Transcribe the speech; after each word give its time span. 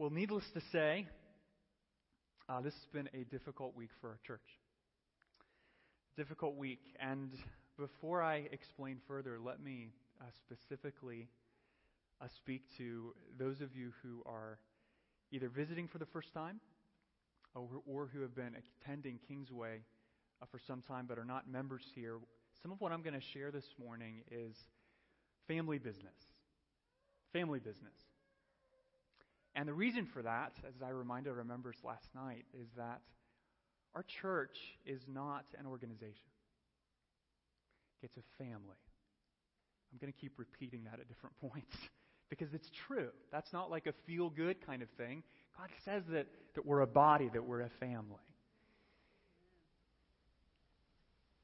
Well, 0.00 0.08
needless 0.08 0.44
to 0.54 0.62
say, 0.72 1.06
uh, 2.48 2.62
this 2.62 2.72
has 2.72 2.86
been 2.90 3.10
a 3.12 3.22
difficult 3.24 3.76
week 3.76 3.90
for 4.00 4.08
our 4.08 4.18
church. 4.26 4.40
Difficult 6.16 6.56
week. 6.56 6.80
And 6.98 7.34
before 7.78 8.22
I 8.22 8.48
explain 8.50 8.96
further, 9.06 9.38
let 9.38 9.62
me 9.62 9.90
uh, 10.18 10.24
specifically 10.46 11.28
uh, 12.18 12.28
speak 12.38 12.62
to 12.78 13.12
those 13.38 13.60
of 13.60 13.76
you 13.76 13.92
who 14.02 14.22
are 14.24 14.58
either 15.32 15.50
visiting 15.50 15.86
for 15.86 15.98
the 15.98 16.06
first 16.06 16.32
time 16.32 16.60
or, 17.54 17.68
or 17.86 18.06
who 18.06 18.22
have 18.22 18.34
been 18.34 18.56
attending 18.82 19.18
Kingsway 19.28 19.82
uh, 20.40 20.46
for 20.50 20.58
some 20.66 20.80
time 20.80 21.04
but 21.06 21.18
are 21.18 21.26
not 21.26 21.46
members 21.46 21.82
here. 21.94 22.16
Some 22.62 22.72
of 22.72 22.80
what 22.80 22.90
I'm 22.90 23.02
going 23.02 23.20
to 23.20 23.26
share 23.34 23.50
this 23.50 23.66
morning 23.78 24.22
is 24.30 24.56
family 25.46 25.76
business. 25.76 26.16
Family 27.34 27.58
business. 27.58 27.92
And 29.60 29.68
the 29.68 29.74
reason 29.74 30.06
for 30.14 30.22
that, 30.22 30.54
as 30.66 30.72
I 30.82 30.88
reminded 30.88 31.36
our 31.36 31.44
members 31.44 31.76
last 31.84 32.08
night, 32.14 32.46
is 32.58 32.66
that 32.78 33.02
our 33.94 34.02
church 34.22 34.56
is 34.86 35.02
not 35.06 35.44
an 35.58 35.66
organization. 35.66 36.32
It's 38.02 38.16
a 38.16 38.42
family. 38.42 38.80
I'm 39.92 39.98
going 40.00 40.10
to 40.10 40.18
keep 40.18 40.32
repeating 40.38 40.84
that 40.84 40.98
at 40.98 41.08
different 41.08 41.38
points 41.42 41.76
because 42.30 42.54
it's 42.54 42.70
true. 42.86 43.10
That's 43.30 43.52
not 43.52 43.70
like 43.70 43.86
a 43.86 43.92
feel 44.06 44.30
good 44.30 44.64
kind 44.64 44.80
of 44.80 44.88
thing. 44.96 45.22
God 45.58 45.68
says 45.84 46.04
that, 46.10 46.26
that 46.54 46.64
we're 46.64 46.80
a 46.80 46.86
body, 46.86 47.28
that 47.30 47.44
we're 47.44 47.60
a 47.60 47.70
family. 47.80 48.16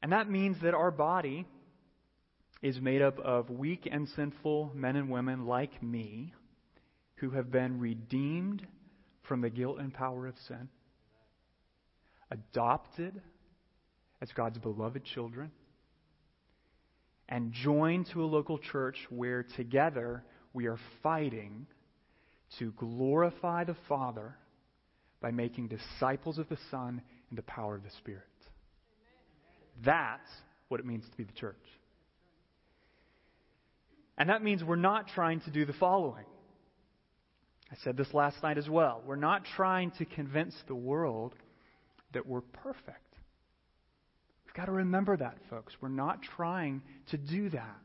And 0.03 0.13
that 0.13 0.31
means 0.31 0.57
that 0.63 0.73
our 0.73 0.91
body 0.91 1.47
is 2.63 2.81
made 2.81 3.03
up 3.03 3.19
of 3.19 3.51
weak 3.51 3.87
and 3.93 4.09
sinful 4.17 4.73
men 4.75 4.97
and 4.97 5.11
women 5.11 5.45
like 5.45 5.83
me 5.83 6.33
who 7.17 7.31
have 7.31 7.51
been 7.51 7.81
redeemed 7.81 8.67
from 9.23 9.41
the 9.41 9.51
guilt 9.51 9.79
and 9.79 9.93
power 9.93 10.27
of 10.27 10.35
sin, 10.47 10.69
adopted 12.31 13.21
as 14.21 14.31
God's 14.33 14.59
beloved 14.59 15.05
children, 15.05 15.51
and 17.29 17.53
joined 17.53 18.07
to 18.13 18.23
a 18.23 18.27
local 18.27 18.59
church 18.59 18.97
where 19.11 19.45
together 19.57 20.23
we 20.53 20.67
are 20.67 20.79
fighting 21.03 21.67
to 22.59 22.73
glorify 22.73 23.65
the 23.65 23.77
Father 23.89 24.37
by 25.21 25.31
making 25.31 25.69
disciples 25.69 26.39
of 26.39 26.49
the 26.49 26.59
Son 26.71 27.03
in 27.31 27.37
the 27.37 27.43
power 27.43 27.75
of 27.75 27.83
the 27.83 27.91
Spirit. 27.99 28.23
That's 29.85 30.29
what 30.69 30.81
it 30.81 30.87
means 30.87 31.05
to 31.11 31.17
be 31.17 31.25
the 31.25 31.33
church. 31.33 31.57
And 34.19 34.31
that 34.31 34.43
means 34.43 34.65
we're 34.65 34.77
not 34.77 35.09
trying 35.09 35.41
to 35.41 35.51
do 35.51 35.67
the 35.67 35.75
following. 35.75 36.25
I 37.71 37.77
said 37.83 37.97
this 37.97 38.13
last 38.15 38.43
night 38.43 38.59
as 38.59 38.69
well. 38.69 39.03
We're 39.05 39.17
not 39.17 39.45
trying 39.57 39.91
to 39.93 40.05
convince 40.05 40.55
the 40.69 40.75
world 40.75 41.35
that 42.13 42.27
we're 42.27 42.41
perfect. 42.41 43.01
We've 44.45 44.55
got 44.55 44.67
to 44.67 44.73
remember 44.73 45.17
that, 45.17 45.37
folks. 45.51 45.75
We're 45.81 45.89
not 45.89 46.23
trying 46.23 46.83
to 47.11 47.17
do 47.17 47.51
that. 47.51 47.83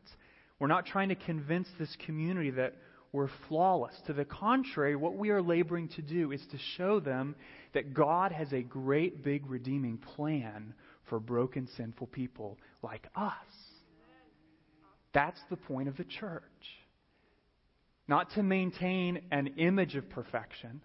We're 0.60 0.68
not 0.68 0.86
trying 0.86 1.10
to 1.10 1.16
convince 1.16 1.68
this 1.80 1.96
community 2.06 2.52
that 2.52 2.76
we're 3.12 3.30
flawless. 3.50 3.96
To 4.08 4.14
the 4.14 4.24
contrary, 4.24 4.96
what 4.96 5.16
we 5.16 5.32
are 5.32 5.42
laboring 5.42 5.90
to 5.90 6.02
do 6.02 6.32
is 6.32 6.42
to 6.52 6.58
show 6.78 7.00
them 7.00 7.36
that 7.74 7.94
God 7.94 8.32
has 8.32 8.54
a 8.54 8.62
great, 8.62 9.24
big, 9.24 9.50
redeeming 9.50 9.98
plan 9.98 10.74
for 11.10 11.20
broken, 11.20 11.68
sinful 11.76 12.08
people 12.08 12.58
like 12.84 13.08
us. 13.16 13.34
That's 15.14 15.42
the 15.50 15.58
point 15.58 15.90
of 15.90 15.98
the 15.98 16.06
church 16.06 16.44
not 18.12 18.30
to 18.32 18.44
maintain 18.44 19.22
an 19.32 19.48
image 19.56 19.96
of 19.96 20.10
perfection. 20.10 20.82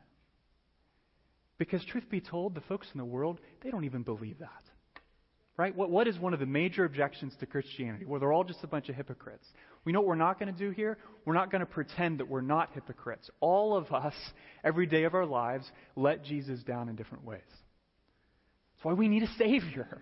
Because, 1.58 1.84
truth 1.84 2.08
be 2.08 2.20
told, 2.20 2.54
the 2.54 2.60
folks 2.60 2.86
in 2.94 2.98
the 2.98 3.04
world, 3.04 3.40
they 3.64 3.70
don't 3.70 3.82
even 3.82 4.04
believe 4.04 4.38
that. 4.38 4.62
Right? 5.56 5.74
What, 5.74 5.90
what 5.90 6.06
is 6.06 6.16
one 6.20 6.34
of 6.34 6.38
the 6.38 6.46
major 6.46 6.84
objections 6.84 7.34
to 7.40 7.46
Christianity? 7.46 8.04
Well, 8.04 8.20
they're 8.20 8.32
all 8.32 8.44
just 8.44 8.62
a 8.62 8.68
bunch 8.68 8.88
of 8.90 8.94
hypocrites. 8.94 9.44
We 9.84 9.90
know 9.90 10.02
what 10.02 10.06
we're 10.06 10.14
not 10.14 10.38
going 10.38 10.54
to 10.54 10.58
do 10.58 10.70
here? 10.70 10.98
We're 11.24 11.34
not 11.34 11.50
going 11.50 11.60
to 11.60 11.66
pretend 11.66 12.20
that 12.20 12.28
we're 12.28 12.42
not 12.42 12.70
hypocrites. 12.74 13.28
All 13.40 13.76
of 13.76 13.90
us, 13.90 14.14
every 14.62 14.86
day 14.86 15.02
of 15.02 15.14
our 15.14 15.26
lives, 15.26 15.68
let 15.96 16.22
Jesus 16.22 16.62
down 16.62 16.88
in 16.88 16.94
different 16.94 17.24
ways. 17.24 17.40
That's 17.48 18.84
why 18.84 18.92
we 18.92 19.08
need 19.08 19.24
a 19.24 19.32
Savior. 19.36 20.00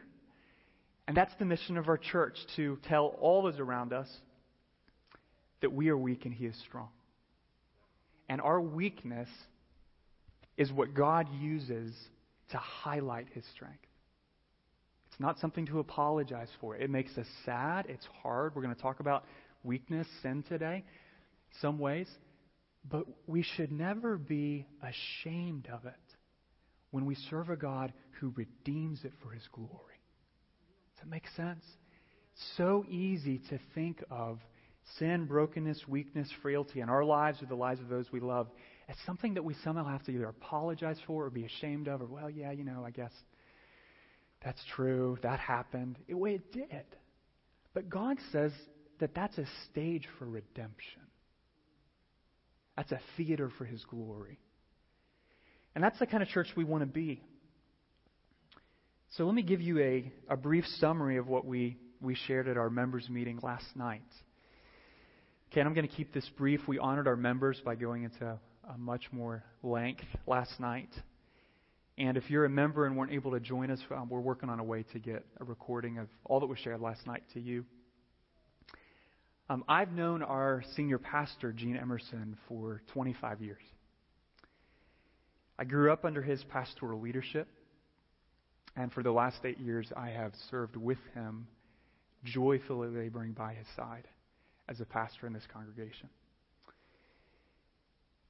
And 1.09 1.17
that's 1.17 1.33
the 1.39 1.47
mission 1.47 1.79
of 1.79 1.89
our 1.89 1.97
church 1.97 2.37
to 2.57 2.79
tell 2.87 3.17
all 3.19 3.45
those 3.45 3.61
around 3.61 3.95
us 3.95 4.09
that 5.63 5.73
we 5.73 5.89
are 5.89 5.97
weak 5.97 6.27
and 6.27 6.35
He 6.35 6.45
is 6.45 6.57
strong. 6.67 6.89
And 8.29 8.41
our 8.41 8.61
weakness 8.61 9.29
is 10.57 10.73
what 10.73 10.95
God 10.95 11.29
uses 11.41 11.95
to 12.51 12.57
highlight 12.59 13.27
his 13.33 13.45
strength. 13.55 13.79
It's 15.11 15.21
not 15.21 15.39
something 15.39 15.67
to 15.67 15.79
apologize 15.79 16.49
for. 16.61 16.77
It 16.77 16.91
makes 16.91 17.17
us 17.19 17.27
sad. 17.45 17.87
It's 17.89 18.07
hard. 18.23 18.55
We're 18.55 18.63
going 18.63 18.75
to 18.75 18.81
talk 18.81 19.01
about 19.01 19.25
weakness, 19.63 20.07
sin 20.23 20.45
today, 20.49 20.85
some 21.61 21.79
ways. 21.79 22.09
But 22.89 23.07
we 23.27 23.43
should 23.43 23.73
never 23.73 24.19
be 24.19 24.67
ashamed 24.83 25.69
of 25.73 25.85
it 25.87 25.95
when 26.91 27.07
we 27.07 27.15
serve 27.31 27.49
a 27.51 27.57
God 27.57 27.93
who 28.21 28.33
redeems 28.37 29.01
it 29.05 29.13
for 29.23 29.31
his 29.31 29.47
glory. 29.53 29.71
Does 30.95 31.05
that 31.05 31.11
make 31.11 31.25
sense? 31.37 31.65
So 32.57 32.85
easy 32.89 33.41
to 33.51 33.59
think 33.75 34.03
of 34.11 34.39
sin, 34.99 35.27
brokenness, 35.27 35.87
weakness, 35.89 36.29
frailty 36.43 36.81
in 36.81 36.89
our 36.89 37.05
lives 37.05 37.43
or 37.43 37.47
the 37.47 37.55
lives 37.55 37.81
of 37.81 37.89
those 37.89 38.11
we 38.13 38.21
love 38.21 38.49
as 38.89 38.97
something 39.07 39.35
that 39.35 39.45
we 39.45 39.55
somehow 39.65 39.87
have 39.87 40.03
to 40.05 40.13
either 40.13 40.27
apologize 40.27 40.99
for 41.07 41.25
or 41.25 41.31
be 41.31 41.45
ashamed 41.45 41.89
of, 41.89 42.03
or, 42.03 42.07
well, 42.07 42.29
yeah, 42.29 42.51
you 42.51 42.65
know, 42.65 42.85
I 42.85 42.91
guess 42.91 43.13
that's 44.45 44.63
true, 44.77 45.17
that 45.23 45.39
happened. 45.41 45.99
It, 46.07 46.15
well, 46.15 46.35
it 46.35 46.53
did. 46.53 46.85
But 47.73 47.89
God 47.89 48.19
says 48.31 48.53
that 49.01 49.15
that's 49.15 49.39
a 49.39 49.47
stage 49.71 50.07
for 50.19 50.27
redemption, 50.27 51.03
that's 52.77 52.93
a 52.93 53.01
theater 53.17 53.51
for 53.57 53.65
His 53.65 53.85
glory. 53.85 54.39
And 55.75 55.83
that's 55.83 55.99
the 55.99 56.07
kind 56.07 56.23
of 56.23 56.29
church 56.29 56.47
we 56.57 56.63
want 56.63 56.83
to 56.83 56.87
be. 56.87 57.21
So 59.17 59.25
let 59.25 59.35
me 59.35 59.43
give 59.43 59.61
you 59.61 59.81
a, 59.81 60.13
a 60.29 60.37
brief 60.37 60.65
summary 60.79 61.17
of 61.17 61.27
what 61.27 61.45
we, 61.45 61.79
we 62.01 62.15
shared 62.15 62.47
at 62.47 62.57
our 62.57 62.71
members' 62.71 63.09
meeting 63.09 63.41
last 63.43 63.67
night. 63.75 64.03
Okay, 65.51 65.61
I'm 65.61 65.75
going 65.75 65.87
to 65.87 65.95
keep 65.95 66.13
this 66.13 66.29
brief. 66.37 66.61
We 66.67 66.79
honored 66.79 67.07
our 67.07 67.17
members 67.17 67.61
by 67.65 67.77
going 67.77 68.03
into 68.03 68.25
a 68.27 68.79
much 68.79 69.05
more 69.13 69.45
length 69.63 70.05
last 70.27 70.59
night. 70.59 70.91
And 71.97 72.17
if 72.17 72.29
you're 72.29 72.45
a 72.45 72.51
member 72.51 72.87
and 72.87 72.97
weren't 72.97 73.13
able 73.13 73.31
to 73.33 73.41
join 73.41 73.71
us, 73.71 73.79
um, 73.95 74.09
we're 74.09 74.21
working 74.21 74.49
on 74.49 74.59
a 74.59 74.65
way 74.65 74.85
to 74.93 74.99
get 74.99 75.25
a 75.41 75.45
recording 75.45 75.99
of 75.99 76.09
all 76.25 76.41
that 76.41 76.47
was 76.47 76.59
shared 76.59 76.81
last 76.81 77.07
night 77.07 77.23
to 77.35 77.41
you. 77.41 77.65
Um, 79.49 79.63
I've 79.69 79.93
known 79.93 80.23
our 80.23 80.65
senior 80.75 80.99
pastor, 80.99 81.53
Gene 81.53 81.77
Emerson, 81.77 82.37
for 82.49 82.83
25 82.93 83.41
years. 83.41 83.63
I 85.57 85.65
grew 85.65 85.93
up 85.93 86.05
under 86.05 86.23
his 86.23 86.43
pastoral 86.45 87.01
leadership, 87.01 87.47
and 88.75 88.93
for 88.93 89.05
the 89.05 89.13
last 89.13 89.37
eight 89.45 89.61
years, 89.61 89.93
I 89.97 90.09
have 90.09 90.33
served 90.51 90.77
with 90.77 90.99
him, 91.15 91.47
joyfully 92.25 92.89
laboring 92.89 93.33
by 93.33 93.55
his 93.55 93.67
side 93.77 94.09
as 94.69 94.81
a 94.81 94.85
pastor 94.85 95.27
in 95.27 95.33
this 95.33 95.47
congregation. 95.53 96.09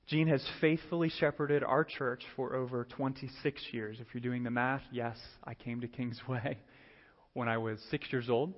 Gene 0.07 0.29
has 0.29 0.45
faithfully 0.61 1.09
shepherded 1.09 1.65
our 1.65 1.83
church 1.83 2.23
for 2.37 2.55
over 2.55 2.85
26 2.85 3.63
years. 3.73 3.99
If 4.01 4.09
you're 4.13 4.21
doing 4.21 4.43
the 4.43 4.51
math, 4.51 4.83
yes, 4.93 5.17
I 5.45 5.55
came 5.55 5.81
to 5.81 5.89
Kingsway 5.89 6.59
when 7.33 7.49
I 7.49 7.57
was 7.57 7.81
six 7.91 8.07
years 8.13 8.29
old. 8.29 8.53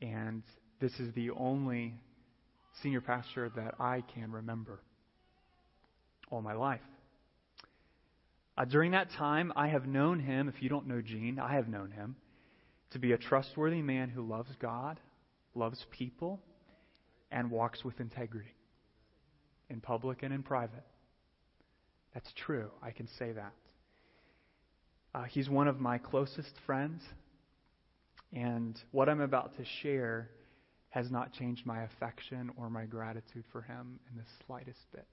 And 0.00 0.42
this 0.80 0.92
is 0.98 1.12
the 1.14 1.30
only 1.30 1.94
senior 2.82 3.02
pastor 3.02 3.50
that 3.56 3.74
I 3.78 4.02
can 4.14 4.32
remember 4.32 4.80
all 6.30 6.40
my 6.40 6.54
life. 6.54 6.80
Uh, 8.56 8.64
during 8.64 8.92
that 8.92 9.10
time, 9.10 9.52
I 9.56 9.68
have 9.68 9.86
known 9.86 10.20
him, 10.20 10.48
if 10.48 10.62
you 10.62 10.68
don't 10.68 10.86
know 10.86 11.02
Gene, 11.02 11.38
I 11.38 11.54
have 11.54 11.68
known 11.68 11.90
him, 11.90 12.16
to 12.92 12.98
be 12.98 13.12
a 13.12 13.18
trustworthy 13.18 13.82
man 13.82 14.08
who 14.08 14.22
loves 14.22 14.50
God, 14.60 15.00
loves 15.54 15.84
people, 15.90 16.40
and 17.30 17.50
walks 17.50 17.84
with 17.84 18.00
integrity 18.00 18.54
in 19.70 19.80
public 19.80 20.22
and 20.22 20.32
in 20.32 20.42
private. 20.42 20.84
That's 22.12 22.32
true. 22.46 22.70
I 22.82 22.90
can 22.90 23.08
say 23.18 23.32
that. 23.32 23.52
Uh, 25.14 25.24
he's 25.24 25.48
one 25.48 25.68
of 25.68 25.80
my 25.80 25.98
closest 25.98 26.52
friends, 26.66 27.02
and 28.32 28.78
what 28.92 29.08
I'm 29.08 29.20
about 29.20 29.56
to 29.56 29.64
share 29.82 30.30
has 30.90 31.10
not 31.10 31.32
changed 31.32 31.66
my 31.66 31.82
affection 31.82 32.50
or 32.56 32.70
my 32.70 32.84
gratitude 32.84 33.44
for 33.50 33.62
him 33.62 33.98
in 34.10 34.16
the 34.16 34.24
slightest 34.46 34.78
bit. 34.92 35.06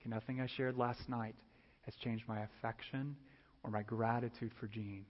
Okay, 0.00 0.10
nothing 0.10 0.40
I 0.40 0.46
shared 0.56 0.76
last 0.76 1.08
night 1.08 1.34
has 1.82 1.94
changed 2.04 2.24
my 2.28 2.40
affection 2.40 3.16
or 3.64 3.70
my 3.70 3.82
gratitude 3.82 4.52
for 4.60 4.68
Gene 4.68 5.06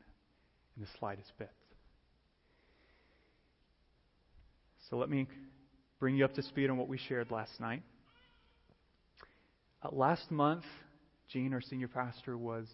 in 0.77 0.83
the 0.83 0.89
slightest 0.99 1.33
bit. 1.39 1.51
So 4.91 4.97
let 4.97 5.11
me 5.11 5.27
bring 6.01 6.17
you 6.17 6.25
up 6.25 6.35
to 6.35 6.43
speed 6.43 6.71
on 6.71 6.79
what 6.79 6.89
we 6.89 6.97
shared 6.97 7.31
last 7.31 7.61
night. 7.61 7.83
Uh, 9.83 9.89
last 9.93 10.31
month, 10.31 10.65
Gene, 11.31 11.53
our 11.53 11.61
senior 11.61 11.89
pastor, 11.89 12.39
was 12.39 12.67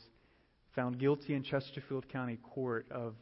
found 0.77 1.01
guilty 1.01 1.35
in 1.35 1.43
Chesterfield 1.43 2.09
County 2.09 2.39
Court 2.55 2.87
of 2.91 3.15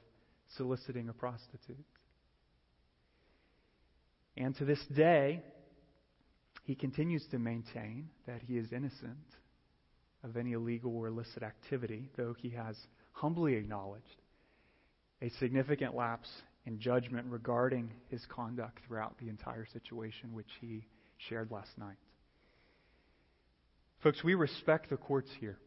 soliciting 0.57 1.09
a 1.09 1.13
prostitute. 1.15 1.85
And 4.37 4.55
to 4.57 4.65
this 4.67 4.85
day, 4.95 5.43
he 6.65 6.75
continues 6.75 7.27
to 7.31 7.39
maintain 7.39 8.11
that 8.27 8.43
he 8.47 8.59
is 8.59 8.73
innocent 8.73 9.17
of 10.23 10.37
any 10.37 10.53
illegal 10.53 10.95
or 10.95 11.07
illicit 11.07 11.43
activity, 11.43 12.11
though 12.17 12.35
he 12.39 12.51
has 12.51 12.77
humbly 13.13 13.55
acknowledged 13.55 14.05
a 15.23 15.31
significant 15.41 15.95
lapse 15.95 16.31
in 16.67 16.79
judgment 16.79 17.27
regarding 17.29 17.91
his 18.09 18.25
conduct 18.27 18.79
throughout 18.87 19.17
the 19.19 19.29
entire 19.29 19.67
situation, 19.73 20.33
which 20.33 20.51
he 20.61 20.87
shared 21.29 21.51
last 21.51 21.77
night. 21.77 21.97
Folks, 24.03 24.23
we 24.25 24.35
respect 24.35 24.91
the 24.91 24.97
courts 24.97 25.31
here 25.39 25.59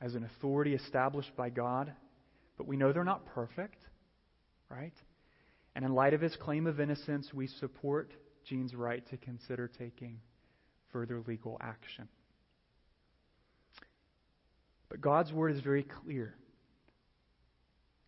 as 0.00 0.14
an 0.14 0.24
authority 0.24 0.74
established 0.74 1.34
by 1.36 1.50
God, 1.50 1.92
but 2.56 2.66
we 2.66 2.76
know 2.76 2.92
they're 2.92 3.04
not 3.04 3.26
perfect, 3.26 3.78
right? 4.68 4.94
And 5.74 5.84
in 5.84 5.94
light 5.94 6.14
of 6.14 6.20
his 6.20 6.34
claim 6.36 6.66
of 6.66 6.80
innocence, 6.80 7.32
we 7.32 7.46
support 7.46 8.10
Gene's 8.48 8.74
right 8.74 9.06
to 9.10 9.16
consider 9.16 9.68
taking 9.68 10.20
further 10.92 11.22
legal 11.26 11.56
action. 11.60 12.08
But 14.88 15.00
God's 15.00 15.32
word 15.32 15.54
is 15.54 15.60
very 15.60 15.84
clear. 15.84 16.34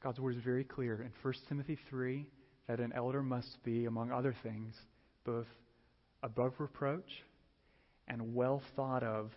God's 0.03 0.19
word 0.19 0.37
is 0.37 0.43
very 0.43 0.65
clear 0.65 1.01
in 1.01 1.13
1 1.23 1.35
Timothy 1.49 1.79
3 1.89 2.27
that 2.67 2.81
an 2.81 2.93
elder 2.93 3.23
must 3.23 3.63
be, 3.63 3.85
among 3.85 4.11
other 4.11 4.35
things, 4.43 4.75
both 5.25 5.47
above 6.25 6.55
reproach 6.59 7.09
and 8.09 8.35
well 8.35 8.63
thought 8.75 9.05
of 9.05 9.31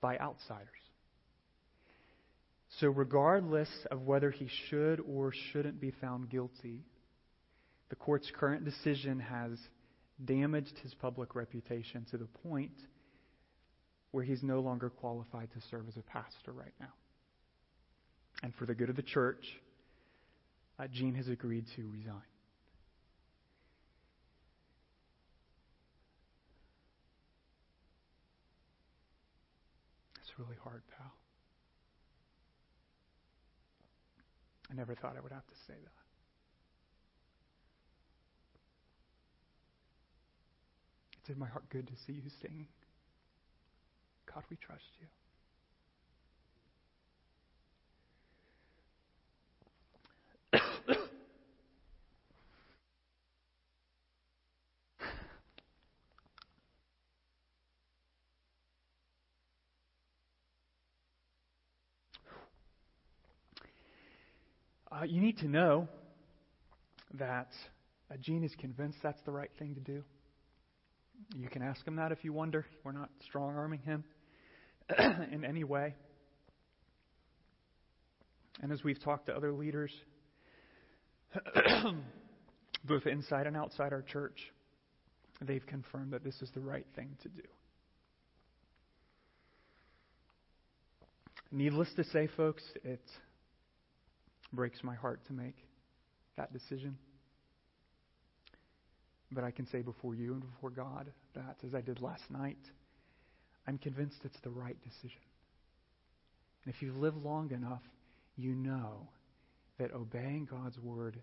by 0.00 0.16
outsiders. 0.16 0.68
So, 2.80 2.88
regardless 2.88 3.68
of 3.90 4.02
whether 4.02 4.30
he 4.30 4.48
should 4.68 5.00
or 5.00 5.32
shouldn't 5.52 5.80
be 5.80 5.92
found 6.00 6.30
guilty, 6.30 6.82
the 7.90 7.96
court's 7.96 8.30
current 8.34 8.64
decision 8.64 9.20
has 9.20 9.58
damaged 10.24 10.78
his 10.82 10.94
public 10.94 11.34
reputation 11.34 12.06
to 12.10 12.16
the 12.16 12.28
point 12.48 12.72
where 14.12 14.24
he's 14.24 14.42
no 14.42 14.60
longer 14.60 14.88
qualified 14.88 15.50
to 15.52 15.60
serve 15.70 15.86
as 15.88 15.96
a 15.96 16.02
pastor 16.02 16.52
right 16.52 16.74
now. 16.80 16.92
And 18.42 18.54
for 18.54 18.64
the 18.64 18.74
good 18.74 18.88
of 18.90 18.96
the 18.96 19.02
church, 19.02 19.44
uh, 20.78 20.86
has 21.14 21.28
agreed 21.28 21.66
to 21.76 21.90
resign. 21.92 22.20
It's 30.20 30.38
really 30.38 30.56
hard, 30.62 30.82
pal. 30.96 31.12
I 34.70 34.74
never 34.74 34.94
thought 34.94 35.14
I 35.16 35.20
would 35.20 35.32
have 35.32 35.46
to 35.46 35.54
say 35.66 35.74
that. 35.74 35.92
It 41.12 41.26
did 41.26 41.38
my 41.38 41.46
heart 41.46 41.68
good 41.70 41.86
to 41.86 41.94
see 41.96 42.12
you 42.12 42.30
sing. 42.42 42.66
God, 44.32 44.44
we 44.50 44.56
trust 44.56 44.84
you. 45.00 45.06
Uh, 64.96 65.04
you 65.04 65.20
need 65.20 65.36
to 65.38 65.48
know 65.48 65.88
that 67.14 67.48
a 68.10 68.16
Gene 68.16 68.44
is 68.44 68.54
convinced 68.58 68.98
that's 69.02 69.20
the 69.26 69.32
right 69.32 69.50
thing 69.58 69.74
to 69.74 69.80
do. 69.80 70.02
You 71.36 71.48
can 71.48 71.62
ask 71.62 71.86
him 71.86 71.96
that 71.96 72.12
if 72.12 72.24
you 72.24 72.32
wonder. 72.32 72.64
We're 72.82 72.92
not 72.92 73.10
strong 73.26 73.56
arming 73.56 73.80
him 73.80 74.04
in 74.98 75.44
any 75.44 75.64
way. 75.64 75.94
And 78.62 78.72
as 78.72 78.82
we've 78.84 79.02
talked 79.02 79.26
to 79.26 79.36
other 79.36 79.52
leaders, 79.52 79.92
both 82.84 83.06
inside 83.06 83.46
and 83.46 83.56
outside 83.56 83.92
our 83.92 84.02
church, 84.02 84.38
they've 85.42 85.66
confirmed 85.66 86.12
that 86.12 86.24
this 86.24 86.40
is 86.40 86.50
the 86.54 86.60
right 86.60 86.86
thing 86.94 87.10
to 87.22 87.28
do. 87.28 87.42
Needless 91.52 91.88
to 91.96 92.04
say, 92.04 92.28
folks, 92.34 92.62
it 92.82 93.02
breaks 94.56 94.82
my 94.82 94.94
heart 94.94 95.20
to 95.26 95.32
make 95.32 95.56
that 96.36 96.52
decision. 96.52 96.96
But 99.30 99.44
I 99.44 99.50
can 99.50 99.66
say 99.66 99.82
before 99.82 100.14
you 100.14 100.32
and 100.32 100.40
before 100.40 100.70
God 100.70 101.12
that, 101.34 101.56
as 101.66 101.74
I 101.74 101.80
did 101.80 102.00
last 102.00 102.30
night, 102.30 102.58
I'm 103.66 103.78
convinced 103.78 104.16
it's 104.24 104.40
the 104.42 104.50
right 104.50 104.76
decision. 104.82 105.20
And 106.64 106.74
if 106.74 106.82
you 106.82 106.92
live 106.92 107.16
long 107.16 107.50
enough, 107.50 107.82
you 108.36 108.54
know 108.54 109.08
that 109.78 109.92
obeying 109.92 110.48
God's 110.50 110.78
word, 110.78 111.18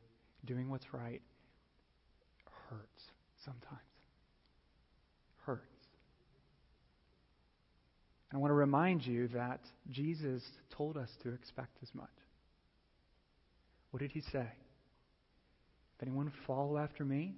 doing 0.45 0.69
what's 0.69 0.93
right, 0.93 1.21
hurts 2.69 3.03
sometimes. 3.43 3.79
Hurts. 5.45 5.61
And 8.29 8.37
I 8.37 8.41
want 8.41 8.51
to 8.51 8.55
remind 8.55 9.05
you 9.05 9.27
that 9.29 9.61
Jesus 9.89 10.43
told 10.75 10.97
us 10.97 11.09
to 11.23 11.33
expect 11.33 11.77
as 11.81 11.89
much. 11.93 12.09
What 13.93 14.01
did 14.01 14.11
he 14.11 14.21
say? 14.21 14.47
If 15.95 16.01
anyone 16.01 16.31
follow 16.47 16.79
after 16.79 17.05
me, 17.05 17.35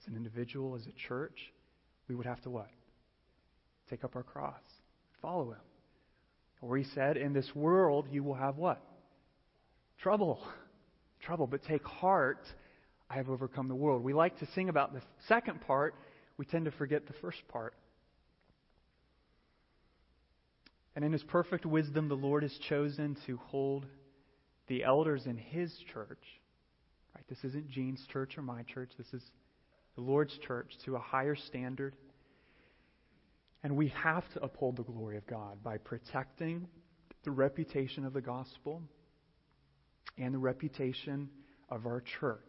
as 0.00 0.08
an 0.08 0.16
individual, 0.16 0.74
as 0.74 0.88
a 0.88 1.06
church, 1.06 1.52
we 2.08 2.16
would 2.16 2.26
have 2.26 2.40
to 2.40 2.50
what? 2.50 2.66
Take 3.88 4.02
up 4.02 4.16
our 4.16 4.24
cross, 4.24 4.58
follow 5.20 5.52
him. 5.52 5.60
Or 6.62 6.76
he 6.76 6.82
said, 6.82 7.16
in 7.16 7.32
this 7.32 7.48
world 7.54 8.08
you 8.10 8.24
will 8.24 8.34
have 8.34 8.56
what? 8.56 8.82
Trouble. 10.02 10.42
Trouble. 11.20 11.46
But 11.46 11.62
take 11.62 11.84
heart, 11.84 12.44
I 13.08 13.14
have 13.14 13.30
overcome 13.30 13.68
the 13.68 13.76
world. 13.76 14.02
We 14.02 14.14
like 14.14 14.40
to 14.40 14.48
sing 14.56 14.68
about 14.68 14.92
the 14.92 15.02
second 15.28 15.60
part, 15.60 15.94
we 16.38 16.44
tend 16.44 16.64
to 16.64 16.72
forget 16.72 17.06
the 17.06 17.14
first 17.20 17.46
part. 17.46 17.74
And 20.96 21.04
in 21.04 21.12
his 21.12 21.22
perfect 21.22 21.64
wisdom, 21.64 22.08
the 22.08 22.16
Lord 22.16 22.42
has 22.42 22.58
chosen 22.68 23.16
to 23.26 23.36
hold 23.36 23.86
the 24.68 24.84
elders 24.84 25.26
in 25.26 25.36
his 25.36 25.72
church, 25.92 26.22
right? 27.14 27.24
This 27.28 27.42
isn't 27.44 27.70
Gene's 27.70 28.04
church 28.12 28.38
or 28.38 28.42
my 28.42 28.62
church. 28.62 28.90
This 28.96 29.12
is 29.12 29.22
the 29.94 30.02
Lord's 30.02 30.36
church 30.46 30.72
to 30.84 30.96
a 30.96 31.00
higher 31.00 31.36
standard. 31.36 31.94
And 33.62 33.76
we 33.76 33.88
have 33.88 34.24
to 34.34 34.42
uphold 34.42 34.76
the 34.76 34.82
glory 34.82 35.16
of 35.16 35.26
God 35.26 35.62
by 35.62 35.78
protecting 35.78 36.66
the 37.24 37.30
reputation 37.30 38.04
of 38.04 38.12
the 38.12 38.20
gospel 38.20 38.82
and 40.18 40.34
the 40.34 40.38
reputation 40.38 41.28
of 41.68 41.86
our 41.86 42.02
church. 42.20 42.40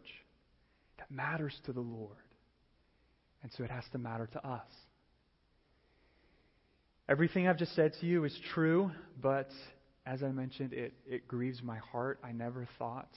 That 0.98 1.10
matters 1.10 1.58
to 1.66 1.72
the 1.72 1.80
Lord. 1.80 2.16
And 3.42 3.52
so 3.56 3.64
it 3.64 3.70
has 3.70 3.84
to 3.92 3.98
matter 3.98 4.28
to 4.32 4.46
us. 4.46 4.66
Everything 7.08 7.46
I've 7.46 7.58
just 7.58 7.74
said 7.76 7.92
to 8.00 8.06
you 8.06 8.24
is 8.24 8.36
true, 8.54 8.90
but 9.20 9.50
as 10.06 10.22
I 10.22 10.28
mentioned, 10.28 10.72
it, 10.72 10.92
it 11.06 11.26
grieves 11.26 11.62
my 11.62 11.78
heart. 11.78 12.18
I 12.22 12.32
never 12.32 12.68
thought 12.78 13.08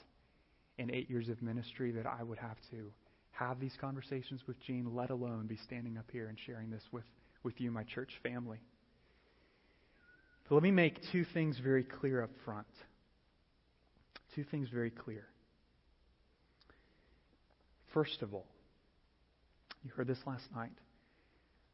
in 0.78 0.94
eight 0.94 1.10
years 1.10 1.28
of 1.30 1.42
ministry 1.42 1.92
that 1.92 2.06
I 2.06 2.24
would 2.24 2.38
have 2.38 2.58
to 2.72 2.92
have 3.32 3.60
these 3.60 3.74
conversations 3.80 4.42
with 4.48 4.60
Gene, 4.66 4.96
let 4.96 5.10
alone 5.10 5.48
be 5.48 5.58
standing 5.66 5.98
up 5.98 6.06
here 6.12 6.28
and 6.28 6.38
sharing 6.46 6.70
this 6.70 6.84
with, 6.92 7.04
with 7.44 7.60
you, 7.60 7.72
my 7.72 7.84
church 7.84 8.12
family. 8.24 8.60
But 10.48 10.56
let 10.56 10.64
me 10.64 10.72
make 10.72 11.00
two 11.12 11.26
things 11.34 11.60
very 11.62 11.84
clear 11.84 12.24
up 12.24 12.32
front. 12.46 12.68
Two 14.34 14.46
things 14.46 14.70
very 14.70 14.90
clear. 14.92 15.26
First 17.94 18.22
of 18.22 18.34
all, 18.34 18.46
you 19.84 19.92
heard 19.92 20.08
this 20.08 20.20
last 20.26 20.46
night. 20.56 20.72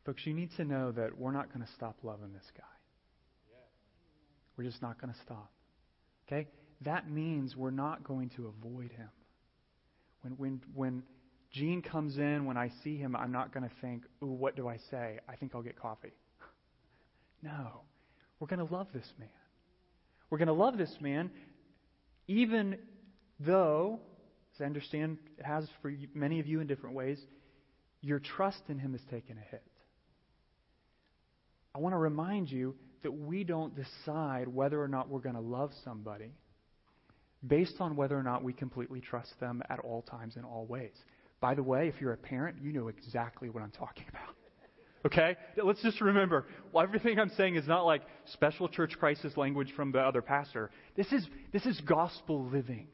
Folks, 0.05 0.25
you 0.25 0.34
need 0.34 0.50
to 0.58 0.65
know 0.65 0.91
that 0.91 1.17
we're 1.17 1.32
not 1.32 1.53
going 1.53 1.65
to 1.65 1.72
stop 1.74 1.98
loving 2.03 2.34
this 2.34 2.51
guy. 2.58 2.63
We're 4.57 4.63
just 4.63 4.81
not 4.81 5.01
going 5.01 5.13
to 5.13 5.19
stop. 5.22 5.51
Okay? 6.27 6.48
That 6.81 7.10
means 7.10 7.55
we're 7.55 7.72
not 7.72 8.03
going 8.03 8.29
to 8.31 8.48
avoid 8.48 8.91
him. 8.91 9.10
When, 10.22 10.33
when, 10.33 10.62
when 10.74 11.03
Gene 11.51 11.81
comes 11.81 12.17
in, 12.17 12.45
when 12.45 12.57
I 12.57 12.72
see 12.83 12.98
him, 12.98 13.15
I'm 13.15 13.31
not 13.31 13.53
going 13.53 13.63
to 13.63 13.75
think, 13.81 14.03
ooh, 14.24 14.27
what 14.27 14.55
do 14.55 14.67
I 14.67 14.77
say? 14.89 15.19
I 15.27 15.36
think 15.36 15.53
I'll 15.55 15.62
get 15.62 15.79
coffee. 15.79 16.13
no. 17.41 17.81
We're 18.39 18.48
going 18.48 18.65
to 18.65 18.74
love 18.74 18.88
this 18.93 19.07
man. 19.19 19.29
We're 20.29 20.38
going 20.38 20.48
to 20.48 20.53
love 20.53 20.77
this 20.77 20.95
man 21.00 21.29
even 22.27 22.77
though, 23.39 24.00
as 24.55 24.62
I 24.62 24.65
understand 24.65 25.17
it 25.38 25.45
has 25.45 25.67
for 25.81 25.93
many 26.13 26.39
of 26.39 26.48
you 26.48 26.60
in 26.60 26.67
different 26.67 26.95
ways, 26.95 27.19
your 28.01 28.19
trust 28.19 28.62
in 28.69 28.79
him 28.79 28.93
has 28.93 29.01
taken 29.10 29.38
a 29.38 29.51
hit. 29.51 29.63
I 31.75 31.79
want 31.79 31.93
to 31.93 31.98
remind 31.98 32.51
you 32.51 32.75
that 33.03 33.12
we 33.12 33.43
don't 33.43 33.74
decide 33.75 34.48
whether 34.48 34.81
or 34.81 34.88
not 34.88 35.10
we're 35.10 35.19
going 35.19 35.36
to 35.36 35.41
love 35.41 35.72
somebody 35.83 36.31
based 37.45 37.75
on 37.79 37.95
whether 37.95 38.17
or 38.17 38.24
not 38.24 38.43
we 38.43 38.53
completely 38.53 39.01
trust 39.01 39.33
them 39.39 39.62
at 39.69 39.79
all 39.79 40.01
times 40.01 40.36
in 40.38 40.43
all 40.43 40.65
ways. 40.65 40.95
By 41.41 41.55
the 41.55 41.63
way, 41.63 41.89
if 41.89 42.00
you're 42.00 42.13
a 42.13 42.17
parent, 42.17 42.57
you 42.62 42.72
know 42.72 42.88
exactly 42.88 43.50
what 43.50 43.62
I'm 43.63 43.72
talking 43.72 44.05
about. 44.10 44.36
Okay? 45.05 45.36
Let's 45.62 45.81
just 45.81 46.00
remember, 46.00 46.45
well, 46.72 46.83
everything 46.83 47.19
I'm 47.19 47.31
saying 47.36 47.55
is 47.55 47.67
not 47.67 47.81
like 47.81 48.03
special 48.31 48.69
church 48.69 48.93
crisis 48.98 49.36
language 49.36 49.74
from 49.75 49.91
the 49.91 50.00
other 50.00 50.22
pastor. 50.22 50.72
This 50.95 51.12
is, 51.12 51.27
this 51.51 51.65
is 51.65 51.79
gospel 51.81 52.45
living. 52.45 52.88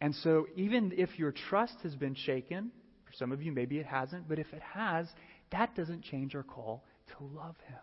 And 0.00 0.14
so, 0.16 0.46
even 0.56 0.92
if 0.96 1.18
your 1.18 1.30
trust 1.30 1.74
has 1.84 1.94
been 1.94 2.14
shaken, 2.14 2.72
for 3.04 3.12
some 3.12 3.30
of 3.30 3.42
you, 3.42 3.52
maybe 3.52 3.78
it 3.78 3.86
hasn't, 3.86 4.28
but 4.28 4.38
if 4.38 4.52
it 4.52 4.62
has, 4.62 5.06
that 5.52 5.76
doesn't 5.76 6.02
change 6.02 6.34
our 6.34 6.42
call 6.42 6.82
to 7.18 7.24
love 7.24 7.56
Him. 7.66 7.78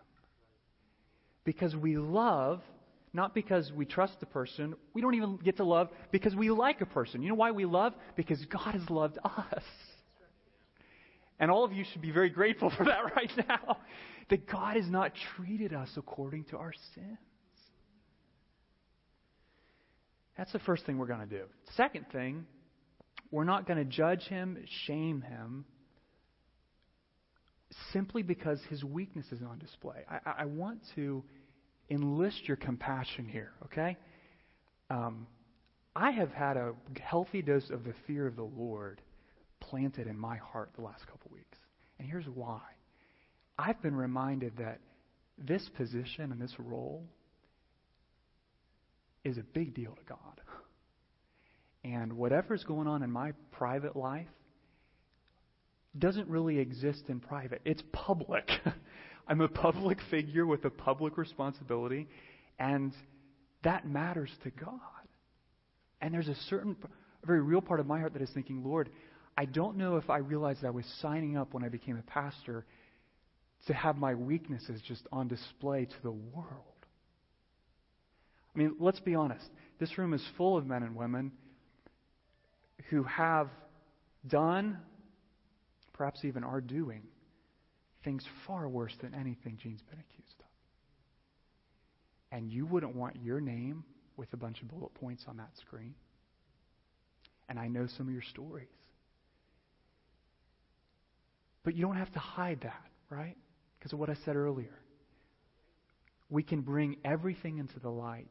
Because 1.44 1.74
we 1.74 1.96
love 1.96 2.60
not 3.12 3.34
because 3.34 3.72
we 3.72 3.86
trust 3.86 4.20
the 4.20 4.26
person. 4.26 4.74
We 4.92 5.00
don't 5.00 5.14
even 5.14 5.36
get 5.36 5.56
to 5.56 5.64
love 5.64 5.88
because 6.12 6.34
we 6.34 6.50
like 6.50 6.80
a 6.80 6.86
person. 6.86 7.22
You 7.22 7.30
know 7.30 7.34
why 7.34 7.50
we 7.52 7.64
love? 7.64 7.94
Because 8.16 8.44
God 8.46 8.74
has 8.74 8.88
loved 8.90 9.18
us. 9.24 9.62
And 11.40 11.50
all 11.50 11.64
of 11.64 11.72
you 11.72 11.84
should 11.92 12.02
be 12.02 12.10
very 12.10 12.30
grateful 12.30 12.70
for 12.76 12.84
that 12.84 13.16
right 13.16 13.30
now. 13.48 13.78
That 14.30 14.46
God 14.46 14.76
has 14.76 14.88
not 14.88 15.12
treated 15.36 15.72
us 15.72 15.88
according 15.96 16.44
to 16.46 16.58
our 16.58 16.72
sins. 16.94 17.18
That's 20.36 20.52
the 20.52 20.60
first 20.60 20.86
thing 20.86 20.98
we're 20.98 21.06
going 21.06 21.26
to 21.26 21.38
do. 21.38 21.44
Second 21.76 22.06
thing, 22.12 22.46
we're 23.30 23.44
not 23.44 23.66
going 23.66 23.78
to 23.78 23.84
judge 23.84 24.22
him, 24.22 24.58
shame 24.86 25.22
him, 25.22 25.64
simply 27.92 28.22
because 28.22 28.60
his 28.68 28.84
weakness 28.84 29.26
is 29.32 29.42
on 29.42 29.58
display. 29.58 30.04
I, 30.10 30.42
I 30.42 30.44
want 30.46 30.80
to 30.94 31.22
enlist 31.90 32.46
your 32.46 32.56
compassion 32.56 33.26
here, 33.26 33.52
okay? 33.64 33.96
Um, 34.90 35.26
I 35.94 36.10
have 36.12 36.30
had 36.30 36.56
a 36.56 36.74
healthy 37.00 37.42
dose 37.42 37.70
of 37.70 37.84
the 37.84 37.94
fear 38.06 38.26
of 38.26 38.36
the 38.36 38.42
Lord 38.42 39.00
planted 39.60 40.06
in 40.06 40.18
my 40.18 40.36
heart 40.36 40.70
the 40.76 40.82
last 40.82 41.06
couple 41.06 41.30
weeks. 41.32 41.58
And 41.98 42.08
here's 42.08 42.26
why. 42.26 42.60
I've 43.58 43.82
been 43.82 43.96
reminded 43.96 44.56
that 44.58 44.80
this 45.36 45.68
position 45.76 46.32
and 46.32 46.40
this 46.40 46.54
role 46.58 47.04
is 49.24 49.38
a 49.38 49.42
big 49.42 49.74
deal 49.74 49.92
to 49.92 50.02
God. 50.08 50.40
And 51.84 52.12
whatever's 52.14 52.64
going 52.64 52.86
on 52.86 53.02
in 53.02 53.10
my 53.10 53.32
private 53.52 53.96
life 53.96 54.28
doesn't 55.98 56.28
really 56.28 56.58
exist 56.58 57.04
in 57.08 57.20
private. 57.20 57.60
It's 57.64 57.82
public. 57.92 58.48
I'm 59.28 59.40
a 59.40 59.48
public 59.48 59.98
figure 60.10 60.46
with 60.46 60.64
a 60.64 60.70
public 60.70 61.18
responsibility, 61.18 62.08
and 62.58 62.92
that 63.62 63.86
matters 63.86 64.30
to 64.44 64.50
God. 64.50 64.80
And 66.00 66.14
there's 66.14 66.28
a 66.28 66.34
certain, 66.48 66.76
a 67.22 67.26
very 67.26 67.42
real 67.42 67.60
part 67.60 67.80
of 67.80 67.86
my 67.86 67.98
heart 67.98 68.12
that 68.14 68.22
is 68.22 68.30
thinking, 68.32 68.64
Lord, 68.64 68.88
I 69.36 69.44
don't 69.44 69.76
know 69.76 69.96
if 69.96 70.08
I 70.10 70.18
realized 70.18 70.64
I 70.64 70.70
was 70.70 70.84
signing 71.00 71.36
up 71.36 71.54
when 71.54 71.64
I 71.64 71.68
became 71.68 71.96
a 71.96 72.02
pastor 72.02 72.64
to 73.66 73.74
have 73.74 73.96
my 73.96 74.14
weaknesses 74.14 74.80
just 74.86 75.06
on 75.12 75.28
display 75.28 75.84
to 75.84 76.02
the 76.02 76.10
world. 76.10 76.78
I 78.54 78.58
mean, 78.58 78.76
let's 78.80 79.00
be 79.00 79.14
honest. 79.14 79.46
This 79.78 79.98
room 79.98 80.14
is 80.14 80.24
full 80.36 80.56
of 80.56 80.66
men 80.66 80.82
and 80.82 80.96
women 80.96 81.32
who 82.90 83.02
have 83.04 83.48
done, 84.26 84.78
perhaps 85.98 86.24
even 86.24 86.44
are 86.44 86.60
doing, 86.60 87.02
things 88.04 88.24
far 88.46 88.68
worse 88.68 88.94
than 89.02 89.12
anything 89.14 89.58
Gene's 89.60 89.82
been 89.82 89.98
accused 89.98 90.36
of. 90.38 90.46
And 92.30 92.48
you 92.48 92.64
wouldn't 92.64 92.94
want 92.94 93.16
your 93.22 93.40
name 93.40 93.84
with 94.16 94.32
a 94.32 94.36
bunch 94.36 94.62
of 94.62 94.68
bullet 94.68 94.94
points 94.94 95.24
on 95.26 95.38
that 95.38 95.50
screen. 95.66 95.94
And 97.48 97.58
I 97.58 97.66
know 97.66 97.86
some 97.96 98.06
of 98.06 98.12
your 98.12 98.22
stories. 98.22 98.68
But 101.64 101.74
you 101.74 101.82
don't 101.82 101.96
have 101.96 102.12
to 102.12 102.18
hide 102.18 102.60
that, 102.62 102.84
right? 103.10 103.36
Because 103.78 103.92
of 103.92 103.98
what 103.98 104.08
I 104.08 104.14
said 104.24 104.36
earlier. 104.36 104.78
We 106.30 106.42
can 106.42 106.60
bring 106.60 106.96
everything 107.04 107.58
into 107.58 107.80
the 107.80 107.90
light 107.90 108.30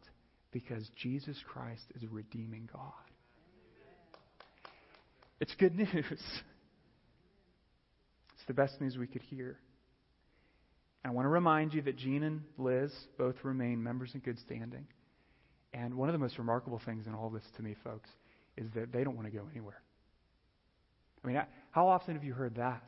because 0.52 0.90
Jesus 0.96 1.38
Christ 1.46 1.84
is 1.96 2.08
redeeming 2.10 2.70
God. 2.72 2.94
It's 5.40 5.54
good 5.56 5.76
news. 5.76 6.22
The 8.48 8.54
best 8.54 8.80
news 8.82 8.98
we 8.98 9.08
could 9.08 9.22
hear. 9.22 9.60
I 11.06 11.12
want 11.12 11.26
to 11.26 11.30
remind 11.30 11.74
you 11.74 11.82
that 11.84 11.98
Gene 11.98 12.24
and 12.24 12.42
Liz 12.58 12.92
both 13.18 13.36
remain 13.44 13.82
members 13.82 14.12
in 14.14 14.20
good 14.22 14.40
standing. 14.40 14.88
And 15.74 15.96
one 15.96 16.10
of 16.10 16.14
the 16.14 16.20
most 16.20 16.38
remarkable 16.38 16.82
things 16.86 17.08
in 17.08 17.14
all 17.14 17.30
this 17.30 17.44
to 17.56 17.62
me, 17.62 17.76
folks, 17.84 18.10
is 18.58 18.70
that 18.76 18.92
they 18.92 19.04
don't 19.04 19.16
want 19.16 19.28
to 19.28 19.38
go 19.38 19.48
anywhere. 19.52 19.82
I 21.24 21.28
mean, 21.28 21.42
how 21.72 21.88
often 21.88 22.16
have 22.16 22.24
you 22.24 22.34
heard 22.34 22.56
that? 22.56 22.84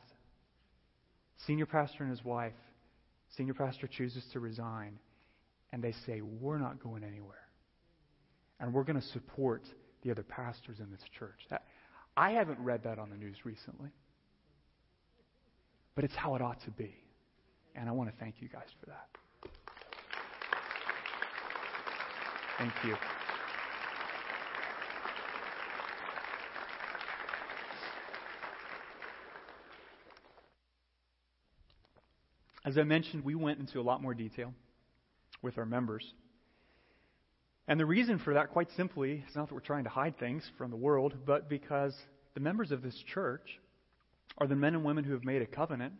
Senior 1.46 1.66
pastor 1.66 2.02
and 2.02 2.10
his 2.10 2.24
wife, 2.24 2.52
senior 3.36 3.54
pastor 3.54 3.86
chooses 3.86 4.24
to 4.32 4.40
resign, 4.40 4.98
and 5.72 5.82
they 5.82 5.94
say, 6.06 6.20
We're 6.20 6.58
not 6.58 6.82
going 6.82 7.04
anywhere. 7.04 7.36
And 8.58 8.74
we're 8.74 8.84
going 8.84 9.00
to 9.00 9.06
support 9.08 9.62
the 10.02 10.10
other 10.10 10.22
pastors 10.22 10.80
in 10.80 10.90
this 10.90 11.00
church. 11.18 11.40
I 12.16 12.32
haven't 12.32 12.58
read 12.58 12.82
that 12.84 12.98
on 12.98 13.08
the 13.10 13.16
news 13.16 13.36
recently, 13.44 13.90
but 16.00 16.06
it's 16.08 16.16
how 16.16 16.34
it 16.34 16.40
ought 16.40 16.58
to 16.62 16.70
be. 16.70 16.94
And 17.74 17.86
I 17.86 17.92
want 17.92 18.08
to 18.08 18.16
thank 18.18 18.36
you 18.40 18.48
guys 18.48 18.68
for 18.80 18.86
that. 18.86 19.06
Thank 22.56 22.72
you. 22.86 22.96
As 32.64 32.78
I 32.78 32.82
mentioned, 32.84 33.22
we 33.22 33.34
went 33.34 33.60
into 33.60 33.78
a 33.78 33.82
lot 33.82 34.00
more 34.00 34.14
detail 34.14 34.54
with 35.42 35.58
our 35.58 35.66
members. 35.66 36.14
And 37.68 37.78
the 37.78 37.84
reason 37.84 38.18
for 38.20 38.32
that, 38.32 38.52
quite 38.52 38.68
simply, 38.74 39.22
is 39.28 39.36
not 39.36 39.48
that 39.48 39.54
we're 39.54 39.60
trying 39.60 39.84
to 39.84 39.90
hide 39.90 40.18
things 40.18 40.50
from 40.56 40.70
the 40.70 40.78
world, 40.78 41.12
but 41.26 41.50
because 41.50 41.94
the 42.32 42.40
members 42.40 42.70
of 42.72 42.80
this 42.80 42.96
church 43.12 43.60
are 44.38 44.46
the 44.46 44.56
men 44.56 44.74
and 44.74 44.84
women 44.84 45.04
who 45.04 45.12
have 45.12 45.24
made 45.24 45.42
a 45.42 45.46
covenant 45.46 45.94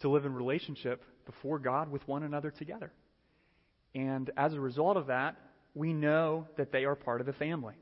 to 0.00 0.08
live 0.08 0.24
in 0.24 0.34
relationship 0.34 1.02
before 1.24 1.58
God 1.58 1.90
with 1.90 2.06
one 2.06 2.22
another 2.22 2.50
together. 2.50 2.92
And 3.94 4.30
as 4.36 4.52
a 4.54 4.60
result 4.60 4.96
of 4.96 5.06
that, 5.06 5.36
we 5.74 5.92
know 5.92 6.46
that 6.56 6.72
they 6.72 6.84
are 6.84 6.94
part 6.94 7.20
of 7.20 7.26
the 7.26 7.32
family. 7.32 7.74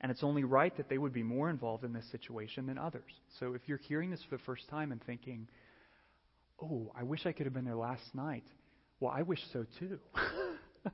And 0.00 0.12
it's 0.12 0.22
only 0.22 0.44
right 0.44 0.74
that 0.76 0.88
they 0.88 0.98
would 0.98 1.12
be 1.12 1.22
more 1.22 1.50
involved 1.50 1.84
in 1.84 1.92
this 1.92 2.08
situation 2.10 2.66
than 2.66 2.78
others. 2.78 3.10
So 3.40 3.54
if 3.54 3.62
you're 3.66 3.78
hearing 3.78 4.10
this 4.10 4.22
for 4.28 4.36
the 4.36 4.42
first 4.44 4.68
time 4.68 4.92
and 4.92 5.02
thinking, 5.04 5.48
oh, 6.62 6.92
I 6.98 7.02
wish 7.02 7.26
I 7.26 7.32
could 7.32 7.46
have 7.46 7.54
been 7.54 7.64
there 7.64 7.76
last 7.76 8.14
night, 8.14 8.44
well, 9.00 9.12
I 9.14 9.22
wish 9.22 9.40
so 9.52 9.66
too. 9.78 9.98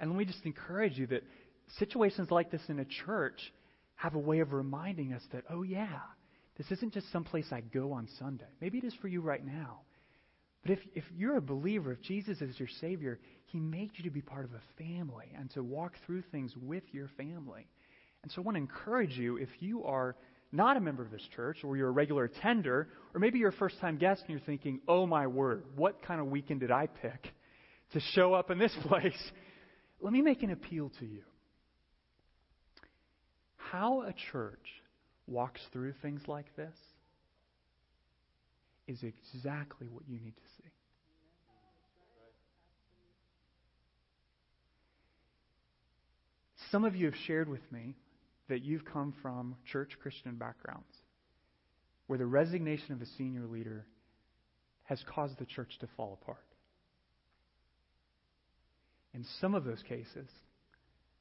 and 0.00 0.10
let 0.10 0.18
me 0.18 0.24
just 0.24 0.44
encourage 0.44 0.96
you 0.96 1.06
that 1.08 1.24
situations 1.78 2.30
like 2.30 2.50
this 2.50 2.62
in 2.68 2.78
a 2.78 2.84
church 2.84 3.52
have 3.96 4.14
a 4.14 4.18
way 4.18 4.38
of 4.40 4.52
reminding 4.52 5.12
us 5.12 5.22
that, 5.32 5.44
oh, 5.50 5.62
yeah, 5.62 5.98
this 6.58 6.70
isn't 6.72 6.92
just 6.92 7.10
some 7.12 7.24
place 7.24 7.46
I 7.52 7.60
go 7.60 7.92
on 7.92 8.08
Sunday. 8.18 8.48
Maybe 8.60 8.78
it 8.78 8.84
is 8.84 8.94
for 9.00 9.08
you 9.08 9.20
right 9.20 9.44
now. 9.44 9.80
But 10.62 10.72
if, 10.72 10.80
if 10.94 11.04
you're 11.16 11.36
a 11.36 11.40
believer, 11.40 11.92
if 11.92 12.02
Jesus 12.02 12.40
is 12.40 12.58
your 12.58 12.68
Savior, 12.80 13.20
He 13.46 13.60
made 13.60 13.92
you 13.94 14.04
to 14.04 14.10
be 14.10 14.20
part 14.20 14.44
of 14.44 14.50
a 14.52 14.82
family 14.82 15.26
and 15.38 15.50
to 15.52 15.62
walk 15.62 15.92
through 16.04 16.22
things 16.32 16.52
with 16.60 16.82
your 16.90 17.08
family. 17.16 17.68
And 18.22 18.32
so 18.32 18.42
I 18.42 18.44
want 18.44 18.56
to 18.56 18.60
encourage 18.60 19.16
you, 19.16 19.36
if 19.36 19.48
you 19.60 19.84
are 19.84 20.16
not 20.50 20.76
a 20.76 20.80
member 20.80 21.04
of 21.04 21.12
this 21.12 21.26
church, 21.36 21.58
or 21.62 21.76
you're 21.76 21.88
a 21.88 21.92
regular 21.92 22.24
attender, 22.24 22.88
or 23.14 23.20
maybe 23.20 23.38
you're 23.38 23.50
a 23.50 23.56
first 23.56 23.78
time 23.80 23.96
guest 23.96 24.22
and 24.22 24.30
you're 24.30 24.46
thinking, 24.46 24.80
oh 24.88 25.06
my 25.06 25.26
word, 25.28 25.62
what 25.76 26.02
kind 26.02 26.20
of 26.20 26.26
weekend 26.26 26.60
did 26.60 26.72
I 26.72 26.86
pick 26.86 27.32
to 27.92 28.00
show 28.14 28.34
up 28.34 28.50
in 28.50 28.58
this 28.58 28.74
place? 28.82 29.30
Let 30.00 30.12
me 30.12 30.22
make 30.22 30.42
an 30.42 30.50
appeal 30.50 30.90
to 30.98 31.06
you. 31.06 31.22
How 33.56 34.02
a 34.02 34.14
church 34.32 34.66
walks 35.28 35.60
through 35.72 35.92
things 36.00 36.22
like 36.26 36.46
this 36.56 36.74
is 38.86 39.02
exactly 39.02 39.86
what 39.88 40.04
you 40.08 40.18
need 40.18 40.34
to 40.34 40.42
see. 40.56 40.70
Some 46.70 46.84
of 46.84 46.96
you 46.96 47.06
have 47.06 47.14
shared 47.26 47.48
with 47.48 47.60
me 47.70 47.94
that 48.48 48.62
you've 48.62 48.84
come 48.84 49.14
from 49.22 49.56
church 49.70 49.92
Christian 50.02 50.36
backgrounds 50.36 50.94
where 52.06 52.18
the 52.18 52.26
resignation 52.26 52.92
of 52.92 53.02
a 53.02 53.06
senior 53.18 53.46
leader 53.46 53.86
has 54.84 55.02
caused 55.06 55.38
the 55.38 55.44
church 55.44 55.78
to 55.80 55.88
fall 55.96 56.18
apart. 56.22 56.44
In 59.14 59.24
some 59.40 59.54
of 59.54 59.64
those 59.64 59.82
cases, 59.86 60.28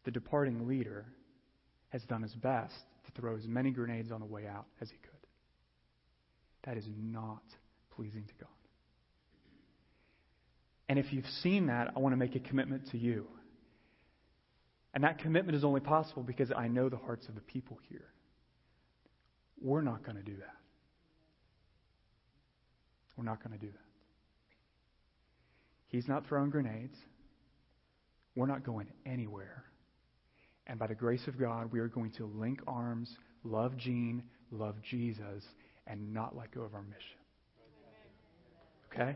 the 0.06 0.12
departing 0.12 0.68
leader 0.68 1.06
has 1.89 2.03
done 2.03 2.22
his 2.22 2.34
best 2.36 2.75
to 3.06 3.22
throw 3.22 3.36
as 3.36 3.48
many 3.48 3.72
grenades 3.72 4.12
on 4.12 4.20
the 4.20 4.25
way 4.25 4.48
out 4.48 4.65
as 4.82 4.89
he 4.89 4.98
could. 4.98 5.12
That 6.63 6.77
is 6.77 6.86
not 6.98 7.44
pleasing 7.96 8.25
to 8.25 8.34
God. 8.39 8.50
And 10.89 11.00
if 11.00 11.12
you've 11.12 11.25
seen 11.41 11.67
that, 11.67 11.91
I 11.96 12.00
want 12.00 12.13
to 12.13 12.17
make 12.17 12.36
a 12.36 12.39
commitment 12.39 12.89
to 12.91 12.98
you. 12.98 13.27
And 14.94 15.03
that 15.03 15.20
commitment 15.20 15.56
is 15.56 15.63
only 15.63 15.82
possible 15.82 16.24
because 16.24 16.51
I 16.51 16.67
know 16.67 16.89
the 16.89 16.98
hearts 16.98 17.27
of 17.27 17.36
the 17.36 17.41
people 17.41 17.77
here. 17.89 18.06
We're 19.62 19.82
not 19.82 20.03
going 20.03 20.17
to 20.17 20.24
do 20.24 20.36
that. 20.38 20.56
We're 23.15 23.25
not 23.25 23.44
going 23.44 23.58
to 23.58 23.65
do 23.65 23.72
that. 23.72 23.79
He's 25.88 26.08
not 26.08 26.27
throwing 26.27 26.50
grenades. 26.50 26.96
We're 28.36 28.46
not 28.46 28.63
going 28.63 28.88
anywhere. 29.06 29.63
And 30.68 30.78
by 30.78 30.88
the 30.88 30.96
grace 30.96 31.28
of 31.28 31.40
God, 31.40 31.72
we 31.72 31.80
are 31.80 31.88
going 31.88 32.12
to 32.12 32.26
link 32.26 32.60
arms, 32.68 33.18
love 33.44 33.78
Gene, 33.78 34.22
love 34.52 34.76
Jesus, 34.82 35.46
and 35.88 36.14
not 36.14 36.36
let 36.36 36.52
go 36.52 36.62
of 36.62 36.74
our 36.74 36.84
mission. 36.84 37.18
Okay? 38.94 39.16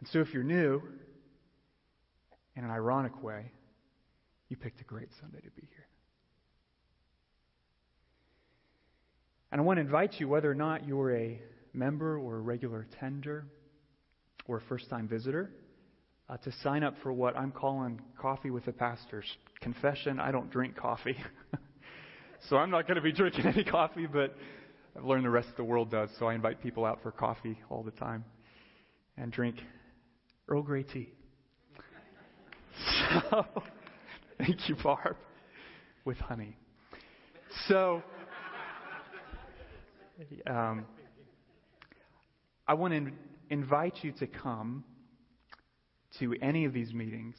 And 0.00 0.08
so 0.08 0.20
if 0.20 0.34
you're 0.34 0.42
new, 0.42 0.82
in 2.56 2.64
an 2.64 2.70
ironic 2.70 3.22
way, 3.22 3.50
you 4.50 4.56
picked 4.56 4.82
a 4.82 4.84
great 4.84 5.08
Sunday 5.18 5.38
to 5.38 5.50
be 5.50 5.62
here. 5.70 5.86
And 9.50 9.60
I 9.60 9.64
want 9.64 9.78
to 9.78 9.80
invite 9.80 10.20
you, 10.20 10.28
whether 10.28 10.50
or 10.50 10.54
not 10.54 10.86
you're 10.86 11.14
a 11.14 11.40
member 11.72 12.18
or 12.18 12.36
a 12.36 12.40
regular 12.40 12.86
attender 12.90 13.46
or 14.46 14.58
a 14.58 14.60
first 14.62 14.88
time 14.90 15.08
visitor, 15.08 15.50
uh, 16.28 16.36
to 16.38 16.52
sign 16.62 16.82
up 16.82 16.94
for 17.02 17.12
what 17.12 17.36
I'm 17.36 17.52
calling 17.52 18.00
Coffee 18.18 18.50
with 18.50 18.64
the 18.64 18.72
Pastors. 18.72 19.26
Confession, 19.60 20.18
I 20.18 20.30
don't 20.32 20.50
drink 20.50 20.76
coffee. 20.76 21.16
so 22.48 22.56
I'm 22.56 22.70
not 22.70 22.86
going 22.86 22.96
to 22.96 23.02
be 23.02 23.12
drinking 23.12 23.46
any 23.54 23.64
coffee, 23.64 24.06
but 24.06 24.36
I've 24.96 25.04
learned 25.04 25.24
the 25.24 25.30
rest 25.30 25.48
of 25.48 25.56
the 25.56 25.64
world 25.64 25.90
does, 25.90 26.10
so 26.18 26.26
I 26.26 26.34
invite 26.34 26.62
people 26.62 26.84
out 26.84 27.02
for 27.02 27.10
coffee 27.10 27.58
all 27.70 27.82
the 27.82 27.90
time 27.92 28.24
and 29.16 29.30
drink 29.32 29.56
Earl 30.48 30.62
Grey 30.62 30.82
tea. 30.82 31.12
So, 33.30 33.44
thank 34.38 34.68
you, 34.68 34.76
Barb, 34.82 35.16
with 36.04 36.16
honey. 36.16 36.56
So, 37.68 38.02
um, 40.46 40.86
I 42.72 42.74
want 42.74 42.94
to 42.94 43.12
invite 43.50 43.98
you 44.00 44.12
to 44.12 44.26
come 44.26 44.82
to 46.18 46.34
any 46.40 46.64
of 46.64 46.72
these 46.72 46.94
meetings. 46.94 47.36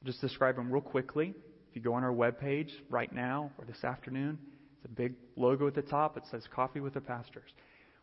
I'll 0.00 0.06
just 0.06 0.20
describe 0.20 0.54
them 0.54 0.70
real 0.70 0.80
quickly. 0.80 1.34
If 1.68 1.74
you 1.74 1.82
go 1.82 1.94
on 1.94 2.04
our 2.04 2.12
webpage 2.12 2.70
right 2.88 3.12
now 3.12 3.50
or 3.58 3.64
this 3.64 3.82
afternoon, 3.82 4.38
it's 4.76 4.84
a 4.84 4.88
big 4.88 5.14
logo 5.34 5.66
at 5.66 5.74
the 5.74 5.82
top. 5.82 6.16
It 6.16 6.22
says 6.30 6.44
Coffee 6.54 6.78
with 6.78 6.94
the 6.94 7.00
Pastors. 7.00 7.50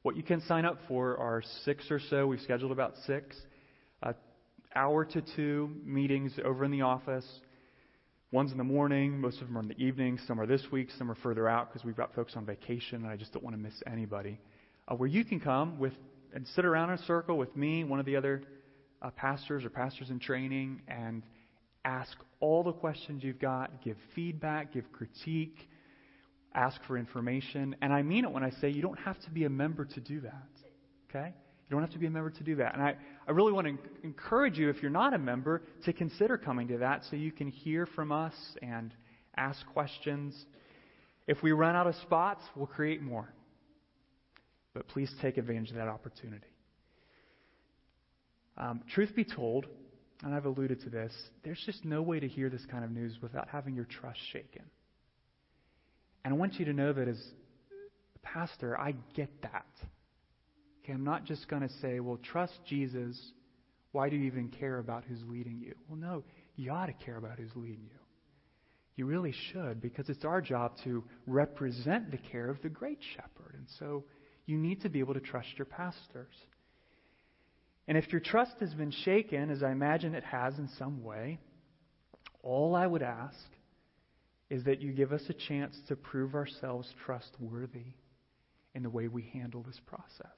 What 0.02 0.18
you 0.18 0.22
can 0.22 0.42
sign 0.42 0.66
up 0.66 0.80
for 0.90 1.18
are 1.18 1.42
six 1.64 1.90
or 1.90 2.02
so. 2.10 2.28
We've 2.28 2.42
scheduled 2.42 2.74
about 2.74 2.96
six 3.06 3.38
uh, 4.04 4.12
hour 4.76 5.06
to 5.06 5.24
two 5.34 5.72
meetings 5.86 6.34
over 6.44 6.66
in 6.66 6.72
the 6.72 6.82
office. 6.82 7.26
One's 8.34 8.52
in 8.52 8.58
the 8.58 8.66
morning, 8.66 9.22
most 9.22 9.40
of 9.40 9.48
them 9.48 9.58
are 9.58 9.62
in 9.62 9.70
the 9.70 9.82
evening. 9.82 10.20
Some 10.28 10.42
are 10.42 10.46
this 10.46 10.64
week, 10.74 10.90
some 10.98 11.10
are 11.10 11.16
further 11.16 11.48
out 11.48 11.70
because 11.72 11.86
we've 11.86 11.96
got 11.96 12.14
folks 12.14 12.36
on 12.36 12.46
vacation, 12.46 13.04
and 13.04 13.08
I 13.08 13.16
just 13.16 13.32
don't 13.32 13.46
want 13.46 13.56
to 13.56 13.62
miss 13.62 13.82
anybody. 13.90 14.42
Uh, 14.90 14.96
where 14.96 15.08
you 15.08 15.24
can 15.24 15.40
come 15.40 15.80
with 15.80 15.94
and 16.34 16.48
sit 16.56 16.66
around 16.66 16.90
in 16.90 16.96
a 16.96 17.04
circle 17.04 17.38
with 17.38 17.56
me, 17.56 17.84
one 17.84 18.00
of 18.00 18.06
the 18.06 18.16
other 18.16 18.44
uh, 19.02 19.10
pastors 19.12 19.64
or 19.66 19.70
pastors 19.70 20.10
in 20.10 20.20
training, 20.20 20.82
and 20.88 21.24
ask 21.86 22.18
all 22.40 22.64
the 22.64 22.74
questions 22.74 23.24
you've 23.24 23.40
got, 23.40 23.84
give 23.84 23.98
feedback, 24.14 24.74
give 24.74 24.92
critique, 24.92 25.70
ask 26.54 26.82
for 26.86 26.98
information. 26.98 27.76
And 27.82 27.94
I 27.94 28.02
mean 28.02 28.26
it 28.26 28.32
when 28.32 28.44
I 28.44 28.50
say 28.62 28.70
you 28.70 28.82
don't 28.82 29.00
have 29.00 29.20
to 29.22 29.30
be 29.32 29.46
a 29.46 29.50
member 29.50 29.86
to 29.86 30.00
do 30.00 30.20
that. 30.22 30.48
Okay? 31.10 31.28
You 31.28 31.76
don't 31.76 31.82
have 31.82 31.92
to 31.92 32.00
be 32.00 32.08
a 32.08 32.12
member 32.12 32.30
to 32.30 32.44
do 32.44 32.56
that. 32.56 32.74
And 32.74 32.84
I, 32.84 32.96
I 33.28 33.32
really 33.32 33.52
want 33.52 33.68
to 33.68 33.78
encourage 34.04 34.58
you, 34.58 34.70
if 34.70 34.82
you're 34.82 34.92
not 34.92 35.13
a 35.13 35.18
member, 35.18 35.62
to 35.86 35.94
consider 35.94 36.38
coming 36.38 36.68
to 36.70 36.78
that 36.78 37.04
so 37.10 37.16
you 37.16 37.32
can 37.32 37.50
hear 37.50 37.86
from 37.86 38.12
us 38.12 38.34
and 38.62 38.94
ask 39.36 39.66
questions. 39.68 40.34
If 41.28 41.44
we 41.44 41.52
run 41.52 41.76
out 41.76 41.88
of 41.88 41.96
spots, 41.96 42.44
we'll 42.56 42.68
create 42.68 43.02
more. 43.02 43.34
But 44.78 44.88
please 44.90 45.12
take 45.24 45.38
advantage 45.38 45.72
of 45.72 45.78
that 45.78 45.88
opportunity. 45.88 46.46
Um, 48.58 48.82
truth 48.94 49.16
be 49.16 49.24
told, 49.24 49.66
and 50.22 50.36
I've 50.36 50.46
alluded 50.46 50.82
to 50.82 50.92
this, 50.92 51.12
there's 51.44 51.60
just 51.66 51.84
no 51.84 52.04
way 52.04 52.20
to 52.20 52.28
hear 52.28 52.48
this 52.48 52.63
kind 52.70 52.84
of 52.84 52.92
news 52.92 53.18
without 53.20 53.48
having 53.50 53.74
your 53.74 53.86
trust 53.86 54.20
shaken. 54.32 54.62
And 56.24 56.32
I 56.32 56.38
want 56.38 56.60
you 56.60 56.66
to 56.66 56.74
know 56.74 56.94
that 56.94 57.08
as 57.08 57.20
a 58.16 58.20
pastor, 58.20 58.80
I 58.80 58.94
get 59.16 59.32
that. 59.42 59.66
Okay, 60.84 60.94
I'm 60.94 61.04
not 61.04 61.26
just 61.26 61.48
going 61.48 61.63
to 61.63 61.74
say, 61.82 62.00
well, 62.00 62.20
trust 62.22 62.54
Jesus. 62.68 63.20
Why 63.94 64.10
do 64.10 64.16
you 64.16 64.26
even 64.26 64.50
care 64.50 64.78
about 64.78 65.06
who's 65.10 65.24
leading 65.28 65.60
you? 65.60 65.74
Well, 65.90 65.98
no, 65.98 66.24
you 66.56 66.70
ought 66.72 66.86
to 66.86 66.94
care 67.04 67.18
about 67.18 67.40
who's 67.40 67.56
leading 67.56 67.82
you. 67.86 68.00
You 68.96 69.08
really 69.08 69.34
should, 69.52 69.82
because 69.82 70.08
it's 70.08 70.24
our 70.24 70.40
job 70.40 70.74
to 70.84 71.04
represent 71.26 72.12
the 72.12 72.18
care 72.18 72.48
of 72.48 72.62
the 72.62 72.70
great 72.70 73.00
shepherd. 73.16 73.56
And 73.56 73.66
so 73.80 74.04
you 74.48 74.58
need 74.58 74.82
to 74.82 74.90
be 74.90 75.00
able 75.00 75.14
to 75.14 75.20
trust 75.20 75.50
your 75.58 75.66
pastors. 75.66 76.34
And 77.88 77.98
if 77.98 78.12
your 78.12 78.22
trust 78.22 78.54
has 78.60 78.74
been 78.74 78.92
shaken, 78.92 79.52
as 79.52 79.62
I 79.62 79.72
imagine 79.72 80.16
it 80.16 80.24
has 80.24 80.58
in 80.58 80.70
some 80.80 81.04
way, 81.04 81.38
all 82.42 82.76
I 82.76 82.88
would 82.88 83.04
ask 83.04 83.38
is 84.50 84.64
that 84.64 84.82
you 84.82 84.94
give 84.94 85.12
us 85.12 85.24
a 85.30 85.34
chance 85.34 85.78
to 85.90 85.96
prove 85.96 86.34
ourselves 86.34 86.92
trustworthy 87.06 87.94
in 88.74 88.84
the 88.84 88.90
way 88.90 89.08
we 89.08 89.30
handle 89.34 89.64
this 89.64 89.80
process. 89.86 90.32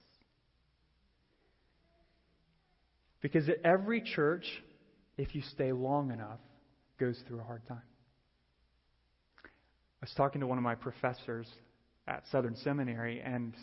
Because 3.21 3.49
every 3.63 4.01
church, 4.01 4.45
if 5.17 5.35
you 5.35 5.41
stay 5.53 5.71
long 5.71 6.11
enough, 6.11 6.39
goes 6.99 7.21
through 7.27 7.39
a 7.39 7.43
hard 7.43 7.65
time. 7.67 7.81
I 9.43 10.05
was 10.05 10.13
talking 10.15 10.41
to 10.41 10.47
one 10.47 10.57
of 10.57 10.63
my 10.63 10.75
professors 10.75 11.47
at 12.07 12.23
Southern 12.31 12.55
Seminary, 12.55 13.21
and 13.21 13.53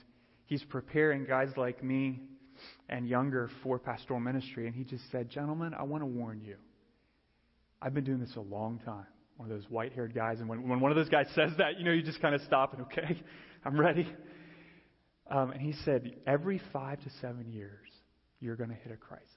he's 0.47 0.65
preparing 0.65 1.25
guys 1.25 1.51
like 1.57 1.85
me 1.85 2.21
and 2.89 3.07
younger 3.07 3.51
for 3.63 3.79
pastoral 3.79 4.21
ministry, 4.21 4.67
and 4.67 4.75
he 4.75 4.85
just 4.85 5.05
said, 5.13 5.29
Gentlemen, 5.29 5.75
I 5.75 5.83
want 5.83 6.03
to 6.03 6.07
warn 6.07 6.41
you. 6.41 6.57
I've 7.81 7.95
been 7.95 8.05
doing 8.05 8.21
this 8.21 8.35
a 8.37 8.41
long 8.41 8.81
time. 8.85 9.07
One 9.37 9.51
of 9.51 9.57
those 9.57 9.69
white 9.71 9.93
haired 9.93 10.15
guys, 10.15 10.41
and 10.41 10.49
when, 10.49 10.67
when 10.67 10.81
one 10.81 10.91
of 10.91 10.97
those 10.97 11.11
guys 11.11 11.27
says 11.35 11.51
that, 11.59 11.79
you 11.79 11.85
know, 11.85 11.93
you 11.93 12.03
just 12.03 12.23
kind 12.23 12.35
of 12.35 12.41
stop 12.43 12.73
and, 12.73 12.83
okay, 12.83 13.21
I'm 13.65 13.79
ready. 13.79 14.09
Um, 15.31 15.51
and 15.51 15.61
he 15.61 15.75
said, 15.85 16.15
Every 16.27 16.61
five 16.73 17.01
to 17.01 17.11
seven 17.21 17.51
years, 17.51 17.89
you're 18.41 18.57
going 18.57 18.71
to 18.71 18.77
hit 18.77 18.93
a 18.93 18.97
crisis. 18.97 19.29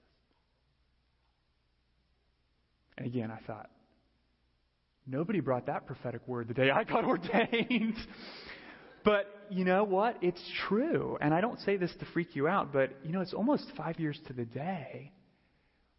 And 2.98 3.08
again, 3.08 3.32
I 3.32 3.40
thought, 3.46 3.70
nobody 5.08 5.40
brought 5.40 5.66
that 5.68 5.88
prophetic 5.88 6.28
word 6.28 6.48
the 6.48 6.54
day 6.54 6.70
I 6.70 6.84
got 6.84 7.06
ordained. 7.06 7.98
But 9.04 9.26
you 9.50 9.66
know 9.66 9.84
what? 9.84 10.18
It's 10.22 10.42
true. 10.68 11.18
And 11.22 11.34
I 11.34 11.42
don't 11.42 11.60
say 11.62 11.78
this 11.78 11.92
to 12.00 12.06
freak 12.14 12.36
you 12.36 12.48
out, 12.48 12.72
but 12.72 12.92
you 13.04 13.12
know, 13.12 13.22
it's 13.22 13.34
almost 13.34 13.66
five 13.76 14.00
years 14.00 14.20
to 14.28 14.34
the 14.34 14.46
day 14.46 15.12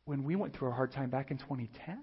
when 0.04 0.24
we 0.24 0.36
went 0.36 0.56
through 0.56 0.68
a 0.68 0.72
hard 0.72 0.92
time 0.92 1.10
back 1.10 1.30
in 1.30 1.38
2010. 1.38 1.98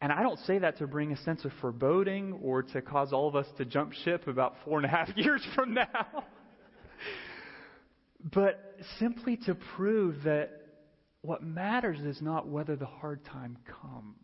And 0.00 0.12
I 0.12 0.22
don't 0.22 0.38
say 0.40 0.58
that 0.58 0.78
to 0.78 0.86
bring 0.86 1.12
a 1.12 1.16
sense 1.16 1.44
of 1.44 1.52
foreboding 1.60 2.34
or 2.42 2.62
to 2.62 2.82
cause 2.82 3.12
all 3.12 3.26
of 3.28 3.36
us 3.36 3.46
to 3.56 3.64
jump 3.64 3.92
ship 3.92 4.26
about 4.26 4.54
four 4.64 4.78
and 4.78 4.84
a 4.84 4.88
half 4.88 5.08
years 5.16 5.42
from 5.54 5.74
now. 5.74 6.24
but 8.22 8.76
simply 8.98 9.38
to 9.46 9.54
prove 9.54 10.24
that 10.24 10.50
what 11.22 11.42
matters 11.42 12.00
is 12.00 12.20
not 12.20 12.46
whether 12.46 12.76
the 12.76 12.84
hard 12.84 13.24
time 13.24 13.56
comes. 13.80 14.16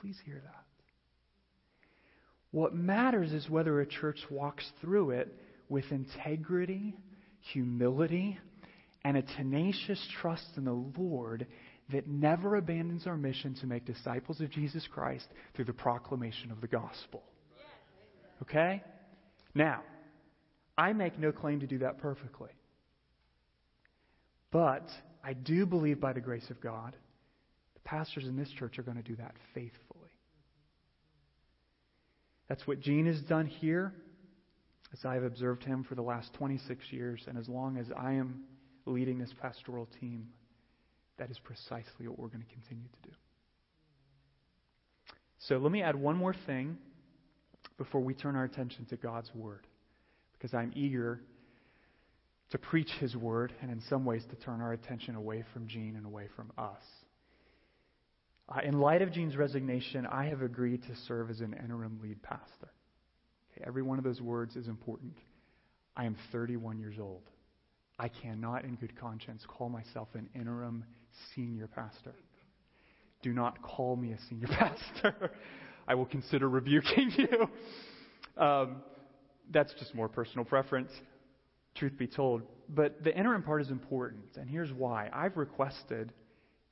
Please 0.00 0.18
hear 0.24 0.40
that. 0.44 0.65
What 2.50 2.74
matters 2.74 3.32
is 3.32 3.48
whether 3.50 3.80
a 3.80 3.86
church 3.86 4.18
walks 4.30 4.64
through 4.80 5.10
it 5.10 5.34
with 5.68 5.84
integrity, 5.90 6.96
humility, 7.52 8.38
and 9.04 9.16
a 9.16 9.22
tenacious 9.22 10.00
trust 10.20 10.46
in 10.56 10.64
the 10.64 10.72
Lord 10.72 11.46
that 11.92 12.08
never 12.08 12.56
abandons 12.56 13.06
our 13.06 13.16
mission 13.16 13.54
to 13.60 13.66
make 13.66 13.84
disciples 13.84 14.40
of 14.40 14.50
Jesus 14.50 14.86
Christ 14.92 15.26
through 15.54 15.66
the 15.66 15.72
proclamation 15.72 16.50
of 16.50 16.60
the 16.60 16.66
gospel. 16.66 17.22
Okay? 18.42 18.82
Now, 19.54 19.82
I 20.76 20.92
make 20.92 21.18
no 21.18 21.32
claim 21.32 21.60
to 21.60 21.66
do 21.66 21.78
that 21.78 21.98
perfectly. 21.98 22.50
But 24.50 24.88
I 25.22 25.32
do 25.32 25.66
believe 25.66 26.00
by 26.00 26.12
the 26.12 26.20
grace 26.20 26.48
of 26.50 26.60
God, 26.60 26.96
the 27.74 27.80
pastors 27.80 28.24
in 28.24 28.36
this 28.36 28.50
church 28.58 28.78
are 28.78 28.82
going 28.82 28.96
to 28.96 29.02
do 29.02 29.16
that 29.16 29.34
faithfully. 29.54 29.85
That's 32.48 32.66
what 32.66 32.80
Gene 32.80 33.06
has 33.06 33.20
done 33.22 33.46
here, 33.46 33.92
as 34.92 35.04
I 35.04 35.14
have 35.14 35.24
observed 35.24 35.64
him 35.64 35.84
for 35.84 35.94
the 35.94 36.02
last 36.02 36.32
26 36.34 36.92
years, 36.92 37.24
and 37.26 37.36
as 37.36 37.48
long 37.48 37.76
as 37.76 37.86
I 37.96 38.12
am 38.12 38.44
leading 38.86 39.18
this 39.18 39.32
pastoral 39.40 39.88
team. 40.00 40.28
that 41.18 41.30
is 41.30 41.38
precisely 41.38 42.06
what 42.06 42.18
we're 42.18 42.28
going 42.28 42.44
to 42.44 42.52
continue 42.52 42.84
to 42.84 43.08
do. 43.08 43.14
So 45.38 45.58
let 45.58 45.72
me 45.72 45.82
add 45.82 45.96
one 45.96 46.16
more 46.16 46.34
thing 46.46 46.76
before 47.78 48.00
we 48.00 48.14
turn 48.14 48.36
our 48.36 48.44
attention 48.44 48.84
to 48.86 48.96
God's 48.96 49.30
Word, 49.34 49.66
because 50.32 50.54
I'm 50.54 50.72
eager 50.74 51.20
to 52.50 52.58
preach 52.58 52.90
His 53.00 53.16
Word 53.16 53.52
and 53.62 53.70
in 53.70 53.80
some 53.88 54.04
ways 54.04 54.22
to 54.30 54.36
turn 54.36 54.60
our 54.60 54.72
attention 54.72 55.14
away 55.14 55.44
from 55.52 55.66
Gene 55.66 55.94
and 55.96 56.06
away 56.06 56.28
from 56.36 56.52
us. 56.58 56.82
Uh, 58.48 58.60
in 58.64 58.78
light 58.78 59.02
of 59.02 59.12
Gene's 59.12 59.36
resignation, 59.36 60.06
I 60.06 60.26
have 60.26 60.42
agreed 60.42 60.82
to 60.84 60.96
serve 61.08 61.30
as 61.30 61.40
an 61.40 61.54
interim 61.62 61.98
lead 62.02 62.22
pastor. 62.22 62.70
Okay, 63.52 63.64
every 63.66 63.82
one 63.82 63.98
of 63.98 64.04
those 64.04 64.20
words 64.20 64.54
is 64.56 64.68
important. 64.68 65.14
I 65.96 66.04
am 66.04 66.16
31 66.30 66.78
years 66.78 66.96
old. 67.00 67.22
I 67.98 68.08
cannot, 68.08 68.64
in 68.64 68.76
good 68.76 68.98
conscience, 69.00 69.42
call 69.48 69.68
myself 69.68 70.08
an 70.14 70.28
interim 70.34 70.84
senior 71.34 71.66
pastor. 71.66 72.14
Do 73.22 73.32
not 73.32 73.60
call 73.62 73.96
me 73.96 74.12
a 74.12 74.18
senior 74.28 74.48
pastor. 74.50 75.30
I 75.88 75.94
will 75.94 76.06
consider 76.06 76.48
rebuking 76.48 77.12
you. 77.16 78.42
Um, 78.42 78.82
that's 79.50 79.72
just 79.74 79.94
more 79.94 80.08
personal 80.08 80.44
preference, 80.44 80.90
truth 81.74 81.96
be 81.96 82.06
told. 82.06 82.42
But 82.68 83.02
the 83.02 83.16
interim 83.16 83.42
part 83.42 83.62
is 83.62 83.70
important, 83.70 84.36
and 84.36 84.50
here's 84.50 84.72
why. 84.72 85.08
I've 85.12 85.36
requested, 85.36 86.12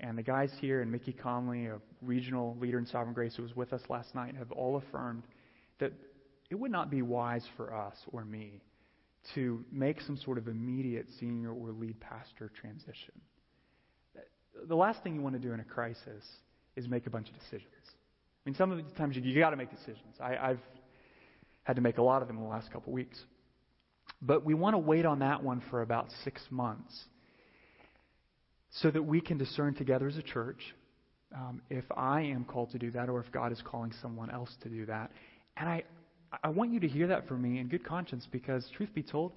and 0.01 0.19
the 0.19 0.23
guys 0.23 0.51
here, 0.61 0.83
and 0.83 0.91
Mickey 0.91 1.13
Connolly, 1.13 1.67
a 1.67 1.79
regional 2.03 2.57
leader 2.61 2.79
in 2.79 2.87
Sovereign 2.87 3.15
Grace 3.15 3.37
who 3.37 3.43
was 3.43 3.55
with 3.55 3.73
us 3.73 3.83
last 3.89 4.15
night, 4.15 4.35
have 4.37 4.51
all 4.53 4.77
affirmed 4.77 5.23
that 5.79 5.93
it 6.51 6.57
would 6.57 6.71
not 6.71 6.91
be 6.91 7.03
wise 7.03 7.45
for 7.57 7.75
us 7.75 7.97
or 8.13 8.25
me 8.25 8.61
to 9.35 9.65
make 9.73 10.01
some 10.01 10.17
sort 10.17 10.37
of 10.37 10.49
immediate 10.49 11.07
senior 11.19 11.53
or 11.53 11.71
lead 11.73 11.99
pastor 12.01 12.51
transition. 12.61 13.15
The 14.69 14.77
last 14.77 15.03
thing 15.03 15.15
you 15.15 15.23
want 15.23 15.35
to 15.35 15.41
do 15.41 15.53
in 15.53 15.61
a 15.61 15.65
crisis 15.65 16.25
is 16.77 16.89
make 16.89 17.07
a 17.07 17.11
bunch 17.11 17.29
of 17.29 17.35
decisions. 17.35 17.73
I 17.87 18.51
mean, 18.51 18.55
some 18.55 18.71
of 18.71 18.79
the 18.79 18.85
times 18.95 19.17
you, 19.17 19.23
you 19.23 19.39
got 19.39 19.51
to 19.51 19.57
make 19.57 19.71
decisions. 19.71 20.17
I, 20.21 20.37
I've 20.37 20.61
had 21.63 21.77
to 21.77 21.83
make 21.83 21.99
a 21.99 22.03
lot 22.03 22.21
of 22.21 22.29
them 22.29 22.37
in 22.37 22.43
the 22.43 22.49
last 22.49 22.71
couple 22.71 22.93
weeks. 22.93 23.19
But 24.21 24.45
we 24.45 24.55
want 24.55 24.75
to 24.75 24.79
wait 24.79 25.07
on 25.07 25.21
that 25.21 25.43
one 25.43 25.63
for 25.71 25.83
about 25.83 26.09
six 26.25 26.43
months 26.51 27.05
so 28.83 28.91
that 28.91 29.03
we 29.03 29.21
can 29.21 29.39
discern 29.39 29.75
together 29.75 30.09
as 30.09 30.17
a 30.17 30.23
church 30.23 30.75
um, 31.35 31.63
if 31.71 31.85
I 31.97 32.23
am 32.23 32.45
called 32.45 32.71
to 32.73 32.79
do 32.79 32.91
that 32.93 33.09
or 33.09 33.21
if 33.21 33.31
God 33.33 33.53
is 33.53 33.61
calling 33.65 33.93
someone 34.01 34.31
else 34.31 34.51
to 34.63 34.69
do 34.69 34.87
that. 34.87 35.11
And 35.57 35.69
I, 35.69 35.83
I 36.43 36.49
want 36.49 36.73
you 36.73 36.81
to 36.81 36.89
hear 36.89 37.09
that 37.09 37.29
from 37.29 37.43
me 37.43 37.59
in 37.59 37.69
good 37.69 37.85
conscience 37.85 38.27
because, 38.31 38.69
truth 38.77 38.91
be 38.95 39.03
told, 39.03 39.33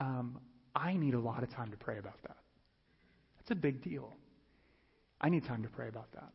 um, 0.00 0.38
I 0.74 0.94
need 0.94 1.14
a 1.14 1.20
lot 1.20 1.42
of 1.42 1.50
time 1.50 1.70
to 1.70 1.76
pray 1.76 1.98
about 1.98 2.20
that. 2.22 2.36
That's 3.38 3.50
a 3.50 3.60
big 3.60 3.82
deal. 3.82 4.12
I 5.20 5.28
need 5.28 5.44
time 5.44 5.62
to 5.62 5.68
pray 5.68 5.88
about 5.88 6.10
that. 6.12 6.30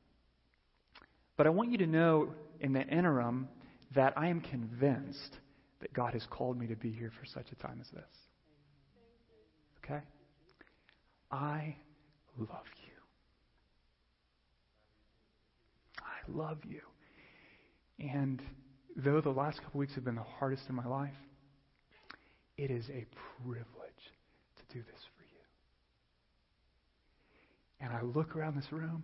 But 1.37 1.47
I 1.47 1.49
want 1.49 1.71
you 1.71 1.77
to 1.79 1.87
know 1.87 2.29
in 2.59 2.73
the 2.73 2.81
interim 2.81 3.47
that 3.95 4.13
I 4.17 4.27
am 4.27 4.41
convinced 4.41 5.37
that 5.79 5.93
God 5.93 6.13
has 6.13 6.25
called 6.29 6.59
me 6.59 6.67
to 6.67 6.75
be 6.75 6.91
here 6.91 7.11
for 7.19 7.25
such 7.25 7.51
a 7.51 7.55
time 7.55 7.79
as 7.81 7.89
this. 7.91 8.03
Okay? 9.83 10.01
I 11.35 11.75
love 12.37 12.65
you. 12.85 12.93
I 15.99 16.31
love 16.31 16.59
you. 16.63 16.79
And 17.99 18.41
though 18.95 19.19
the 19.19 19.31
last 19.31 19.61
couple 19.61 19.79
weeks 19.79 19.95
have 19.95 20.05
been 20.05 20.15
the 20.15 20.23
hardest 20.23 20.63
in 20.69 20.75
my 20.75 20.85
life, 20.85 21.13
it 22.57 22.71
is 22.71 22.85
a 22.89 23.05
privilege 23.43 23.65
to 23.67 24.73
do 24.73 24.81
this 24.81 25.01
for 25.17 25.23
you. 25.23 25.43
And 27.81 27.91
I 27.91 28.01
look 28.01 28.37
around 28.37 28.55
this 28.55 28.71
room 28.71 29.03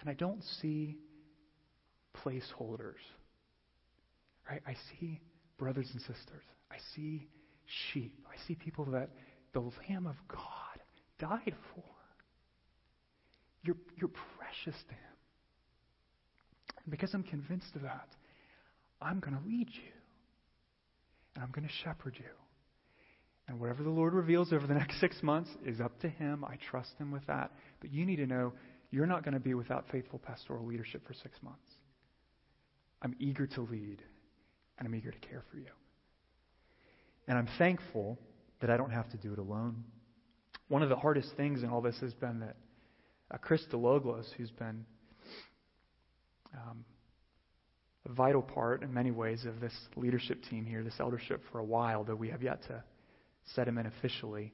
and 0.00 0.10
I 0.10 0.14
don't 0.14 0.42
see 0.60 0.96
placeholders. 2.24 2.98
Right? 4.50 4.62
I 4.66 4.74
see 4.90 5.20
brothers 5.56 5.88
and 5.92 6.00
sisters. 6.00 6.42
I 6.68 6.78
see 6.96 7.28
sheep. 7.92 8.26
I 8.26 8.34
see 8.48 8.56
people 8.56 8.86
that 8.86 9.10
the 9.52 9.60
Lamb 9.60 10.08
of 10.08 10.16
God 10.26 10.59
died 11.20 11.54
for. 11.74 11.84
You're, 13.62 13.76
you're 13.98 14.10
precious 14.38 14.80
to 14.88 14.94
Him. 14.94 15.16
And 16.84 16.90
because 16.90 17.12
I'm 17.14 17.22
convinced 17.22 17.74
of 17.76 17.82
that, 17.82 18.08
I'm 19.00 19.20
going 19.20 19.36
to 19.36 19.46
lead 19.46 19.68
you. 19.68 19.92
And 21.34 21.44
I'm 21.44 21.50
going 21.50 21.66
to 21.66 21.74
shepherd 21.84 22.16
you. 22.18 22.24
And 23.48 23.60
whatever 23.60 23.82
the 23.82 23.90
Lord 23.90 24.14
reveals 24.14 24.52
over 24.52 24.66
the 24.66 24.74
next 24.82 25.00
six 25.00 25.22
months 25.22 25.50
is 25.64 25.80
up 25.80 25.98
to 26.00 26.08
Him. 26.08 26.44
I 26.44 26.56
trust 26.70 26.92
Him 26.98 27.10
with 27.10 27.26
that. 27.26 27.52
But 27.80 27.92
you 27.92 28.06
need 28.06 28.16
to 28.16 28.26
know 28.26 28.52
you're 28.90 29.06
not 29.06 29.24
going 29.24 29.34
to 29.34 29.40
be 29.40 29.54
without 29.54 29.86
faithful 29.90 30.18
pastoral 30.18 30.66
leadership 30.66 31.06
for 31.06 31.14
six 31.14 31.38
months. 31.42 31.70
I'm 33.02 33.14
eager 33.18 33.46
to 33.46 33.62
lead, 33.62 34.02
and 34.78 34.86
I'm 34.86 34.94
eager 34.94 35.10
to 35.10 35.18
care 35.18 35.42
for 35.50 35.56
you. 35.56 35.70
And 37.28 37.38
I'm 37.38 37.48
thankful 37.58 38.18
that 38.60 38.70
I 38.70 38.76
don't 38.76 38.90
have 38.90 39.08
to 39.10 39.16
do 39.16 39.32
it 39.32 39.38
alone. 39.38 39.84
One 40.70 40.84
of 40.84 40.88
the 40.88 40.94
hardest 40.94 41.30
things 41.36 41.64
in 41.64 41.68
all 41.68 41.80
this 41.80 41.98
has 42.00 42.14
been 42.14 42.38
that 42.38 42.54
uh, 43.32 43.38
Chris 43.38 43.60
DeLoglos, 43.72 44.26
who's 44.36 44.52
been 44.52 44.84
um, 46.54 46.84
a 48.08 48.12
vital 48.12 48.40
part 48.40 48.84
in 48.84 48.94
many 48.94 49.10
ways 49.10 49.44
of 49.46 49.58
this 49.58 49.72
leadership 49.96 50.44
team 50.48 50.64
here, 50.64 50.84
this 50.84 50.94
eldership 51.00 51.42
for 51.50 51.58
a 51.58 51.64
while, 51.64 52.04
though 52.04 52.14
we 52.14 52.28
have 52.28 52.40
yet 52.40 52.62
to 52.68 52.84
set 53.56 53.66
him 53.66 53.78
in 53.78 53.86
officially, 53.86 54.52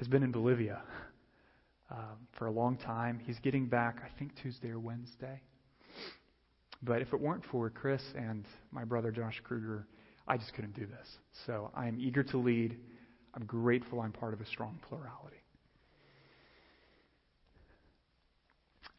has 0.00 0.08
been 0.08 0.24
in 0.24 0.32
Bolivia 0.32 0.82
um, 1.92 2.26
for 2.36 2.46
a 2.46 2.50
long 2.50 2.76
time. 2.76 3.20
He's 3.24 3.38
getting 3.38 3.66
back, 3.66 3.98
I 4.04 4.18
think, 4.18 4.32
Tuesday 4.42 4.70
or 4.70 4.80
Wednesday. 4.80 5.40
But 6.82 7.00
if 7.00 7.12
it 7.12 7.20
weren't 7.20 7.44
for 7.52 7.70
Chris 7.70 8.02
and 8.16 8.44
my 8.72 8.82
brother 8.82 9.12
Josh 9.12 9.40
Kruger, 9.44 9.86
I 10.26 10.36
just 10.36 10.52
couldn't 10.54 10.74
do 10.74 10.86
this. 10.86 11.06
So 11.46 11.70
I 11.76 11.86
am 11.86 12.00
eager 12.00 12.24
to 12.24 12.38
lead. 12.38 12.76
I'm 13.34 13.44
grateful 13.44 14.00
I'm 14.00 14.10
part 14.10 14.34
of 14.34 14.40
a 14.40 14.46
strong 14.46 14.80
plurality. 14.88 15.43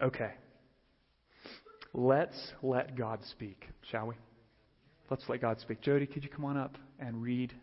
Okay. 0.02 0.32
Let's 1.94 2.52
let 2.62 2.98
God 2.98 3.20
speak, 3.32 3.70
shall 3.90 4.08
we? 4.08 4.16
Let's 5.10 5.24
let 5.30 5.42
God 5.42 5.60
speak. 5.62 5.82
Jody, 5.82 6.06
could 6.06 6.24
you 6.24 6.30
come 6.30 6.46
on 6.46 6.58
up 6.58 6.78
and 7.00 7.22
read 7.22 7.54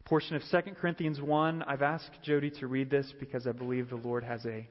a 0.00 0.08
portion 0.08 0.34
of 0.34 0.42
2 0.50 0.72
Corinthians 0.72 1.20
1? 1.20 1.62
I've 1.62 1.82
asked 1.82 2.10
Jody 2.22 2.50
to 2.58 2.66
read 2.66 2.90
this 2.90 3.12
because 3.20 3.46
I 3.46 3.52
believe 3.52 3.88
the 3.88 3.96
Lord 3.96 4.24
has 4.24 4.44
a 4.46 4.68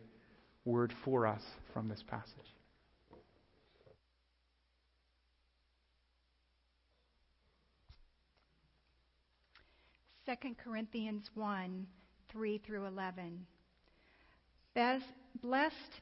word 0.65 0.93
for 1.05 1.25
us 1.25 1.41
from 1.73 1.87
this 1.87 2.03
passage. 2.07 2.33
2 10.25 10.55
Corinthians 10.63 11.29
1 11.35 11.85
3 12.31 12.57
through 12.65 12.87
11. 12.87 13.45
Blessed 15.41 16.01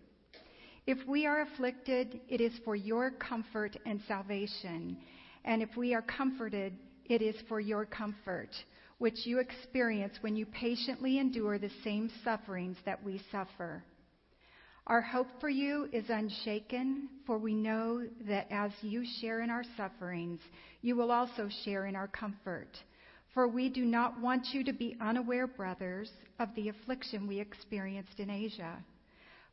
If 0.91 1.07
we 1.07 1.25
are 1.25 1.43
afflicted, 1.43 2.19
it 2.27 2.41
is 2.41 2.51
for 2.65 2.75
your 2.75 3.11
comfort 3.11 3.77
and 3.85 4.01
salvation. 4.09 4.97
And 5.45 5.61
if 5.61 5.69
we 5.77 5.93
are 5.93 6.01
comforted, 6.01 6.73
it 7.05 7.21
is 7.21 7.35
for 7.47 7.61
your 7.61 7.85
comfort, 7.85 8.49
which 8.97 9.25
you 9.25 9.39
experience 9.39 10.15
when 10.19 10.35
you 10.35 10.45
patiently 10.45 11.17
endure 11.17 11.57
the 11.57 11.71
same 11.85 12.11
sufferings 12.25 12.75
that 12.83 13.01
we 13.01 13.21
suffer. 13.31 13.85
Our 14.85 14.99
hope 14.99 15.27
for 15.39 15.47
you 15.47 15.87
is 15.93 16.09
unshaken, 16.09 17.07
for 17.25 17.37
we 17.37 17.55
know 17.55 18.05
that 18.27 18.47
as 18.51 18.71
you 18.81 19.05
share 19.21 19.39
in 19.39 19.49
our 19.49 19.63
sufferings, 19.77 20.41
you 20.81 20.97
will 20.97 21.13
also 21.13 21.47
share 21.63 21.85
in 21.85 21.95
our 21.95 22.09
comfort. 22.09 22.77
For 23.33 23.47
we 23.47 23.69
do 23.69 23.85
not 23.85 24.19
want 24.19 24.47
you 24.51 24.65
to 24.65 24.73
be 24.73 24.97
unaware, 24.99 25.47
brothers, 25.47 26.11
of 26.37 26.49
the 26.55 26.67
affliction 26.67 27.27
we 27.27 27.39
experienced 27.39 28.19
in 28.19 28.29
Asia 28.29 28.83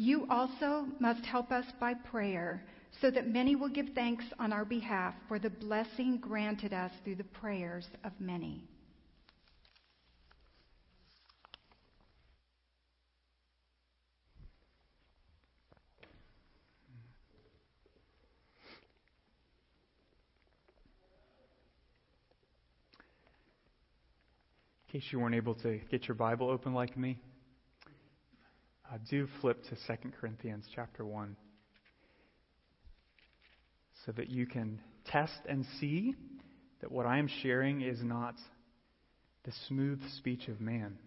You 0.00 0.28
also 0.30 0.86
must 1.00 1.26
help 1.26 1.50
us 1.50 1.64
by 1.80 1.94
prayer, 1.94 2.62
so 3.00 3.10
that 3.10 3.26
many 3.26 3.56
will 3.56 3.68
give 3.68 3.88
thanks 3.96 4.24
on 4.38 4.52
our 4.52 4.64
behalf 4.64 5.12
for 5.26 5.40
the 5.40 5.50
blessing 5.50 6.18
granted 6.18 6.72
us 6.72 6.92
through 7.02 7.16
the 7.16 7.24
prayers 7.24 7.84
of 8.04 8.12
many. 8.20 8.62
In 24.86 25.00
case 25.00 25.08
you 25.10 25.18
weren't 25.18 25.34
able 25.34 25.56
to 25.56 25.80
get 25.90 26.06
your 26.06 26.14
Bible 26.14 26.48
open 26.48 26.72
like 26.72 26.96
me, 26.96 27.18
uh, 28.92 28.98
do 29.10 29.28
flip 29.40 29.62
to 29.64 29.70
2 29.70 30.10
Corinthians 30.20 30.64
chapter 30.74 31.04
1 31.04 31.36
so 34.06 34.12
that 34.12 34.28
you 34.28 34.46
can 34.46 34.80
test 35.06 35.38
and 35.48 35.64
see 35.80 36.14
that 36.80 36.90
what 36.90 37.06
I 37.06 37.18
am 37.18 37.28
sharing 37.42 37.82
is 37.82 38.02
not 38.02 38.34
the 39.44 39.52
smooth 39.66 40.00
speech 40.18 40.48
of 40.48 40.60
man, 40.60 40.98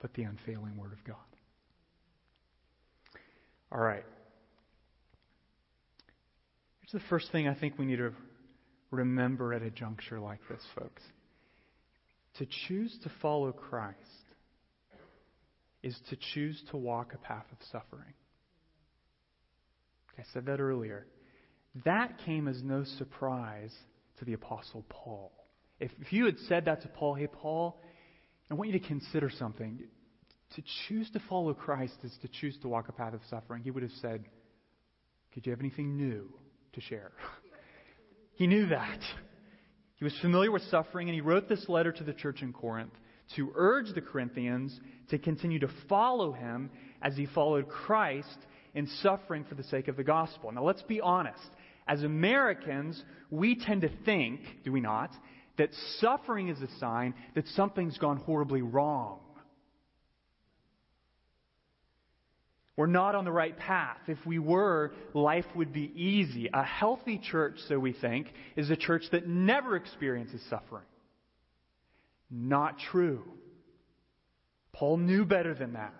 but 0.00 0.14
the 0.14 0.22
unfailing 0.22 0.76
Word 0.76 0.92
of 0.92 1.04
God. 1.04 1.16
All 3.70 3.80
right. 3.80 4.04
Here's 6.80 7.02
the 7.02 7.08
first 7.08 7.32
thing 7.32 7.48
I 7.48 7.54
think 7.54 7.78
we 7.78 7.86
need 7.86 7.96
to 7.96 8.12
remember 8.90 9.52
at 9.52 9.62
a 9.62 9.70
juncture 9.70 10.20
like 10.20 10.40
this, 10.48 10.62
folks. 10.78 11.02
To 12.38 12.46
choose 12.66 12.96
to 13.02 13.10
follow 13.20 13.52
Christ 13.52 13.98
is 15.84 15.96
to 16.08 16.16
choose 16.32 16.60
to 16.70 16.78
walk 16.78 17.12
a 17.12 17.18
path 17.18 17.44
of 17.52 17.58
suffering. 17.70 18.14
I 20.18 20.22
said 20.32 20.46
that 20.46 20.58
earlier. 20.58 21.06
That 21.84 22.18
came 22.24 22.48
as 22.48 22.62
no 22.62 22.84
surprise 22.96 23.72
to 24.18 24.24
the 24.24 24.32
Apostle 24.32 24.84
Paul. 24.88 25.30
If, 25.80 25.90
if 26.00 26.10
you 26.12 26.24
had 26.24 26.38
said 26.48 26.64
that 26.64 26.82
to 26.82 26.88
Paul, 26.88 27.14
hey, 27.14 27.26
Paul, 27.26 27.78
I 28.50 28.54
want 28.54 28.70
you 28.70 28.78
to 28.78 28.86
consider 28.86 29.28
something. 29.28 29.80
To 30.56 30.62
choose 30.88 31.10
to 31.10 31.20
follow 31.28 31.52
Christ 31.52 31.96
is 32.02 32.16
to 32.22 32.28
choose 32.28 32.56
to 32.62 32.68
walk 32.68 32.88
a 32.88 32.92
path 32.92 33.12
of 33.12 33.20
suffering. 33.28 33.62
He 33.62 33.70
would 33.70 33.82
have 33.82 33.92
said, 34.00 34.24
Could 35.34 35.44
you 35.44 35.50
have 35.50 35.60
anything 35.60 35.96
new 35.96 36.32
to 36.72 36.80
share? 36.80 37.12
he 38.36 38.46
knew 38.46 38.68
that. 38.68 39.00
He 39.96 40.04
was 40.04 40.16
familiar 40.22 40.50
with 40.50 40.62
suffering, 40.70 41.08
and 41.08 41.14
he 41.14 41.20
wrote 41.20 41.48
this 41.48 41.68
letter 41.68 41.92
to 41.92 42.04
the 42.04 42.14
church 42.14 42.40
in 42.40 42.54
Corinth 42.54 42.92
to 43.36 43.52
urge 43.54 43.92
the 43.94 44.00
Corinthians 44.00 44.78
to 45.10 45.18
continue 45.18 45.58
to 45.60 45.70
follow 45.88 46.32
him 46.32 46.70
as 47.02 47.16
he 47.16 47.26
followed 47.26 47.68
Christ 47.68 48.38
in 48.74 48.86
suffering 49.02 49.44
for 49.44 49.54
the 49.54 49.64
sake 49.64 49.88
of 49.88 49.96
the 49.96 50.04
gospel. 50.04 50.50
Now, 50.52 50.64
let's 50.64 50.82
be 50.82 51.00
honest. 51.00 51.50
As 51.86 52.02
Americans, 52.02 53.02
we 53.30 53.56
tend 53.56 53.82
to 53.82 53.90
think, 54.04 54.40
do 54.64 54.72
we 54.72 54.80
not, 54.80 55.10
that 55.58 55.70
suffering 55.98 56.48
is 56.48 56.60
a 56.60 56.78
sign 56.78 57.14
that 57.34 57.46
something's 57.48 57.98
gone 57.98 58.16
horribly 58.16 58.62
wrong. 58.62 59.20
We're 62.76 62.86
not 62.86 63.14
on 63.14 63.24
the 63.24 63.30
right 63.30 63.56
path. 63.56 63.98
If 64.08 64.18
we 64.26 64.40
were, 64.40 64.92
life 65.12 65.44
would 65.54 65.72
be 65.72 65.92
easy. 65.94 66.50
A 66.52 66.64
healthy 66.64 67.18
church, 67.18 67.58
so 67.68 67.78
we 67.78 67.92
think, 67.92 68.26
is 68.56 68.68
a 68.68 68.76
church 68.76 69.04
that 69.12 69.28
never 69.28 69.76
experiences 69.76 70.42
suffering. 70.50 70.82
Not 72.30 72.78
true. 72.90 73.22
Paul 74.72 74.98
knew 74.98 75.24
better 75.24 75.54
than 75.54 75.74
that. 75.74 75.92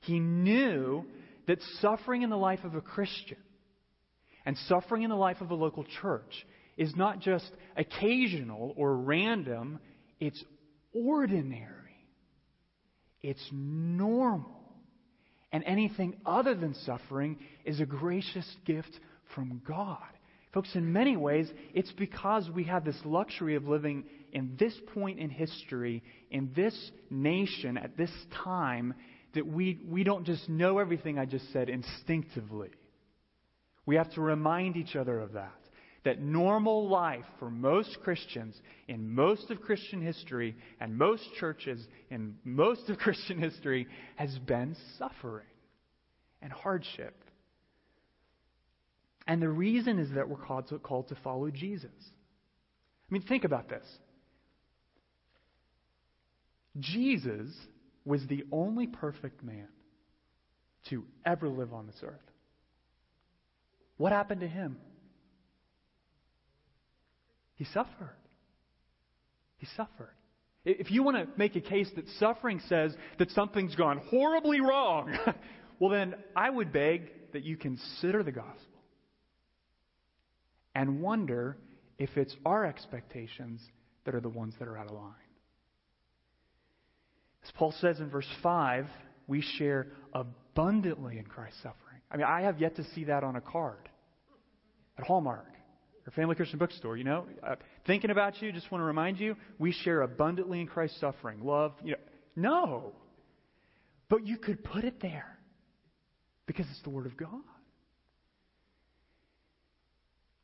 He 0.00 0.20
knew 0.20 1.04
that 1.46 1.58
suffering 1.80 2.22
in 2.22 2.30
the 2.30 2.36
life 2.36 2.64
of 2.64 2.74
a 2.74 2.80
Christian 2.80 3.38
and 4.44 4.56
suffering 4.68 5.02
in 5.02 5.10
the 5.10 5.16
life 5.16 5.40
of 5.40 5.50
a 5.50 5.54
local 5.54 5.84
church 6.00 6.46
is 6.76 6.94
not 6.94 7.20
just 7.20 7.50
occasional 7.76 8.74
or 8.76 8.96
random, 8.96 9.80
it's 10.20 10.42
ordinary. 10.92 11.72
It's 13.22 13.48
normal. 13.50 14.52
And 15.52 15.64
anything 15.64 16.16
other 16.24 16.54
than 16.54 16.74
suffering 16.84 17.38
is 17.64 17.80
a 17.80 17.86
gracious 17.86 18.48
gift 18.64 18.98
from 19.34 19.62
God. 19.66 19.98
Folks, 20.52 20.74
in 20.74 20.92
many 20.92 21.16
ways, 21.16 21.50
it's 21.74 21.92
because 21.92 22.48
we 22.50 22.64
have 22.64 22.84
this 22.84 22.98
luxury 23.04 23.56
of 23.56 23.66
living 23.66 24.04
in 24.32 24.56
this 24.58 24.74
point 24.94 25.18
in 25.18 25.30
history, 25.30 26.02
in 26.30 26.50
this 26.54 26.90
nation, 27.10 27.76
at 27.76 27.96
this 27.96 28.10
time, 28.44 28.94
that 29.34 29.46
we, 29.46 29.80
we 29.86 30.02
don't 30.02 30.24
just 30.24 30.48
know 30.48 30.78
everything 30.78 31.18
I 31.18 31.26
just 31.26 31.52
said 31.52 31.68
instinctively. 31.68 32.70
We 33.84 33.96
have 33.96 34.12
to 34.14 34.20
remind 34.20 34.76
each 34.76 34.96
other 34.96 35.20
of 35.20 35.32
that. 35.32 35.52
That 36.04 36.20
normal 36.20 36.88
life 36.88 37.24
for 37.38 37.50
most 37.50 37.98
Christians 38.02 38.60
in 38.86 39.12
most 39.12 39.50
of 39.50 39.60
Christian 39.60 40.00
history 40.00 40.56
and 40.80 40.96
most 40.96 41.24
churches 41.38 41.84
in 42.10 42.36
most 42.44 42.88
of 42.88 42.98
Christian 42.98 43.38
history 43.38 43.88
has 44.14 44.36
been 44.38 44.76
suffering 44.98 45.46
and 46.40 46.52
hardship. 46.52 47.14
And 49.26 49.42
the 49.42 49.48
reason 49.48 49.98
is 49.98 50.10
that 50.14 50.28
we're 50.28 50.36
called 50.36 50.68
to, 50.68 50.78
called 50.78 51.08
to 51.08 51.16
follow 51.16 51.50
Jesus. 51.50 51.90
I 52.00 53.12
mean, 53.12 53.22
think 53.22 53.44
about 53.44 53.68
this. 53.68 53.84
Jesus 56.78 57.50
was 58.04 58.26
the 58.28 58.44
only 58.52 58.86
perfect 58.86 59.42
man 59.42 59.68
to 60.90 61.04
ever 61.24 61.48
live 61.48 61.72
on 61.72 61.86
this 61.86 62.00
earth. 62.02 62.20
What 63.96 64.12
happened 64.12 64.42
to 64.42 64.48
him? 64.48 64.76
He 67.54 67.64
suffered. 67.64 68.16
He 69.58 69.66
suffered. 69.76 70.14
If 70.64 70.90
you 70.90 71.02
want 71.02 71.16
to 71.16 71.28
make 71.38 71.56
a 71.56 71.60
case 71.60 71.88
that 71.96 72.06
suffering 72.18 72.60
says 72.68 72.94
that 73.18 73.30
something's 73.30 73.74
gone 73.74 73.98
horribly 74.10 74.60
wrong, 74.60 75.16
well, 75.78 75.90
then 75.90 76.14
I 76.34 76.50
would 76.50 76.72
beg 76.72 77.10
that 77.32 77.44
you 77.44 77.56
consider 77.56 78.22
the 78.22 78.32
gospel 78.32 78.82
and 80.74 81.00
wonder 81.00 81.56
if 81.98 82.10
it's 82.16 82.34
our 82.44 82.66
expectations 82.66 83.62
that 84.04 84.14
are 84.14 84.20
the 84.20 84.28
ones 84.28 84.54
that 84.58 84.68
are 84.68 84.76
out 84.76 84.86
of 84.86 84.92
line. 84.92 85.14
As 87.46 87.52
Paul 87.52 87.72
says 87.80 88.00
in 88.00 88.10
verse 88.10 88.28
5, 88.42 88.86
we 89.28 89.40
share 89.40 89.86
abundantly 90.12 91.18
in 91.18 91.24
Christ's 91.24 91.58
suffering. 91.62 92.00
I 92.10 92.16
mean, 92.16 92.26
I 92.26 92.42
have 92.42 92.60
yet 92.60 92.76
to 92.76 92.84
see 92.94 93.04
that 93.04 93.22
on 93.22 93.36
a 93.36 93.40
card 93.40 93.88
at 94.98 95.04
Hallmark 95.06 95.46
or 96.06 96.10
Family 96.12 96.34
Christian 96.34 96.58
Bookstore. 96.58 96.96
You 96.96 97.04
know, 97.04 97.26
uh, 97.46 97.54
thinking 97.86 98.10
about 98.10 98.42
you, 98.42 98.50
just 98.50 98.70
want 98.72 98.80
to 98.82 98.86
remind 98.86 99.20
you, 99.20 99.36
we 99.58 99.72
share 99.72 100.02
abundantly 100.02 100.60
in 100.60 100.66
Christ's 100.66 100.98
suffering. 101.00 101.44
Love, 101.44 101.72
you 101.84 101.92
know, 101.92 101.98
no. 102.34 102.92
But 104.08 104.26
you 104.26 104.38
could 104.38 104.64
put 104.64 104.84
it 104.84 105.00
there 105.00 105.38
because 106.46 106.66
it's 106.70 106.82
the 106.82 106.90
Word 106.90 107.06
of 107.06 107.16
God. 107.16 107.42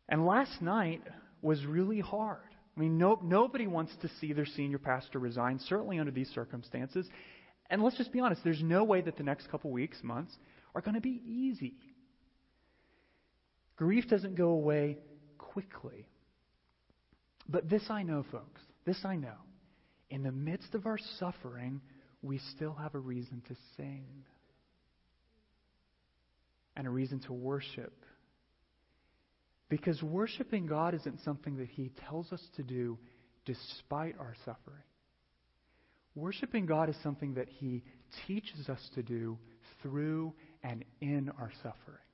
And 0.08 0.24
last 0.24 0.62
night 0.62 1.02
was 1.40 1.64
really 1.64 2.00
hard. 2.00 2.40
I 2.76 2.80
mean, 2.80 2.96
no, 2.98 3.18
nobody 3.22 3.66
wants 3.66 3.92
to 4.00 4.08
see 4.20 4.32
their 4.32 4.46
senior 4.46 4.78
pastor 4.78 5.18
resign, 5.18 5.58
certainly 5.58 5.98
under 5.98 6.12
these 6.12 6.30
circumstances. 6.30 7.06
And 7.68 7.82
let's 7.82 7.96
just 7.96 8.12
be 8.12 8.20
honest, 8.20 8.42
there's 8.44 8.62
no 8.62 8.84
way 8.84 9.02
that 9.02 9.16
the 9.16 9.22
next 9.22 9.50
couple 9.50 9.70
weeks, 9.70 9.98
months, 10.02 10.32
are 10.74 10.80
going 10.80 10.94
to 10.94 11.00
be 11.00 11.20
easy. 11.26 11.74
Grief 13.76 14.08
doesn't 14.08 14.36
go 14.36 14.50
away 14.50 14.98
quickly. 15.38 16.06
But 17.48 17.68
this 17.68 17.82
I 17.90 18.02
know, 18.02 18.24
folks. 18.30 18.60
This 18.86 19.04
I 19.04 19.16
know. 19.16 19.36
In 20.08 20.22
the 20.22 20.32
midst 20.32 20.74
of 20.74 20.86
our 20.86 20.98
suffering, 21.18 21.80
we 22.22 22.38
still 22.54 22.74
have 22.74 22.94
a 22.94 22.98
reason 22.98 23.42
to 23.48 23.56
sing 23.76 24.06
and 26.76 26.86
a 26.86 26.90
reason 26.90 27.20
to 27.20 27.32
worship 27.32 27.92
because 29.72 30.02
worshiping 30.02 30.66
God 30.66 30.92
isn't 30.92 31.20
something 31.24 31.56
that 31.56 31.68
He 31.68 31.90
tells 32.06 32.30
us 32.30 32.42
to 32.56 32.62
do 32.62 32.98
despite 33.46 34.14
our 34.20 34.34
suffering. 34.44 34.82
Worshiping 36.14 36.66
God 36.66 36.90
is 36.90 36.96
something 37.02 37.32
that 37.34 37.48
He 37.48 37.82
teaches 38.26 38.68
us 38.68 38.90
to 38.96 39.02
do 39.02 39.38
through 39.80 40.34
and 40.62 40.84
in 41.00 41.30
our 41.38 41.50
suffering. 41.62 42.04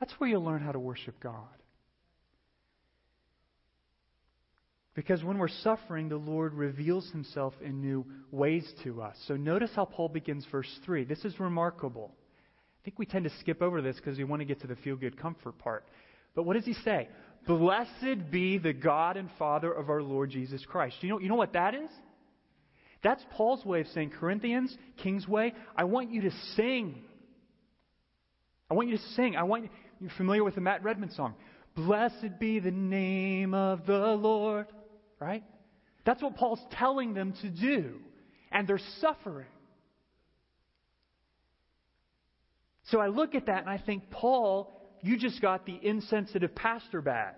That's 0.00 0.14
where 0.14 0.30
you'll 0.30 0.42
learn 0.42 0.62
how 0.62 0.72
to 0.72 0.78
worship 0.78 1.20
God. 1.20 1.54
Because 4.94 5.22
when 5.22 5.36
we're 5.36 5.48
suffering, 5.48 6.08
the 6.08 6.16
Lord 6.16 6.54
reveals 6.54 7.10
himself 7.10 7.52
in 7.62 7.82
new 7.82 8.06
ways 8.30 8.66
to 8.84 9.02
us. 9.02 9.16
So 9.28 9.36
notice 9.36 9.72
how 9.76 9.84
Paul 9.84 10.08
begins 10.08 10.46
verse 10.50 10.78
3. 10.86 11.04
This 11.04 11.26
is 11.26 11.38
remarkable. 11.38 12.14
I 12.84 12.90
think 12.90 12.98
we 12.98 13.06
tend 13.06 13.24
to 13.24 13.30
skip 13.40 13.62
over 13.62 13.80
this 13.80 13.96
because 13.96 14.18
we 14.18 14.24
want 14.24 14.40
to 14.40 14.44
get 14.44 14.60
to 14.60 14.66
the 14.66 14.76
feel 14.76 14.94
good 14.94 15.18
comfort 15.18 15.56
part. 15.56 15.86
But 16.34 16.42
what 16.42 16.52
does 16.52 16.66
he 16.66 16.74
say? 16.74 17.08
Blessed 17.46 18.30
be 18.30 18.58
the 18.58 18.74
God 18.74 19.16
and 19.16 19.30
Father 19.38 19.72
of 19.72 19.88
our 19.88 20.02
Lord 20.02 20.28
Jesus 20.28 20.62
Christ. 20.66 20.96
You 21.00 21.08
know, 21.08 21.18
you 21.18 21.30
know 21.30 21.34
what 21.34 21.54
that 21.54 21.74
is? 21.74 21.88
That's 23.02 23.24
Paul's 23.30 23.64
way 23.64 23.80
of 23.80 23.86
saying, 23.88 24.10
Corinthians, 24.20 24.76
Kingsway, 25.02 25.54
I 25.74 25.84
want 25.84 26.10
you 26.10 26.22
to 26.22 26.30
sing. 26.56 27.02
I 28.70 28.74
want 28.74 28.90
you 28.90 28.98
to 28.98 29.02
sing. 29.14 29.34
I 29.34 29.44
want 29.44 29.64
you, 29.64 29.70
you're 29.98 30.10
familiar 30.18 30.44
with 30.44 30.54
the 30.54 30.60
Matt 30.60 30.84
Redman 30.84 31.10
song. 31.12 31.34
Blessed 31.74 32.38
be 32.38 32.58
the 32.58 32.70
name 32.70 33.54
of 33.54 33.86
the 33.86 33.98
Lord. 33.98 34.66
Right? 35.18 35.42
That's 36.04 36.22
what 36.22 36.36
Paul's 36.36 36.60
telling 36.72 37.14
them 37.14 37.32
to 37.40 37.48
do. 37.48 37.94
And 38.52 38.68
they're 38.68 38.78
suffering. 39.00 39.46
So 42.90 43.00
I 43.00 43.08
look 43.08 43.34
at 43.34 43.46
that 43.46 43.60
and 43.60 43.70
I 43.70 43.78
think, 43.78 44.10
Paul, 44.10 44.72
you 45.02 45.18
just 45.18 45.40
got 45.40 45.66
the 45.66 45.78
insensitive 45.82 46.54
pastor 46.54 47.00
badge. 47.00 47.34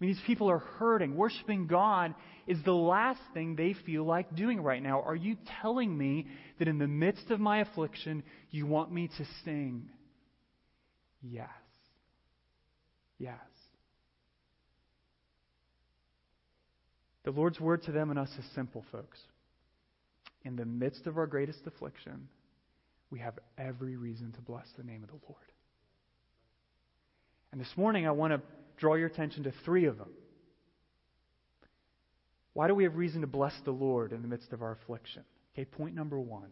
I 0.00 0.04
mean, 0.04 0.12
these 0.12 0.22
people 0.26 0.48
are 0.48 0.58
hurting. 0.58 1.16
Worshiping 1.16 1.66
God 1.66 2.14
is 2.46 2.58
the 2.64 2.72
last 2.72 3.20
thing 3.34 3.56
they 3.56 3.74
feel 3.84 4.04
like 4.04 4.36
doing 4.36 4.60
right 4.60 4.82
now. 4.82 5.02
Are 5.02 5.16
you 5.16 5.36
telling 5.60 5.96
me 5.96 6.28
that 6.58 6.68
in 6.68 6.78
the 6.78 6.86
midst 6.86 7.30
of 7.30 7.40
my 7.40 7.58
affliction, 7.60 8.22
you 8.50 8.66
want 8.66 8.92
me 8.92 9.08
to 9.18 9.24
sing? 9.44 9.88
Yes. 11.20 11.48
Yes. 13.18 13.34
The 17.24 17.32
Lord's 17.32 17.58
word 17.58 17.82
to 17.82 17.92
them 17.92 18.10
and 18.10 18.18
us 18.18 18.30
is 18.38 18.44
simple, 18.54 18.84
folks. 18.92 19.18
In 20.44 20.54
the 20.54 20.64
midst 20.64 21.08
of 21.08 21.18
our 21.18 21.26
greatest 21.26 21.66
affliction, 21.66 22.28
we 23.10 23.18
have 23.20 23.38
every 23.56 23.96
reason 23.96 24.32
to 24.32 24.40
bless 24.40 24.66
the 24.76 24.84
name 24.84 25.02
of 25.02 25.08
the 25.08 25.18
Lord. 25.28 25.42
And 27.52 27.60
this 27.60 27.72
morning, 27.76 28.06
I 28.06 28.10
want 28.10 28.32
to 28.32 28.42
draw 28.76 28.94
your 28.94 29.06
attention 29.06 29.44
to 29.44 29.52
three 29.64 29.86
of 29.86 29.96
them. 29.98 30.10
Why 32.52 32.68
do 32.68 32.74
we 32.74 32.84
have 32.84 32.96
reason 32.96 33.20
to 33.22 33.26
bless 33.26 33.54
the 33.64 33.70
Lord 33.70 34.12
in 34.12 34.22
the 34.22 34.28
midst 34.28 34.52
of 34.52 34.62
our 34.62 34.72
affliction? 34.72 35.22
Okay, 35.54 35.64
point 35.64 35.94
number 35.94 36.18
one. 36.18 36.50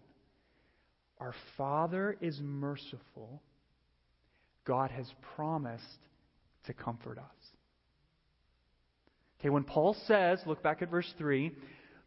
Our 1.19 1.35
Father 1.57 2.16
is 2.21 2.38
merciful. 2.40 3.42
God 4.64 4.90
has 4.90 5.07
promised 5.35 5.85
to 6.66 6.73
comfort 6.73 7.19
us. 7.19 7.25
Okay, 9.40 9.51
when 9.51 9.64
Paul 9.64 9.97
says, 10.07 10.40
look 10.47 10.62
back 10.62 10.83
at 10.83 10.90
verse 10.90 11.12
3, 11.19 11.53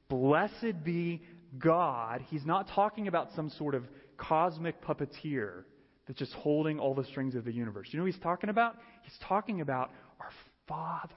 blessed 0.10 0.84
be 0.84 1.22
God, 1.58 2.24
he's 2.30 2.46
not 2.46 2.70
talking 2.74 3.08
about 3.08 3.30
some 3.36 3.50
sort 3.52 3.76
of 3.76 3.84
cosmic 4.20 4.82
puppeteer 4.84 5.64
that's 6.08 6.20
just 6.20 6.34
holding 6.34 6.80
all 6.80 6.94
the 6.94 7.06
strings 7.06 7.36
of 7.36 7.46
the 7.46 7.52
universe. 7.52 7.88
You 7.92 7.98
know 7.98 8.04
what 8.04 8.12
he's 8.12 8.22
talking 8.22 8.50
about? 8.50 8.76
He's 9.04 9.18
talking 9.28 9.62
about 9.62 9.92
our 10.20 10.32
Father. 10.68 11.14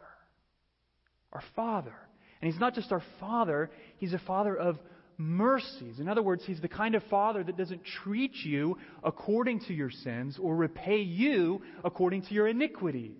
Our 1.32 1.42
Father. 1.56 1.94
And 2.40 2.50
he's 2.50 2.60
not 2.60 2.74
just 2.74 2.92
our 2.92 3.02
Father, 3.20 3.70
he's 3.96 4.12
a 4.12 4.18
Father 4.18 4.56
of 4.56 4.78
mercies. 5.16 6.00
In 6.00 6.08
other 6.08 6.22
words, 6.22 6.42
he's 6.46 6.60
the 6.60 6.68
kind 6.68 6.94
of 6.94 7.02
Father 7.04 7.44
that 7.44 7.56
doesn't 7.56 7.82
treat 8.02 8.34
you 8.44 8.76
according 9.02 9.60
to 9.60 9.74
your 9.74 9.90
sins 9.90 10.38
or 10.40 10.56
repay 10.56 11.00
you 11.00 11.62
according 11.84 12.22
to 12.22 12.34
your 12.34 12.48
iniquities. 12.48 13.16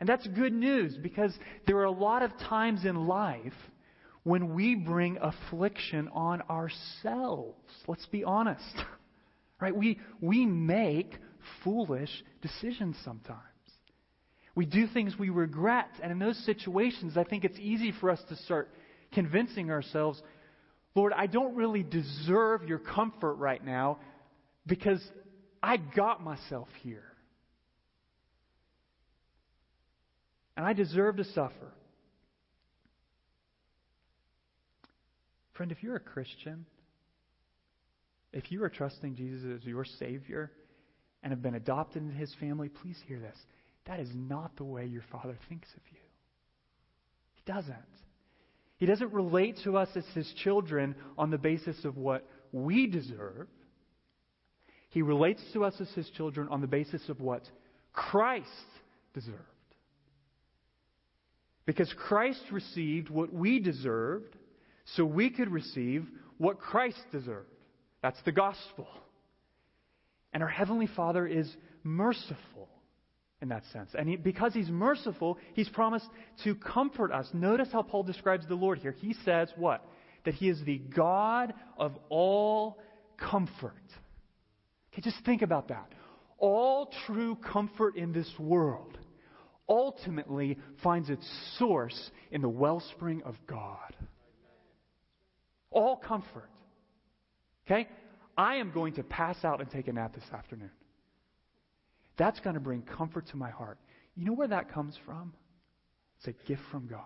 And 0.00 0.08
that's 0.08 0.26
good 0.28 0.52
news 0.52 0.96
because 1.00 1.32
there 1.66 1.76
are 1.76 1.84
a 1.84 1.90
lot 1.90 2.22
of 2.22 2.36
times 2.38 2.84
in 2.84 3.06
life 3.06 3.52
when 4.22 4.54
we 4.54 4.74
bring 4.74 5.18
affliction 5.20 6.08
on 6.12 6.42
ourselves. 6.42 7.56
Let's 7.86 8.06
be 8.06 8.24
honest. 8.24 8.64
Right? 9.62 9.76
We, 9.76 9.98
we 10.22 10.46
make 10.46 11.18
foolish 11.62 12.08
decisions 12.40 12.96
sometimes. 13.04 13.40
We 14.54 14.64
do 14.64 14.86
things 14.86 15.18
we 15.18 15.28
regret. 15.28 15.90
And 16.02 16.10
in 16.10 16.18
those 16.18 16.42
situations, 16.46 17.18
I 17.18 17.24
think 17.24 17.44
it's 17.44 17.58
easy 17.58 17.92
for 18.00 18.08
us 18.08 18.20
to 18.30 18.36
start 18.36 18.70
convincing 19.12 19.70
ourselves, 19.70 20.22
Lord, 20.94 21.12
I 21.14 21.26
don't 21.26 21.54
really 21.56 21.82
deserve 21.82 22.66
your 22.66 22.78
comfort 22.78 23.34
right 23.34 23.62
now 23.62 23.98
because 24.66 25.02
I 25.62 25.76
got 25.76 26.22
myself 26.22 26.68
here. 26.82 27.04
And 30.56 30.66
I 30.66 30.72
deserve 30.72 31.18
to 31.18 31.24
suffer. 31.24 31.72
Friend, 35.60 35.72
if 35.72 35.82
you're 35.82 35.96
a 35.96 36.00
Christian, 36.00 36.64
if 38.32 38.50
you 38.50 38.64
are 38.64 38.70
trusting 38.70 39.14
Jesus 39.14 39.60
as 39.60 39.66
your 39.66 39.84
Savior 39.84 40.50
and 41.22 41.32
have 41.32 41.42
been 41.42 41.54
adopted 41.54 42.00
into 42.00 42.14
His 42.14 42.34
family, 42.40 42.70
please 42.70 42.96
hear 43.06 43.20
this. 43.20 43.36
That 43.84 44.00
is 44.00 44.08
not 44.14 44.56
the 44.56 44.64
way 44.64 44.86
your 44.86 45.02
Father 45.12 45.36
thinks 45.50 45.68
of 45.76 45.82
you. 45.92 45.98
He 47.34 47.42
doesn't. 47.44 47.76
He 48.78 48.86
doesn't 48.86 49.12
relate 49.12 49.58
to 49.64 49.76
us 49.76 49.90
as 49.94 50.06
His 50.14 50.32
children 50.42 50.94
on 51.18 51.30
the 51.30 51.36
basis 51.36 51.84
of 51.84 51.98
what 51.98 52.26
we 52.52 52.86
deserve. 52.86 53.46
He 54.88 55.02
relates 55.02 55.42
to 55.52 55.66
us 55.66 55.74
as 55.78 55.90
His 55.90 56.08
children 56.16 56.48
on 56.50 56.62
the 56.62 56.68
basis 56.68 57.06
of 57.10 57.20
what 57.20 57.42
Christ 57.92 58.48
deserved. 59.12 59.36
Because 61.66 61.92
Christ 61.98 62.44
received 62.50 63.10
what 63.10 63.30
we 63.30 63.60
deserved, 63.60 64.38
so 64.96 65.04
we 65.04 65.30
could 65.30 65.50
receive 65.50 66.06
what 66.38 66.58
Christ 66.58 67.00
deserved. 67.12 67.48
That's 68.02 68.20
the 68.24 68.32
gospel. 68.32 68.88
And 70.32 70.42
our 70.42 70.48
Heavenly 70.48 70.88
Father 70.96 71.26
is 71.26 71.50
merciful 71.82 72.68
in 73.42 73.48
that 73.48 73.62
sense. 73.72 73.90
And 73.98 74.08
he, 74.08 74.16
because 74.16 74.54
He's 74.54 74.68
merciful, 74.68 75.38
He's 75.54 75.68
promised 75.68 76.06
to 76.44 76.54
comfort 76.54 77.12
us. 77.12 77.28
Notice 77.32 77.68
how 77.72 77.82
Paul 77.82 78.02
describes 78.02 78.46
the 78.46 78.54
Lord 78.54 78.78
here. 78.78 78.92
He 78.92 79.14
says 79.24 79.50
what? 79.56 79.84
That 80.24 80.34
He 80.34 80.48
is 80.48 80.62
the 80.64 80.78
God 80.78 81.54
of 81.78 81.92
all 82.08 82.78
comfort. 83.18 83.74
Okay, 84.92 85.02
just 85.02 85.24
think 85.24 85.42
about 85.42 85.68
that. 85.68 85.92
All 86.38 86.92
true 87.06 87.36
comfort 87.36 87.96
in 87.96 88.12
this 88.12 88.30
world 88.38 88.98
ultimately 89.68 90.58
finds 90.82 91.10
its 91.10 91.26
source 91.58 92.10
in 92.30 92.42
the 92.42 92.48
wellspring 92.48 93.22
of 93.24 93.36
God. 93.46 93.94
All 95.70 95.96
comfort. 95.96 96.50
Okay? 97.66 97.88
I 98.36 98.56
am 98.56 98.72
going 98.72 98.94
to 98.94 99.02
pass 99.02 99.36
out 99.44 99.60
and 99.60 99.70
take 99.70 99.88
a 99.88 99.92
nap 99.92 100.14
this 100.14 100.24
afternoon. 100.32 100.70
That's 102.16 102.40
going 102.40 102.54
to 102.54 102.60
bring 102.60 102.82
comfort 102.82 103.28
to 103.28 103.36
my 103.36 103.50
heart. 103.50 103.78
You 104.14 104.26
know 104.26 104.32
where 104.32 104.48
that 104.48 104.72
comes 104.72 104.98
from? 105.06 105.32
It's 106.18 106.28
a 106.28 106.46
gift 106.46 106.62
from 106.70 106.86
God. 106.86 107.00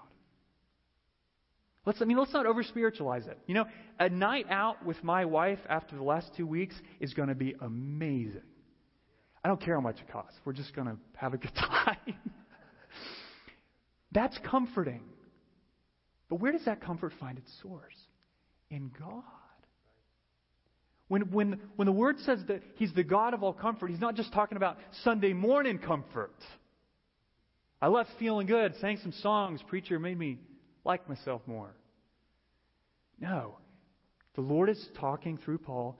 Let's, 1.86 2.00
I 2.00 2.06
mean, 2.06 2.16
let's 2.16 2.32
not 2.32 2.46
over 2.46 2.62
spiritualize 2.62 3.26
it. 3.26 3.38
You 3.46 3.54
know, 3.54 3.66
a 4.00 4.08
night 4.08 4.46
out 4.50 4.84
with 4.84 5.02
my 5.04 5.24
wife 5.24 5.58
after 5.68 5.96
the 5.96 6.02
last 6.02 6.30
two 6.36 6.46
weeks 6.46 6.74
is 6.98 7.12
going 7.12 7.28
to 7.28 7.34
be 7.34 7.54
amazing. 7.60 8.40
I 9.44 9.48
don't 9.48 9.60
care 9.60 9.74
how 9.74 9.82
much 9.82 9.96
it 10.00 10.10
costs. 10.10 10.38
We're 10.44 10.54
just 10.54 10.74
going 10.74 10.88
to 10.88 10.96
have 11.16 11.34
a 11.34 11.36
good 11.36 11.54
time. 11.54 12.16
That's 14.12 14.38
comforting. 14.50 15.02
But 16.30 16.36
where 16.36 16.52
does 16.52 16.64
that 16.64 16.80
comfort 16.80 17.12
find 17.20 17.36
its 17.36 17.52
source? 17.62 17.94
In 18.70 18.90
God. 18.98 19.22
When, 21.08 21.22
when, 21.30 21.60
when 21.76 21.86
the 21.86 21.92
word 21.92 22.18
says 22.20 22.40
that 22.48 22.62
he's 22.76 22.92
the 22.94 23.04
God 23.04 23.34
of 23.34 23.42
all 23.42 23.52
comfort, 23.52 23.90
he's 23.90 24.00
not 24.00 24.16
just 24.16 24.32
talking 24.32 24.56
about 24.56 24.78
Sunday 25.02 25.32
morning 25.32 25.78
comfort. 25.78 26.34
I 27.80 27.88
left 27.88 28.10
feeling 28.18 28.46
good, 28.46 28.74
sang 28.80 28.98
some 29.02 29.12
songs, 29.12 29.60
preacher 29.68 29.98
made 29.98 30.18
me 30.18 30.38
like 30.84 31.08
myself 31.08 31.42
more. 31.46 31.74
No. 33.20 33.58
The 34.34 34.40
Lord 34.40 34.70
is 34.70 34.88
talking 34.98 35.38
through 35.38 35.58
Paul 35.58 35.96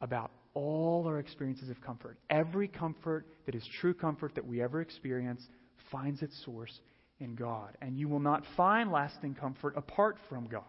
about 0.00 0.30
all 0.54 1.04
our 1.06 1.18
experiences 1.18 1.68
of 1.68 1.80
comfort. 1.80 2.18
Every 2.30 2.68
comfort 2.68 3.26
that 3.46 3.54
is 3.54 3.68
true 3.80 3.94
comfort 3.94 4.36
that 4.36 4.46
we 4.46 4.62
ever 4.62 4.80
experience 4.80 5.44
finds 5.90 6.22
its 6.22 6.40
source 6.44 6.80
in 7.18 7.34
God. 7.34 7.76
And 7.82 7.98
you 7.98 8.08
will 8.08 8.20
not 8.20 8.44
find 8.56 8.90
lasting 8.90 9.34
comfort 9.34 9.74
apart 9.76 10.16
from 10.28 10.46
God. 10.46 10.62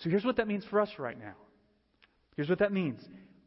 So 0.00 0.10
here's 0.10 0.24
what 0.24 0.36
that 0.36 0.48
means 0.48 0.64
for 0.68 0.80
us 0.80 0.90
right 0.98 1.18
now. 1.18 1.34
Here's 2.36 2.48
what 2.48 2.58
that 2.60 2.72
means 2.72 3.00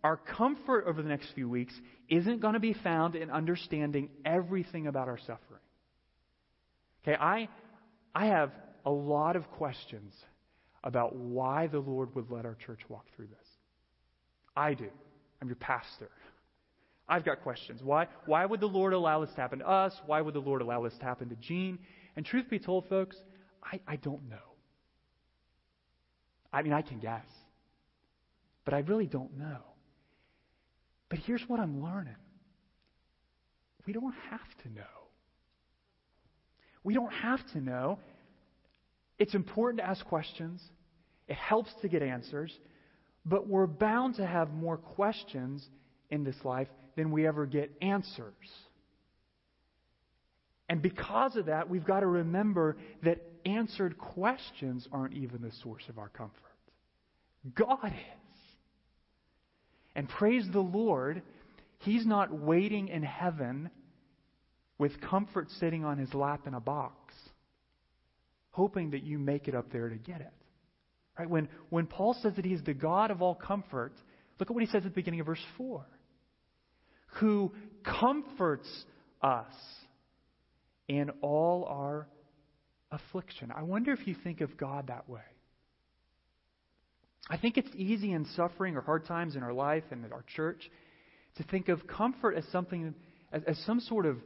our 0.04 0.18
comfort 0.18 0.86
over 0.88 1.02
the 1.02 1.08
next 1.08 1.32
few 1.34 1.48
weeks 1.48 1.74
isn't 2.10 2.42
going 2.42 2.56
to 2.56 2.60
be 2.60 2.74
found 2.74 3.16
in 3.16 3.30
understanding 3.32 4.10
everything 4.26 4.88
about 4.88 5.08
our 5.08 5.18
suffering. 5.18 5.62
Okay, 7.02 7.18
I, 7.20 7.48
I 8.14 8.28
have 8.28 8.52
a 8.86 8.92
lot 8.92 9.36
of 9.36 9.50
questions 9.52 10.14
about 10.84 11.16
why 11.16 11.68
the 11.68 11.80
Lord 11.80 12.14
would 12.16 12.30
let 12.30 12.46
our 12.46 12.56
church 12.56 12.82
walk 12.90 13.06
through 13.16 13.28
this. 13.28 13.48
I 14.56 14.74
do. 14.74 14.90
I'm 15.42 15.48
your 15.48 15.56
pastor. 15.56 16.10
I've 17.08 17.26
got 17.26 17.42
questions. 17.42 17.82
Why, 17.82 18.08
why 18.26 18.46
would 18.46 18.60
the 18.60 18.68
Lord 18.68 18.94
allow 18.94 19.22
this 19.26 19.34
to 19.36 19.42
happen 19.42 19.60
to 19.60 19.68
us? 19.68 19.94
Why 20.06 20.22
would 20.22 20.34
the 20.34 20.40
Lord 20.40 20.62
allow 20.62 20.84
this 20.84 20.98
to 21.00 21.06
happen 21.06 21.30
to 21.30 21.36
Gene? 21.36 21.80
And 22.16 22.26
truth 22.26 22.50
be 22.50 22.60
told, 22.60 22.88
folks, 22.90 23.16
I, 23.64 23.80
I 23.88 23.96
don't 23.96 24.30
know. 24.30 24.53
I 26.54 26.62
mean, 26.62 26.72
I 26.72 26.84
can 26.84 27.00
guess, 27.00 27.26
but 28.64 28.76
I 28.76 28.80
really 28.80 29.08
don't 29.08 29.38
know. 29.38 29.58
But 31.10 31.20
here's 31.20 31.44
what 31.48 31.60
I'm 31.60 31.84
learning 31.84 32.16
we 33.86 33.94
don't 33.94 34.16
have 34.30 34.64
to 34.64 34.70
know. 34.70 34.82
We 36.84 36.94
don't 36.94 37.12
have 37.12 37.40
to 37.54 37.60
know. 37.60 38.00
It's 39.20 39.36
important 39.36 39.80
to 39.80 39.86
ask 39.88 40.06
questions, 40.06 40.62
it 41.28 41.36
helps 41.36 41.70
to 41.82 41.88
get 41.88 42.02
answers, 42.02 42.52
but 43.26 43.48
we're 43.48 43.68
bound 43.68 44.16
to 44.16 44.26
have 44.26 44.54
more 44.54 44.78
questions 44.78 45.66
in 46.10 46.24
this 46.24 46.36
life 46.44 46.68
than 46.96 47.12
we 47.12 47.26
ever 47.28 47.46
get 47.46 47.72
answers. 47.82 48.34
And 50.74 50.82
because 50.82 51.36
of 51.36 51.46
that, 51.46 51.70
we've 51.70 51.86
got 51.86 52.00
to 52.00 52.08
remember 52.08 52.78
that 53.04 53.20
answered 53.46 53.96
questions 53.96 54.88
aren't 54.92 55.14
even 55.14 55.44
the 55.44 55.52
source 55.62 55.84
of 55.88 56.00
our 56.00 56.10
comfort. 56.10 56.34
God 57.54 57.86
is. 57.86 58.40
And 59.96 60.10
praise 60.10 60.48
the 60.52 60.62
Lord, 60.62 61.22
He's 61.78 62.08
not 62.08 62.34
waiting 62.34 62.88
in 62.88 63.04
heaven 63.04 63.70
with 64.80 65.00
comfort 65.00 65.52
sitting 65.60 65.86
on 65.86 66.00
His 66.00 66.12
lap 66.16 66.48
in 66.48 66.56
a 66.56 66.60
box, 66.60 67.14
hoping 68.50 68.90
that 68.90 69.04
you 69.04 69.20
make 69.20 69.48
it 69.48 69.54
up 69.54 69.72
there 69.72 69.90
to 69.90 69.96
get 69.98 70.22
it. 70.22 70.34
Right? 71.20 71.30
When, 71.30 71.50
when 71.70 71.86
Paul 71.86 72.18
says 72.24 72.34
that 72.38 72.46
He's 72.46 72.64
the 72.64 72.74
God 72.74 73.12
of 73.12 73.22
all 73.22 73.36
comfort, 73.36 73.94
look 74.40 74.50
at 74.50 74.56
what 74.56 74.64
he 74.64 74.70
says 74.72 74.78
at 74.78 74.86
the 74.86 74.90
beginning 74.90 75.20
of 75.20 75.28
verse 75.28 75.46
4 75.56 75.86
who 77.20 77.52
comforts 77.84 78.68
us 79.22 79.54
in 80.88 81.10
all 81.22 81.66
our 81.66 82.08
affliction. 82.92 83.52
I 83.56 83.64
wonder 83.64 83.92
if 83.92 84.08
you 84.08 84.16
think 84.24 84.42
of 84.42 84.58
God 84.58 84.88
that 84.88 85.10
way. 85.10 85.22
I 87.30 87.38
think 87.38 87.58
it's 87.58 87.70
easy 87.76 88.12
in 88.12 88.26
suffering 88.36 88.76
or 88.76 88.82
hard 88.82 89.06
times 89.06 89.36
in 89.36 89.44
our 89.44 89.54
life 89.54 89.84
and 89.92 90.04
in 90.04 90.12
our 90.12 90.26
church 90.36 90.70
to 91.38 91.44
think 91.44 91.70
of 91.70 91.88
comfort 91.88 92.36
as 92.36 92.44
something, 92.52 92.94
as, 93.32 93.42
as 93.48 93.58
some 93.66 93.80
sort 93.80 94.06
of 94.06 94.18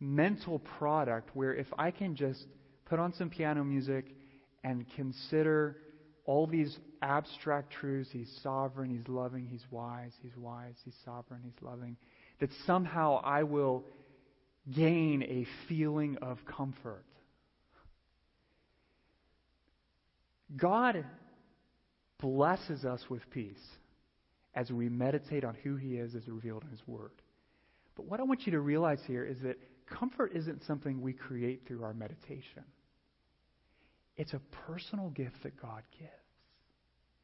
mental 0.00 0.58
product 0.58 1.30
where 1.34 1.54
if 1.54 1.66
I 1.78 1.90
can 1.90 2.16
just 2.16 2.46
put 2.86 2.98
on 2.98 3.12
some 3.14 3.28
piano 3.28 3.64
music 3.64 4.06
and 4.64 4.86
consider 4.96 5.76
all 6.24 6.46
these 6.46 6.76
abstract 7.02 7.72
truths 7.72 8.10
He's 8.12 8.30
sovereign, 8.42 8.90
He's 8.90 9.06
loving, 9.08 9.46
He's 9.46 9.64
wise, 9.70 10.12
He's 10.22 10.36
wise, 10.36 10.74
He's 10.84 10.96
sovereign, 11.04 11.42
He's 11.44 11.62
loving 11.62 11.96
that 12.40 12.50
somehow 12.66 13.20
I 13.24 13.42
will 13.42 13.84
gain 14.74 15.22
a 15.22 15.46
feeling 15.68 16.16
of 16.22 16.38
comfort. 16.44 17.04
God 20.56 21.04
blesses 22.20 22.84
us 22.84 23.02
with 23.08 23.28
peace 23.30 23.56
as 24.54 24.70
we 24.70 24.88
meditate 24.88 25.44
on 25.44 25.54
who 25.62 25.76
He 25.76 25.96
is 25.96 26.14
as 26.14 26.26
revealed 26.26 26.64
in 26.64 26.70
His 26.70 26.86
Word. 26.86 27.12
But 27.96 28.06
what 28.06 28.20
I 28.20 28.24
want 28.24 28.46
you 28.46 28.52
to 28.52 28.60
realize 28.60 29.00
here 29.06 29.24
is 29.24 29.38
that 29.42 29.58
comfort 29.86 30.32
isn't 30.34 30.64
something 30.64 31.00
we 31.00 31.12
create 31.12 31.66
through 31.66 31.84
our 31.84 31.94
meditation, 31.94 32.64
it's 34.16 34.32
a 34.32 34.40
personal 34.66 35.10
gift 35.10 35.42
that 35.44 35.60
God 35.60 35.82
gives. 35.98 36.12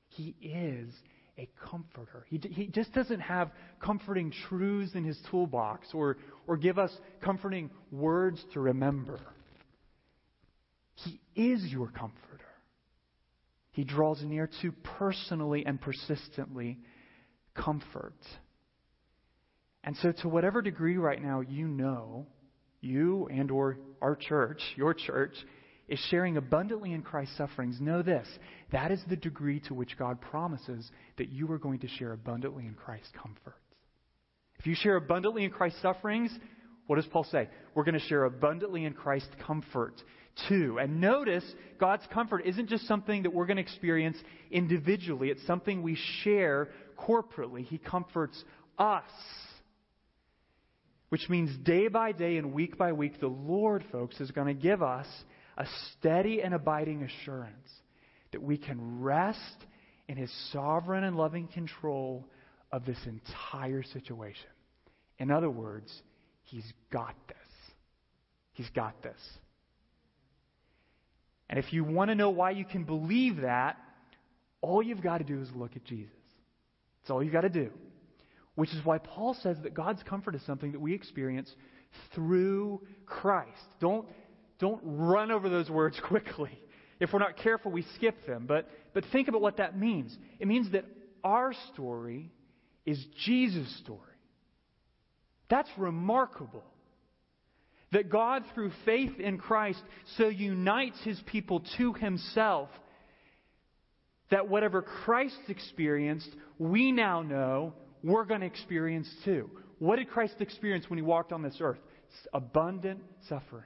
He 0.08 0.36
is 0.40 0.94
a 1.38 1.48
comforter. 1.68 2.24
He, 2.28 2.40
he 2.50 2.66
just 2.68 2.92
doesn't 2.92 3.20
have 3.20 3.50
comforting 3.80 4.32
truths 4.48 4.94
in 4.94 5.04
his 5.04 5.18
toolbox 5.30 5.88
or, 5.92 6.16
or 6.46 6.56
give 6.56 6.78
us 6.78 6.92
comforting 7.22 7.70
words 7.90 8.44
to 8.52 8.60
remember. 8.60 9.18
He 10.94 11.20
is 11.34 11.64
your 11.64 11.88
comforter. 11.88 12.20
He 13.72 13.82
draws 13.82 14.22
near 14.22 14.48
to 14.62 14.72
personally 14.98 15.66
and 15.66 15.80
persistently 15.80 16.78
comfort. 17.54 18.14
And 19.82 19.96
so 19.96 20.12
to 20.22 20.28
whatever 20.28 20.62
degree 20.62 20.96
right 20.96 21.20
now 21.20 21.40
you 21.40 21.66
know, 21.66 22.26
you 22.80 23.26
and 23.26 23.50
or 23.50 23.78
our 24.00 24.14
church, 24.14 24.60
your 24.76 24.94
church, 24.94 25.34
is 25.88 25.98
sharing 26.10 26.36
abundantly 26.36 26.92
in 26.92 27.02
Christ's 27.02 27.36
sufferings, 27.36 27.80
know 27.80 28.02
this. 28.02 28.26
That 28.72 28.90
is 28.90 29.02
the 29.08 29.16
degree 29.16 29.60
to 29.60 29.74
which 29.74 29.98
God 29.98 30.20
promises 30.20 30.90
that 31.18 31.30
you 31.30 31.50
are 31.52 31.58
going 31.58 31.80
to 31.80 31.88
share 31.88 32.12
abundantly 32.12 32.66
in 32.66 32.74
Christ's 32.74 33.10
comfort. 33.20 33.56
If 34.58 34.66
you 34.66 34.74
share 34.74 34.96
abundantly 34.96 35.44
in 35.44 35.50
Christ's 35.50 35.82
sufferings, 35.82 36.30
what 36.86 36.96
does 36.96 37.06
Paul 37.06 37.24
say? 37.24 37.48
We're 37.74 37.84
going 37.84 37.98
to 37.98 38.06
share 38.06 38.24
abundantly 38.24 38.84
in 38.84 38.94
Christ's 38.94 39.30
comfort 39.46 39.94
too. 40.48 40.78
And 40.80 41.00
notice, 41.00 41.44
God's 41.78 42.06
comfort 42.12 42.46
isn't 42.46 42.68
just 42.68 42.86
something 42.86 43.22
that 43.22 43.32
we're 43.32 43.46
going 43.46 43.56
to 43.56 43.62
experience 43.62 44.16
individually, 44.50 45.30
it's 45.30 45.46
something 45.46 45.82
we 45.82 45.98
share 46.22 46.68
corporately. 46.98 47.64
He 47.64 47.78
comforts 47.78 48.42
us. 48.78 49.02
Which 51.10 51.28
means 51.28 51.56
day 51.58 51.88
by 51.88 52.12
day 52.12 52.38
and 52.38 52.52
week 52.52 52.76
by 52.76 52.92
week, 52.92 53.20
the 53.20 53.28
Lord, 53.28 53.84
folks, 53.92 54.20
is 54.20 54.30
going 54.32 54.48
to 54.48 54.54
give 54.54 54.82
us 54.82 55.06
a 55.56 55.66
steady 55.92 56.42
and 56.42 56.54
abiding 56.54 57.02
assurance 57.02 57.68
that 58.32 58.42
we 58.42 58.58
can 58.58 59.00
rest 59.00 59.38
in 60.08 60.16
His 60.16 60.32
sovereign 60.52 61.04
and 61.04 61.16
loving 61.16 61.48
control 61.48 62.26
of 62.72 62.84
this 62.84 62.98
entire 63.06 63.82
situation. 63.82 64.50
In 65.18 65.30
other 65.30 65.50
words, 65.50 65.92
He's 66.44 66.70
got 66.92 67.14
this. 67.28 67.36
He's 68.52 68.70
got 68.70 69.02
this. 69.02 69.20
And 71.48 71.58
if 71.58 71.72
you 71.72 71.84
want 71.84 72.10
to 72.10 72.14
know 72.14 72.30
why 72.30 72.50
you 72.50 72.64
can 72.64 72.84
believe 72.84 73.42
that, 73.42 73.76
all 74.60 74.82
you've 74.82 75.02
got 75.02 75.18
to 75.18 75.24
do 75.24 75.40
is 75.40 75.48
look 75.54 75.76
at 75.76 75.84
Jesus. 75.84 76.10
That's 77.00 77.10
all 77.10 77.22
you've 77.22 77.32
got 77.32 77.42
to 77.42 77.48
do. 77.48 77.70
Which 78.54 78.70
is 78.70 78.84
why 78.84 78.98
Paul 78.98 79.36
says 79.42 79.56
that 79.62 79.74
God's 79.74 80.02
comfort 80.04 80.34
is 80.34 80.42
something 80.46 80.72
that 80.72 80.80
we 80.80 80.94
experience 80.94 81.52
through 82.14 82.80
Christ. 83.04 83.60
Don't 83.80 84.06
don't 84.58 84.80
run 84.84 85.30
over 85.30 85.48
those 85.48 85.70
words 85.70 86.00
quickly. 86.08 86.58
If 87.00 87.12
we're 87.12 87.18
not 87.18 87.36
careful, 87.36 87.72
we 87.72 87.84
skip 87.96 88.26
them. 88.26 88.46
But, 88.46 88.68
but 88.92 89.04
think 89.12 89.28
about 89.28 89.40
what 89.40 89.56
that 89.58 89.78
means. 89.78 90.16
It 90.38 90.46
means 90.46 90.70
that 90.72 90.84
our 91.22 91.52
story 91.72 92.30
is 92.86 93.04
Jesus' 93.24 93.78
story. 93.82 94.00
That's 95.48 95.68
remarkable. 95.76 96.64
That 97.92 98.10
God, 98.10 98.44
through 98.54 98.72
faith 98.84 99.20
in 99.20 99.38
Christ, 99.38 99.82
so 100.16 100.28
unites 100.28 100.98
his 101.04 101.20
people 101.26 101.62
to 101.76 101.92
himself 101.92 102.68
that 104.30 104.48
whatever 104.48 104.82
Christ 104.82 105.38
experienced, 105.48 106.28
we 106.58 106.90
now 106.90 107.22
know 107.22 107.74
we're 108.02 108.24
going 108.24 108.40
to 108.40 108.46
experience 108.46 109.08
too. 109.24 109.50
What 109.78 109.96
did 109.96 110.08
Christ 110.08 110.34
experience 110.40 110.88
when 110.88 110.98
he 110.98 111.02
walked 111.02 111.32
on 111.32 111.42
this 111.42 111.56
earth? 111.60 111.78
Abundant 112.32 113.00
suffering. 113.28 113.64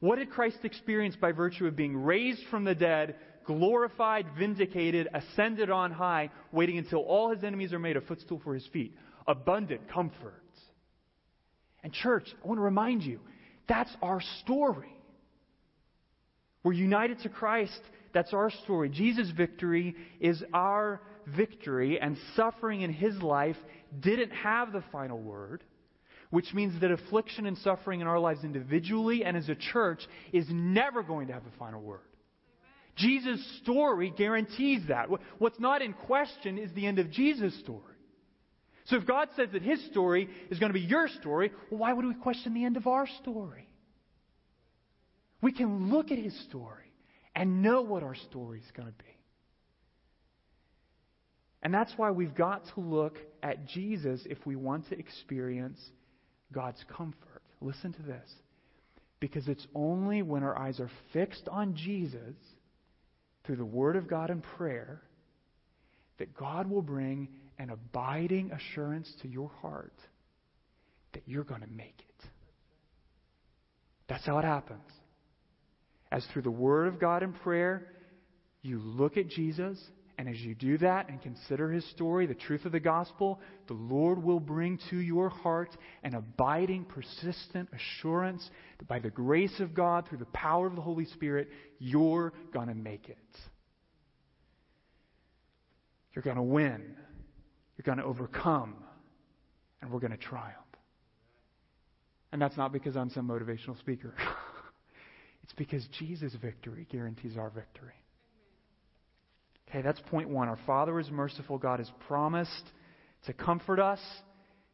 What 0.00 0.16
did 0.16 0.30
Christ 0.30 0.58
experience 0.62 1.16
by 1.16 1.32
virtue 1.32 1.66
of 1.66 1.74
being 1.74 1.96
raised 1.96 2.42
from 2.50 2.64
the 2.64 2.74
dead, 2.74 3.16
glorified, 3.44 4.26
vindicated, 4.38 5.08
ascended 5.12 5.70
on 5.70 5.90
high, 5.90 6.30
waiting 6.52 6.78
until 6.78 7.00
all 7.00 7.30
his 7.30 7.42
enemies 7.42 7.72
are 7.72 7.78
made 7.78 7.96
a 7.96 8.00
footstool 8.00 8.40
for 8.44 8.54
his 8.54 8.66
feet? 8.68 8.94
Abundant 9.26 9.88
comfort. 9.90 10.42
And, 11.82 11.92
church, 11.92 12.28
I 12.42 12.46
want 12.46 12.58
to 12.58 12.62
remind 12.62 13.02
you 13.02 13.20
that's 13.68 13.94
our 14.02 14.20
story. 14.42 14.92
We're 16.62 16.72
united 16.72 17.20
to 17.20 17.28
Christ. 17.28 17.80
That's 18.12 18.32
our 18.32 18.50
story. 18.50 18.88
Jesus' 18.88 19.30
victory 19.30 19.94
is 20.20 20.42
our 20.52 21.00
victory, 21.26 22.00
and 22.00 22.16
suffering 22.34 22.82
in 22.82 22.92
his 22.92 23.20
life 23.22 23.56
didn't 24.00 24.30
have 24.30 24.72
the 24.72 24.82
final 24.90 25.18
word 25.18 25.62
which 26.30 26.52
means 26.52 26.80
that 26.80 26.90
affliction 26.90 27.46
and 27.46 27.56
suffering 27.58 28.00
in 28.00 28.06
our 28.06 28.18
lives 28.18 28.44
individually 28.44 29.24
and 29.24 29.36
as 29.36 29.48
a 29.48 29.54
church 29.54 30.00
is 30.32 30.46
never 30.50 31.02
going 31.02 31.28
to 31.28 31.32
have 31.32 31.44
the 31.44 31.56
final 31.58 31.80
word. 31.80 32.00
Jesus' 32.96 33.44
story 33.62 34.12
guarantees 34.16 34.82
that. 34.88 35.08
What's 35.38 35.60
not 35.60 35.82
in 35.82 35.92
question 35.92 36.58
is 36.58 36.72
the 36.72 36.86
end 36.86 36.98
of 36.98 37.10
Jesus' 37.10 37.58
story. 37.60 37.80
So 38.86 38.96
if 38.96 39.06
God 39.06 39.28
says 39.36 39.48
that 39.52 39.62
his 39.62 39.84
story 39.86 40.28
is 40.50 40.58
going 40.58 40.72
to 40.72 40.78
be 40.78 40.84
your 40.84 41.08
story, 41.08 41.52
well, 41.70 41.80
why 41.80 41.92
would 41.92 42.04
we 42.04 42.14
question 42.14 42.54
the 42.54 42.64
end 42.64 42.76
of 42.76 42.86
our 42.86 43.06
story? 43.20 43.68
We 45.40 45.52
can 45.52 45.90
look 45.90 46.10
at 46.10 46.18
his 46.18 46.38
story 46.48 46.92
and 47.36 47.62
know 47.62 47.82
what 47.82 48.02
our 48.02 48.16
story 48.16 48.58
is 48.58 48.70
going 48.74 48.88
to 48.88 48.94
be. 48.94 49.04
And 51.62 51.72
that's 51.72 51.92
why 51.96 52.10
we've 52.10 52.34
got 52.34 52.64
to 52.74 52.80
look 52.80 53.18
at 53.42 53.66
Jesus 53.66 54.22
if 54.24 54.44
we 54.46 54.56
want 54.56 54.88
to 54.88 54.98
experience 54.98 55.78
God's 56.52 56.82
comfort. 56.96 57.42
Listen 57.60 57.92
to 57.92 58.02
this. 58.02 58.28
Because 59.20 59.48
it's 59.48 59.66
only 59.74 60.22
when 60.22 60.42
our 60.42 60.56
eyes 60.56 60.78
are 60.80 60.90
fixed 61.12 61.48
on 61.48 61.74
Jesus 61.74 62.36
through 63.44 63.56
the 63.56 63.64
Word 63.64 63.96
of 63.96 64.08
God 64.08 64.30
and 64.30 64.42
prayer 64.56 65.02
that 66.18 66.36
God 66.36 66.70
will 66.70 66.82
bring 66.82 67.28
an 67.58 67.70
abiding 67.70 68.52
assurance 68.52 69.12
to 69.22 69.28
your 69.28 69.50
heart 69.60 69.94
that 71.14 71.22
you're 71.26 71.44
going 71.44 71.62
to 71.62 71.70
make 71.70 71.98
it. 71.98 72.28
That's 74.08 74.24
how 74.24 74.38
it 74.38 74.44
happens. 74.44 74.80
as 76.10 76.24
through 76.32 76.42
the 76.42 76.50
Word 76.50 76.88
of 76.88 76.98
God 76.98 77.22
and 77.22 77.34
prayer, 77.42 77.86
you 78.62 78.78
look 78.78 79.16
at 79.16 79.28
Jesus, 79.28 79.78
and 80.18 80.28
as 80.28 80.36
you 80.40 80.56
do 80.56 80.76
that 80.78 81.08
and 81.08 81.22
consider 81.22 81.70
his 81.70 81.88
story, 81.90 82.26
the 82.26 82.34
truth 82.34 82.64
of 82.64 82.72
the 82.72 82.80
gospel, 82.80 83.40
the 83.68 83.74
Lord 83.74 84.20
will 84.20 84.40
bring 84.40 84.80
to 84.90 84.96
your 84.96 85.28
heart 85.28 85.70
an 86.02 86.16
abiding, 86.16 86.86
persistent 86.86 87.68
assurance 87.72 88.50
that 88.78 88.88
by 88.88 88.98
the 88.98 89.10
grace 89.10 89.60
of 89.60 89.74
God, 89.74 90.08
through 90.08 90.18
the 90.18 90.24
power 90.26 90.66
of 90.66 90.74
the 90.74 90.82
Holy 90.82 91.04
Spirit, 91.04 91.48
you're 91.78 92.32
going 92.52 92.66
to 92.66 92.74
make 92.74 93.08
it. 93.08 93.16
You're 96.14 96.24
going 96.24 96.36
to 96.36 96.42
win. 96.42 96.96
You're 97.76 97.84
going 97.84 97.98
to 97.98 98.04
overcome. 98.04 98.74
And 99.80 99.92
we're 99.92 100.00
going 100.00 100.10
to 100.10 100.16
triumph. 100.16 100.56
And 102.32 102.42
that's 102.42 102.56
not 102.56 102.72
because 102.72 102.96
I'm 102.96 103.10
some 103.10 103.28
motivational 103.28 103.78
speaker. 103.78 104.14
it's 105.44 105.52
because 105.52 105.86
Jesus' 105.96 106.34
victory 106.42 106.88
guarantees 106.90 107.36
our 107.36 107.50
victory. 107.50 107.94
Okay, 109.68 109.82
that's 109.82 110.00
point 110.10 110.30
one. 110.30 110.48
Our 110.48 110.58
Father 110.66 110.98
is 110.98 111.10
merciful. 111.10 111.58
God 111.58 111.78
has 111.78 111.90
promised 112.06 112.72
to 113.26 113.34
comfort 113.34 113.78
us 113.78 114.00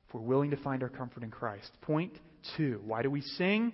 if 0.07 0.15
we're 0.15 0.21
willing 0.21 0.51
to 0.51 0.57
find 0.57 0.83
our 0.85 0.89
comfort 0.89 1.25
in 1.25 1.31
Christ. 1.31 1.71
Point 1.83 2.13
two. 2.57 2.81
Why 2.85 3.03
do 3.03 3.11
we 3.11 3.21
sing? 3.21 3.73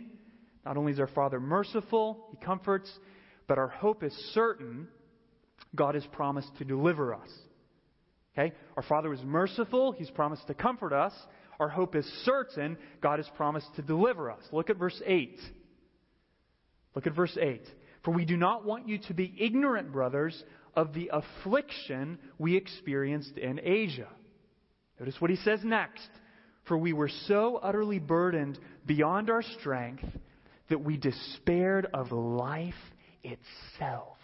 Not 0.64 0.78
only 0.78 0.92
is 0.92 1.00
our 1.00 1.08
Father 1.08 1.38
merciful, 1.38 2.28
He 2.30 2.38
comforts, 2.44 2.90
but 3.46 3.58
our 3.58 3.68
hope 3.68 4.02
is 4.02 4.14
certain. 4.32 4.88
God 5.74 5.94
has 5.94 6.06
promised 6.12 6.56
to 6.58 6.64
deliver 6.64 7.14
us. 7.14 7.28
Okay? 8.32 8.54
Our 8.76 8.82
Father 8.82 9.12
is 9.12 9.20
merciful. 9.22 9.92
He's 9.92 10.10
promised 10.10 10.46
to 10.46 10.54
comfort 10.54 10.94
us. 10.94 11.12
Our 11.58 11.68
hope 11.68 11.94
is 11.94 12.06
certain. 12.24 12.78
God 13.02 13.18
has 13.18 13.28
promised 13.36 13.68
to 13.76 13.82
deliver 13.82 14.30
us. 14.30 14.42
Look 14.52 14.70
at 14.70 14.78
verse 14.78 15.00
8. 15.04 15.38
Look 16.94 17.06
at 17.06 17.14
verse 17.14 17.36
8. 17.38 17.62
For 18.04 18.12
we 18.12 18.24
do 18.24 18.36
not 18.36 18.64
want 18.64 18.88
you 18.88 18.98
to 19.08 19.14
be 19.14 19.34
ignorant, 19.38 19.92
brothers, 19.92 20.42
of 20.74 20.94
the 20.94 21.10
affliction 21.12 22.18
we 22.38 22.56
experienced 22.56 23.36
in 23.36 23.60
Asia. 23.62 24.08
Notice 24.98 25.20
what 25.20 25.30
he 25.30 25.36
says 25.36 25.60
next. 25.64 26.08
For 26.66 26.76
we 26.76 26.92
were 26.92 27.10
so 27.26 27.56
utterly 27.56 27.98
burdened 27.98 28.58
beyond 28.86 29.30
our 29.30 29.42
strength 29.42 30.04
that 30.68 30.84
we 30.84 30.96
despaired 30.96 31.86
of 31.92 32.12
life 32.12 32.74
itself. 33.24 34.18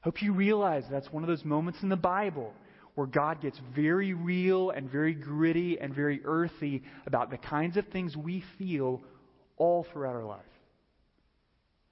Hope 0.00 0.22
you 0.22 0.32
realize 0.32 0.84
that's 0.90 1.12
one 1.12 1.22
of 1.22 1.28
those 1.28 1.44
moments 1.44 1.80
in 1.82 1.90
the 1.90 1.96
Bible 1.96 2.54
where 2.94 3.06
God 3.06 3.42
gets 3.42 3.58
very 3.74 4.14
real 4.14 4.70
and 4.70 4.90
very 4.90 5.14
gritty 5.14 5.78
and 5.78 5.94
very 5.94 6.22
earthy 6.24 6.82
about 7.06 7.30
the 7.30 7.36
kinds 7.36 7.76
of 7.76 7.86
things 7.88 8.16
we 8.16 8.42
feel 8.56 9.02
all 9.56 9.86
throughout 9.92 10.16
our 10.16 10.24
life. 10.24 10.40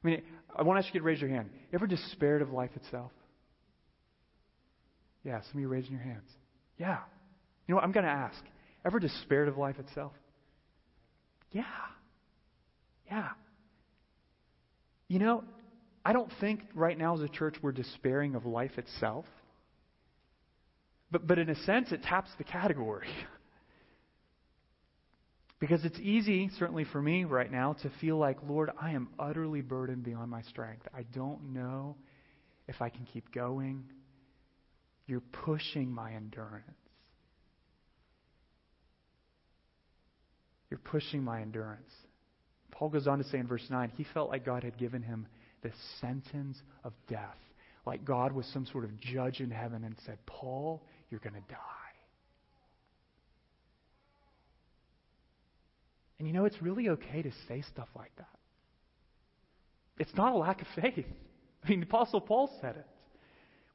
I 0.02 0.06
mean, 0.06 0.22
I 0.56 0.62
want 0.62 0.80
to 0.80 0.86
ask 0.86 0.94
you 0.94 1.00
to 1.00 1.04
raise 1.04 1.20
your 1.20 1.30
hand. 1.30 1.50
You 1.52 1.76
ever 1.78 1.86
despaired 1.86 2.42
of 2.42 2.50
life 2.52 2.70
itself? 2.76 3.10
Yeah, 5.24 5.40
some 5.42 5.54
of 5.54 5.60
you 5.60 5.68
raising 5.68 5.92
your 5.92 6.02
hands. 6.02 6.28
Yeah. 6.78 6.98
You 7.66 7.72
know 7.72 7.76
what? 7.76 7.84
I'm 7.84 7.92
going 7.92 8.06
to 8.06 8.10
ask. 8.10 8.42
Ever 8.84 8.98
despaired 9.00 9.48
of 9.48 9.58
life 9.58 9.78
itself? 9.78 10.12
Yeah. 11.50 11.64
Yeah. 13.10 13.30
You 15.08 15.18
know, 15.18 15.44
I 16.04 16.12
don't 16.12 16.30
think 16.40 16.62
right 16.74 16.96
now 16.96 17.14
as 17.14 17.20
a 17.20 17.28
church 17.28 17.56
we're 17.60 17.72
despairing 17.72 18.34
of 18.34 18.46
life 18.46 18.78
itself. 18.78 19.26
But, 21.10 21.26
but 21.26 21.38
in 21.38 21.48
a 21.48 21.56
sense, 21.64 21.90
it 21.92 22.02
taps 22.02 22.30
the 22.38 22.44
category. 22.44 23.08
Because 25.60 25.84
it's 25.84 25.98
easy, 25.98 26.50
certainly 26.58 26.84
for 26.84 27.02
me 27.02 27.24
right 27.24 27.50
now, 27.50 27.72
to 27.82 27.90
feel 28.00 28.16
like, 28.16 28.38
Lord, 28.48 28.70
I 28.80 28.92
am 28.92 29.08
utterly 29.18 29.60
burdened 29.60 30.04
beyond 30.04 30.30
my 30.30 30.42
strength. 30.42 30.86
I 30.94 31.02
don't 31.14 31.52
know 31.52 31.96
if 32.68 32.80
I 32.80 32.90
can 32.90 33.06
keep 33.12 33.32
going. 33.32 33.84
You're 35.06 35.22
pushing 35.32 35.90
my 35.90 36.12
endurance. 36.12 36.64
You're 40.70 40.78
pushing 40.78 41.24
my 41.24 41.40
endurance. 41.40 41.90
Paul 42.70 42.90
goes 42.90 43.08
on 43.08 43.18
to 43.18 43.24
say 43.24 43.38
in 43.38 43.46
verse 43.46 43.66
9, 43.68 43.92
he 43.96 44.06
felt 44.14 44.28
like 44.28 44.44
God 44.44 44.62
had 44.62 44.78
given 44.78 45.02
him 45.02 45.26
the 45.62 45.72
sentence 46.00 46.58
of 46.84 46.92
death. 47.08 47.38
Like 47.86 48.04
God 48.04 48.32
was 48.32 48.46
some 48.52 48.66
sort 48.66 48.84
of 48.84 49.00
judge 49.00 49.40
in 49.40 49.50
heaven 49.50 49.82
and 49.82 49.96
said, 50.04 50.18
Paul, 50.26 50.84
you're 51.10 51.20
going 51.20 51.34
to 51.34 51.52
die. 51.52 51.77
And 56.18 56.26
you 56.26 56.34
know, 56.34 56.44
it's 56.44 56.60
really 56.60 56.88
okay 56.90 57.22
to 57.22 57.30
say 57.46 57.62
stuff 57.62 57.88
like 57.94 58.12
that. 58.16 58.26
It's 59.98 60.14
not 60.16 60.32
a 60.32 60.36
lack 60.36 60.60
of 60.62 60.68
faith. 60.74 61.06
I 61.64 61.68
mean, 61.68 61.80
the 61.80 61.86
Apostle 61.86 62.20
Paul 62.20 62.50
said 62.60 62.76
it. 62.76 62.86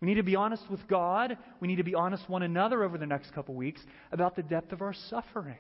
We 0.02 0.08
need 0.08 0.16
to 0.16 0.24
be 0.24 0.36
honest 0.36 0.64
with 0.70 0.86
God. 0.88 1.38
We 1.62 1.68
need 1.68 1.78
to 1.78 1.84
be 1.84 1.96
honest 1.96 2.30
one 2.30 2.44
another 2.44 2.84
over 2.84 2.98
the 2.98 3.06
next 3.06 3.34
couple 3.34 3.56
weeks 3.56 3.82
about 4.12 4.36
the 4.36 4.44
depth 4.44 4.74
of 4.74 4.82
our 4.82 4.94
suffering. 5.10 5.60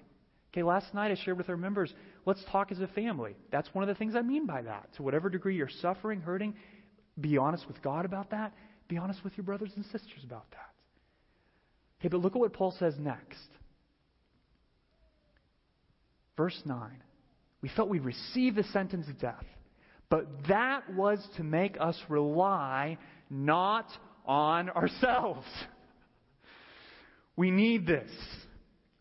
Okay, 0.51 0.63
last 0.63 0.93
night 0.93 1.11
I 1.11 1.15
shared 1.15 1.37
with 1.37 1.49
our 1.49 1.57
members, 1.57 1.93
let's 2.25 2.43
talk 2.51 2.71
as 2.71 2.79
a 2.79 2.87
family. 2.87 3.35
That's 3.51 3.73
one 3.73 3.83
of 3.83 3.87
the 3.87 3.95
things 3.95 4.15
I 4.15 4.21
mean 4.21 4.45
by 4.45 4.61
that. 4.63 4.89
To 4.97 5.03
whatever 5.03 5.29
degree 5.29 5.55
you're 5.55 5.69
suffering, 5.69 6.21
hurting, 6.21 6.55
be 7.19 7.37
honest 7.37 7.67
with 7.67 7.81
God 7.81 8.05
about 8.05 8.31
that. 8.31 8.53
Be 8.89 8.97
honest 8.97 9.23
with 9.23 9.35
your 9.37 9.45
brothers 9.45 9.71
and 9.75 9.85
sisters 9.85 10.23
about 10.23 10.51
that. 10.51 10.69
Okay, 11.99 12.09
but 12.09 12.19
look 12.19 12.35
at 12.35 12.39
what 12.39 12.53
Paul 12.53 12.75
says 12.77 12.95
next. 12.99 13.47
Verse 16.37 16.59
9. 16.65 16.89
We 17.61 17.69
felt 17.69 17.89
we 17.89 17.99
received 17.99 18.57
the 18.57 18.63
sentence 18.63 19.07
of 19.07 19.19
death, 19.19 19.45
but 20.09 20.27
that 20.49 20.93
was 20.93 21.25
to 21.37 21.43
make 21.43 21.77
us 21.79 21.97
rely 22.09 22.97
not 23.29 23.87
on 24.25 24.69
ourselves. 24.69 25.47
We 27.35 27.49
need 27.49 27.87
this. 27.87 28.11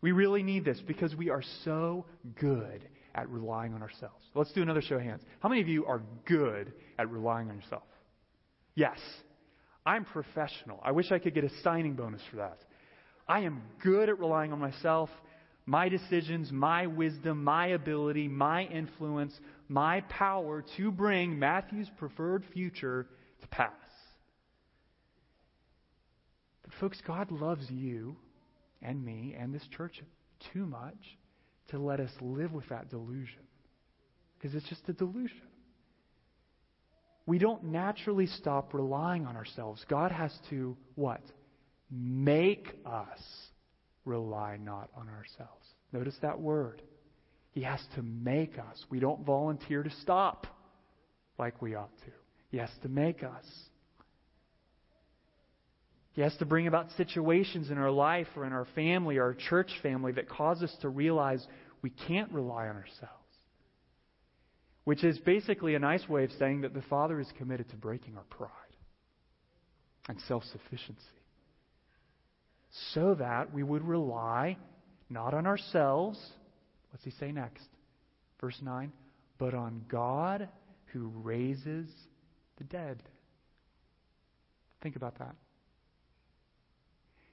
We 0.01 0.11
really 0.11 0.41
need 0.41 0.65
this 0.65 0.81
because 0.87 1.15
we 1.15 1.29
are 1.29 1.43
so 1.63 2.05
good 2.39 2.81
at 3.15 3.29
relying 3.29 3.73
on 3.75 3.83
ourselves. 3.83 4.23
Let's 4.33 4.51
do 4.53 4.63
another 4.63 4.81
show 4.81 4.95
of 4.95 5.01
hands. 5.01 5.21
How 5.39 5.49
many 5.49 5.61
of 5.61 5.67
you 5.67 5.85
are 5.85 6.01
good 6.25 6.73
at 6.97 7.11
relying 7.11 7.49
on 7.49 7.57
yourself? 7.57 7.83
Yes. 8.75 8.97
I'm 9.85 10.05
professional. 10.05 10.79
I 10.83 10.91
wish 10.91 11.11
I 11.11 11.19
could 11.19 11.35
get 11.35 11.43
a 11.43 11.49
signing 11.61 11.93
bonus 11.93 12.21
for 12.31 12.37
that. 12.37 12.57
I 13.27 13.41
am 13.41 13.61
good 13.83 14.09
at 14.09 14.19
relying 14.19 14.51
on 14.51 14.59
myself 14.59 15.09
my 15.65 15.89
decisions, 15.89 16.51
my 16.51 16.87
wisdom, 16.87 17.43
my 17.43 17.67
ability, 17.67 18.27
my 18.27 18.63
influence, 18.65 19.33
my 19.69 20.01
power 20.01 20.63
to 20.77 20.91
bring 20.91 21.39
Matthew's 21.39 21.89
preferred 21.97 22.43
future 22.53 23.07
to 23.41 23.47
pass. 23.47 23.71
But, 26.63 26.73
folks, 26.79 27.01
God 27.05 27.31
loves 27.31 27.69
you 27.69 28.17
and 28.81 29.03
me 29.03 29.35
and 29.39 29.53
this 29.53 29.65
church 29.75 30.01
too 30.51 30.65
much 30.65 31.17
to 31.69 31.79
let 31.79 31.99
us 31.99 32.11
live 32.19 32.51
with 32.51 32.67
that 32.69 32.89
delusion. 32.89 33.41
Because 34.37 34.55
it's 34.55 34.67
just 34.67 34.87
a 34.89 34.93
delusion. 34.93 35.47
We 37.25 37.37
don't 37.37 37.63
naturally 37.63 38.27
stop 38.27 38.73
relying 38.73 39.25
on 39.25 39.37
ourselves. 39.37 39.85
God 39.87 40.11
has 40.11 40.37
to, 40.49 40.75
what? 40.95 41.21
Make 41.89 42.67
us 42.85 43.19
rely 44.05 44.57
not 44.57 44.89
on 44.95 45.07
ourselves. 45.09 45.65
Notice 45.91 46.15
that 46.21 46.39
word. 46.39 46.81
He 47.51 47.61
has 47.61 47.79
to 47.95 48.01
make 48.01 48.57
us. 48.57 48.83
We 48.89 48.99
don't 48.99 49.25
volunteer 49.25 49.83
to 49.83 49.91
stop 50.01 50.47
like 51.37 51.61
we 51.61 51.75
ought 51.75 51.95
to. 51.99 52.11
He 52.49 52.57
has 52.57 52.69
to 52.81 52.89
make 52.89 53.23
us. 53.23 53.45
He 56.13 56.21
has 56.21 56.35
to 56.37 56.45
bring 56.45 56.67
about 56.67 56.91
situations 56.97 57.71
in 57.71 57.77
our 57.77 57.91
life 57.91 58.27
or 58.35 58.45
in 58.45 58.53
our 58.53 58.67
family 58.75 59.17
our 59.17 59.33
church 59.33 59.71
family 59.81 60.11
that 60.13 60.29
cause 60.29 60.61
us 60.61 60.75
to 60.81 60.89
realize 60.89 61.45
we 61.81 61.89
can't 61.89 62.31
rely 62.31 62.67
on 62.67 62.75
ourselves. 62.75 63.09
Which 64.83 65.03
is 65.03 65.17
basically 65.19 65.75
a 65.75 65.79
nice 65.79 66.07
way 66.07 66.23
of 66.23 66.31
saying 66.37 66.61
that 66.61 66.73
the 66.73 66.83
Father 66.83 67.19
is 67.19 67.27
committed 67.37 67.69
to 67.69 67.75
breaking 67.77 68.15
our 68.17 68.23
pride 68.23 68.49
and 70.07 70.19
self 70.27 70.43
sufficiency 70.51 71.22
so 72.93 73.15
that 73.15 73.53
we 73.53 73.63
would 73.63 73.83
rely 73.83 74.57
not 75.09 75.33
on 75.33 75.45
ourselves. 75.45 76.19
What's 76.91 77.03
he 77.03 77.11
say 77.11 77.31
next? 77.31 77.67
Verse 78.41 78.57
9. 78.61 78.91
But 79.37 79.53
on 79.53 79.85
God 79.87 80.49
who 80.87 81.11
raises 81.23 81.87
the 82.57 82.63
dead. 82.63 83.01
Think 84.81 84.95
about 84.95 85.17
that. 85.19 85.35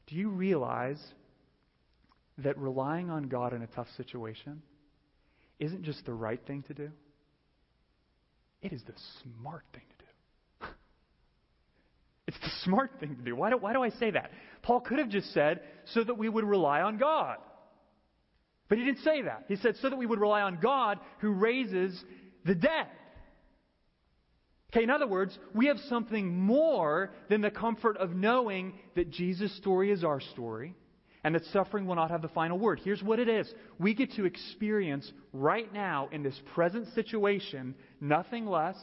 Do 0.07 0.17
you 0.17 0.29
realize 0.29 1.01
that 2.39 2.59
relying 2.59 3.11
on 3.11 3.25
God 3.25 3.53
in 3.53 3.63
a 3.63 3.67
tough 3.67 3.89
situation 3.97 4.63
isn't 5.59 5.85
just 5.85 6.05
the 6.05 6.13
right 6.13 6.41
thing 6.47 6.65
to 6.69 6.75
do? 6.75 6.91
It 8.63 8.73
is 8.73 8.83
the 8.87 8.95
smart 9.23 9.65
thing 9.73 9.83
to 9.89 10.67
do. 10.67 10.73
it's 12.27 12.39
the 12.39 12.51
smart 12.65 12.93
thing 12.99 13.17
to 13.17 13.23
do. 13.23 13.37
Why 13.37 13.51
do, 13.51 13.57
why 13.57 13.73
do 13.73 13.83
I 13.83 13.91
say 13.91 14.11
that? 14.11 14.31
Paul 14.63 14.81
could 14.81 14.99
have 14.99 15.09
just 15.09 15.33
said, 15.33 15.61
so 15.93 16.05
that 16.05 16.19
we 16.19 16.29
would 16.29 16.45
rely 16.45 16.83
on 16.83 16.99
God. 16.99 17.39
But 18.69 18.79
he 18.79 18.85
didn't 18.85 19.03
say 19.03 19.23
that. 19.23 19.45
He 19.49 19.57
said, 19.57 19.77
so 19.81 19.91
that 19.91 19.97
we 19.97 20.07
would 20.07 20.21
rely 20.21 20.43
on 20.43 20.59
God 20.61 20.99
who 21.19 21.33
raises 21.33 22.03
the 22.45 22.55
dead. 22.55 22.87
Okay, 24.73 24.85
in 24.85 24.91
other 24.91 25.09
words, 25.09 25.37
we 25.53 25.67
have 25.67 25.79
something 25.89 26.39
more 26.39 27.11
than 27.29 27.41
the 27.41 27.51
comfort 27.51 27.97
of 27.97 28.15
knowing 28.15 28.75
that 28.95 29.11
Jesus' 29.11 29.57
story 29.57 29.91
is 29.91 30.05
our 30.05 30.21
story 30.21 30.77
and 31.25 31.35
that 31.35 31.45
suffering 31.47 31.87
will 31.87 31.97
not 31.97 32.11
have 32.11 32.23
the 32.23 32.29
final 32.29 32.59
word. 32.59 32.81
Here's 32.83 33.03
what 33.03 33.19
it 33.19 33.29
is 33.29 33.53
we 33.79 33.95
get 33.95 34.13
to 34.13 34.25
experience 34.25 35.11
right 35.33 35.71
now 35.73 36.09
in 36.13 36.23
this 36.23 36.41
present 36.55 36.87
situation 36.95 37.75
nothing 38.01 38.47
less 38.47 38.77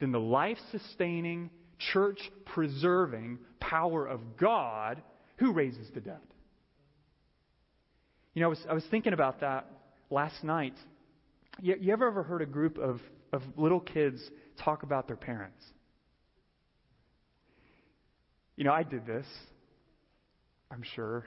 than 0.00 0.10
the 0.10 0.20
life 0.20 0.58
sustaining, 0.72 1.48
church 1.92 2.18
preserving 2.46 3.38
power 3.60 4.06
of 4.06 4.20
God 4.36 5.02
who 5.36 5.52
raises 5.52 5.88
the 5.94 6.00
dead. 6.00 6.20
You 8.34 8.40
know, 8.40 8.46
I 8.46 8.50
was, 8.50 8.66
I 8.70 8.74
was 8.74 8.84
thinking 8.90 9.12
about 9.12 9.40
that 9.40 9.68
last 10.10 10.42
night. 10.42 10.74
You, 11.60 11.76
you 11.80 11.92
ever 11.92 12.08
ever 12.08 12.22
heard 12.22 12.42
a 12.42 12.46
group 12.46 12.78
of, 12.78 13.00
of 13.32 13.42
little 13.56 13.80
kids 13.80 14.20
talk 14.64 14.82
about 14.82 15.06
their 15.06 15.16
parents? 15.16 15.62
You 18.56 18.64
know, 18.64 18.72
I 18.72 18.82
did 18.82 19.06
this. 19.06 19.26
I'm 20.70 20.82
sure. 20.94 21.24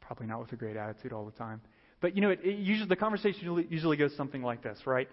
Probably 0.00 0.26
not 0.26 0.40
with 0.40 0.52
a 0.52 0.56
great 0.56 0.76
attitude 0.76 1.12
all 1.12 1.24
the 1.24 1.32
time. 1.32 1.60
But 2.00 2.14
you 2.14 2.22
know, 2.22 2.30
it, 2.30 2.40
it 2.44 2.58
usually 2.58 2.88
the 2.88 2.96
conversation 2.96 3.66
usually 3.68 3.96
goes 3.96 4.14
something 4.16 4.42
like 4.42 4.62
this, 4.62 4.78
right? 4.86 5.08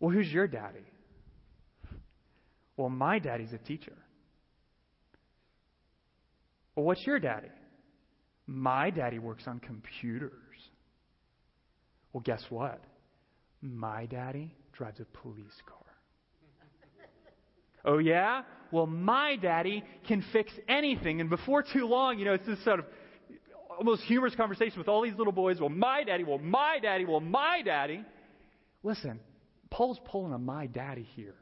Well, 0.00 0.10
who's 0.10 0.28
your 0.28 0.46
daddy? 0.46 0.84
Well, 2.78 2.88
my 2.88 3.18
daddy's 3.18 3.52
a 3.52 3.58
teacher. 3.58 3.96
Well, 6.76 6.86
what's 6.86 7.04
your 7.04 7.18
daddy? 7.18 7.50
My 8.46 8.90
daddy 8.90 9.18
works 9.18 9.42
on 9.48 9.58
computers. 9.58 10.32
Well, 12.12 12.22
guess 12.24 12.42
what? 12.48 12.80
My 13.60 14.06
daddy 14.06 14.54
drives 14.72 15.00
a 15.00 15.04
police 15.04 15.60
car. 15.66 15.76
oh, 17.84 17.98
yeah? 17.98 18.42
Well, 18.70 18.86
my 18.86 19.34
daddy 19.34 19.82
can 20.06 20.24
fix 20.32 20.52
anything. 20.68 21.20
And 21.20 21.28
before 21.28 21.64
too 21.64 21.84
long, 21.84 22.20
you 22.20 22.26
know, 22.26 22.34
it's 22.34 22.46
this 22.46 22.62
sort 22.62 22.78
of 22.78 22.86
almost 23.76 24.02
humorous 24.04 24.36
conversation 24.36 24.78
with 24.78 24.86
all 24.86 25.02
these 25.02 25.16
little 25.16 25.32
boys. 25.32 25.58
Well, 25.58 25.68
my 25.68 26.04
daddy, 26.04 26.22
well, 26.22 26.38
my 26.38 26.78
daddy, 26.80 27.04
well, 27.04 27.20
my 27.20 27.60
daddy. 27.64 28.04
Listen, 28.84 29.18
Paul's 29.68 29.98
pulling 30.04 30.32
a 30.32 30.38
my 30.38 30.68
daddy 30.68 31.08
here. 31.16 31.34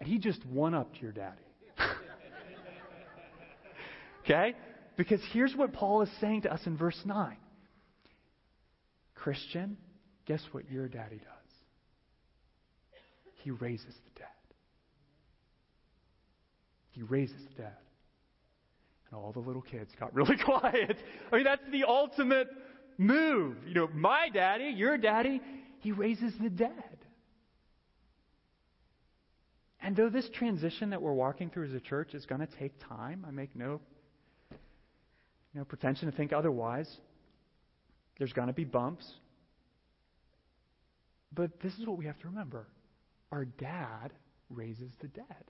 And 0.00 0.08
he 0.08 0.18
just 0.18 0.44
one 0.46 0.74
upped 0.74 1.00
your 1.00 1.12
daddy. 1.12 1.40
okay? 4.24 4.54
Because 4.96 5.20
here's 5.32 5.54
what 5.54 5.72
Paul 5.72 6.02
is 6.02 6.10
saying 6.20 6.42
to 6.42 6.52
us 6.52 6.60
in 6.66 6.76
verse 6.76 7.00
9 7.04 7.36
Christian, 9.14 9.76
guess 10.26 10.42
what 10.52 10.70
your 10.70 10.88
daddy 10.88 11.16
does? 11.16 11.34
He 13.42 13.50
raises 13.50 13.94
the 13.94 14.20
dead. 14.20 14.28
He 16.90 17.02
raises 17.02 17.42
the 17.48 17.62
dead. 17.62 17.76
And 19.10 19.20
all 19.20 19.32
the 19.32 19.40
little 19.40 19.62
kids 19.62 19.90
got 19.98 20.14
really 20.14 20.36
quiet. 20.44 20.96
I 21.30 21.36
mean, 21.36 21.44
that's 21.44 21.62
the 21.70 21.84
ultimate 21.84 22.48
move. 22.98 23.56
You 23.66 23.74
know, 23.74 23.88
my 23.92 24.28
daddy, 24.32 24.72
your 24.76 24.96
daddy, 24.96 25.40
he 25.80 25.92
raises 25.92 26.32
the 26.40 26.50
dead. 26.50 26.93
And 29.84 29.94
though 29.94 30.08
this 30.08 30.28
transition 30.30 30.90
that 30.90 31.02
we're 31.02 31.12
walking 31.12 31.50
through 31.50 31.66
as 31.66 31.74
a 31.74 31.80
church 31.80 32.14
is 32.14 32.24
going 32.24 32.40
to 32.40 32.48
take 32.58 32.72
time, 32.88 33.22
I 33.28 33.30
make 33.30 33.54
no, 33.54 33.82
no 35.52 35.64
pretension 35.64 36.10
to 36.10 36.16
think 36.16 36.32
otherwise. 36.32 36.90
There's 38.18 38.32
going 38.32 38.46
to 38.46 38.54
be 38.54 38.64
bumps. 38.64 39.06
But 41.34 41.60
this 41.60 41.74
is 41.74 41.86
what 41.86 41.98
we 41.98 42.06
have 42.06 42.18
to 42.20 42.28
remember 42.28 42.66
our 43.30 43.44
dad 43.44 44.12
raises 44.48 44.90
the 45.02 45.08
dead. 45.08 45.44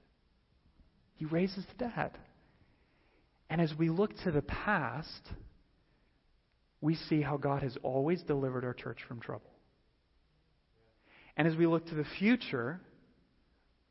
He 1.14 1.26
raises 1.26 1.64
the 1.66 1.84
dead. 1.84 2.10
And 3.50 3.60
as 3.60 3.72
we 3.78 3.88
look 3.88 4.16
to 4.24 4.32
the 4.32 4.42
past, 4.42 5.28
we 6.80 6.96
see 6.96 7.22
how 7.22 7.36
God 7.36 7.62
has 7.62 7.76
always 7.84 8.20
delivered 8.22 8.64
our 8.64 8.74
church 8.74 8.98
from 9.06 9.20
trouble. 9.20 9.52
And 11.36 11.46
as 11.46 11.54
we 11.54 11.66
look 11.66 11.86
to 11.88 11.94
the 11.94 12.06
future, 12.18 12.80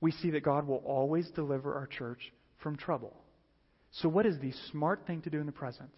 we 0.03 0.11
see 0.11 0.31
that 0.31 0.43
God 0.43 0.67
will 0.67 0.83
always 0.85 1.29
deliver 1.29 1.75
our 1.75 1.87
church 1.87 2.33
from 2.61 2.75
trouble. 2.75 3.13
So, 3.91 4.09
what 4.09 4.25
is 4.25 4.37
the 4.39 4.51
smart 4.69 5.07
thing 5.07 5.21
to 5.21 5.29
do 5.29 5.39
in 5.39 5.45
the 5.45 5.53
present? 5.53 5.89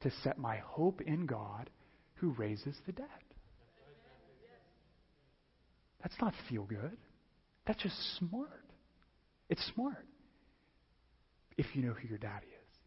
To 0.00 0.10
set 0.22 0.38
my 0.38 0.56
hope 0.64 1.02
in 1.02 1.26
God 1.26 1.68
who 2.14 2.30
raises 2.30 2.74
the 2.86 2.92
dead. 2.92 3.06
That's 6.00 6.14
not 6.22 6.32
feel 6.48 6.64
good. 6.64 6.96
That's 7.66 7.82
just 7.82 8.16
smart. 8.16 8.64
It's 9.50 9.62
smart 9.74 10.06
if 11.58 11.66
you 11.74 11.82
know 11.82 11.92
who 11.92 12.08
your 12.08 12.16
daddy 12.16 12.46
is. 12.46 12.78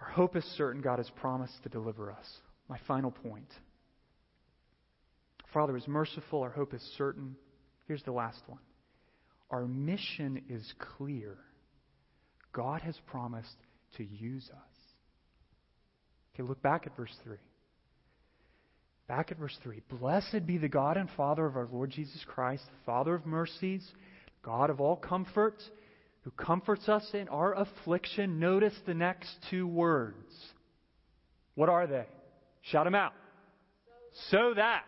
Our 0.00 0.08
hope 0.08 0.36
is 0.36 0.44
certain 0.56 0.80
God 0.80 0.98
has 0.98 1.10
promised 1.20 1.62
to 1.64 1.68
deliver 1.68 2.10
us. 2.10 2.26
My 2.70 2.78
final 2.88 3.10
point. 3.10 3.52
Father 5.52 5.76
is 5.76 5.86
merciful, 5.88 6.42
our 6.42 6.50
hope 6.50 6.74
is 6.74 6.82
certain. 6.96 7.36
Here's 7.86 8.02
the 8.04 8.12
last 8.12 8.40
one. 8.46 8.60
Our 9.50 9.66
mission 9.66 10.42
is 10.48 10.72
clear. 10.96 11.36
God 12.52 12.82
has 12.82 12.96
promised 13.06 13.56
to 13.96 14.04
use 14.04 14.48
us. 14.50 14.80
Okay, 16.34 16.48
look 16.48 16.62
back 16.62 16.86
at 16.86 16.96
verse 16.96 17.14
3. 17.24 17.36
Back 19.08 19.32
at 19.32 19.38
verse 19.38 19.56
3. 19.62 19.82
Blessed 19.98 20.46
be 20.46 20.56
the 20.56 20.68
God 20.68 20.96
and 20.96 21.08
Father 21.16 21.44
of 21.44 21.56
our 21.56 21.68
Lord 21.72 21.90
Jesus 21.90 22.24
Christ, 22.26 22.62
the 22.66 22.86
Father 22.86 23.14
of 23.14 23.26
mercies, 23.26 23.84
God 24.44 24.70
of 24.70 24.80
all 24.80 24.96
comfort, 24.96 25.60
who 26.22 26.30
comforts 26.30 26.88
us 26.88 27.08
in 27.12 27.28
our 27.28 27.54
affliction. 27.54 28.38
Notice 28.38 28.74
the 28.86 28.94
next 28.94 29.34
two 29.50 29.66
words. 29.66 30.32
What 31.56 31.68
are 31.68 31.86
they? 31.88 32.06
Shout 32.62 32.84
them 32.84 32.94
out. 32.94 33.12
So 34.30 34.54
that. 34.54 34.84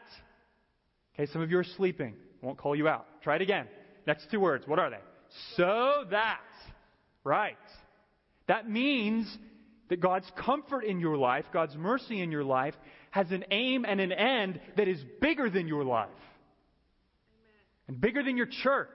Okay, 1.14 1.30
some 1.32 1.42
of 1.42 1.50
you 1.50 1.58
are 1.58 1.64
sleeping. 1.64 2.14
won't 2.40 2.58
call 2.58 2.74
you 2.74 2.88
out. 2.88 3.06
Try 3.22 3.36
it 3.36 3.42
again. 3.42 3.66
Next 4.06 4.26
two 4.30 4.40
words. 4.40 4.66
What 4.66 4.78
are 4.78 4.90
they? 4.90 5.00
So 5.56 6.04
that. 6.10 6.40
Right. 7.24 7.56
That 8.48 8.68
means 8.68 9.26
that 9.88 10.00
God's 10.00 10.30
comfort 10.36 10.84
in 10.84 11.00
your 11.00 11.16
life, 11.16 11.44
God's 11.52 11.76
mercy 11.76 12.20
in 12.20 12.32
your 12.32 12.44
life, 12.44 12.74
has 13.10 13.30
an 13.30 13.44
aim 13.50 13.84
and 13.86 14.00
an 14.00 14.10
end 14.10 14.60
that 14.76 14.88
is 14.88 14.98
bigger 15.20 15.50
than 15.50 15.68
your 15.68 15.84
life. 15.84 16.08
And 17.88 18.00
bigger 18.00 18.22
than 18.22 18.36
your 18.36 18.48
church. 18.62 18.88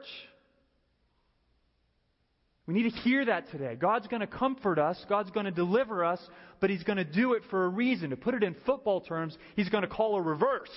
We 2.66 2.74
need 2.74 2.92
to 2.92 2.98
hear 3.00 3.24
that 3.26 3.50
today. 3.52 3.76
God's 3.76 4.08
going 4.08 4.20
to 4.20 4.28
comfort 4.28 4.78
us, 4.78 5.04
God's 5.08 5.32
going 5.32 5.46
to 5.46 5.52
deliver 5.52 6.04
us, 6.04 6.20
but 6.60 6.70
He's 6.70 6.84
going 6.84 6.98
to 6.98 7.06
do 7.06 7.34
it 7.34 7.44
for 7.50 7.66
a 7.66 7.70
reason. 7.70 8.10
To 8.10 8.18
put 8.18 8.34
it 8.34 8.44
in 8.44 8.56
football 8.66 9.00
terms, 9.00 9.38
He's 9.56 9.70
going 9.70 9.84
to 9.84 9.88
call 9.88 10.16
a 10.16 10.22
reverse. 10.22 10.70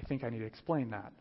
I 0.00 0.06
think 0.08 0.24
I 0.24 0.30
need 0.30 0.38
to 0.38 0.46
explain 0.46 0.90
that. 0.90 1.12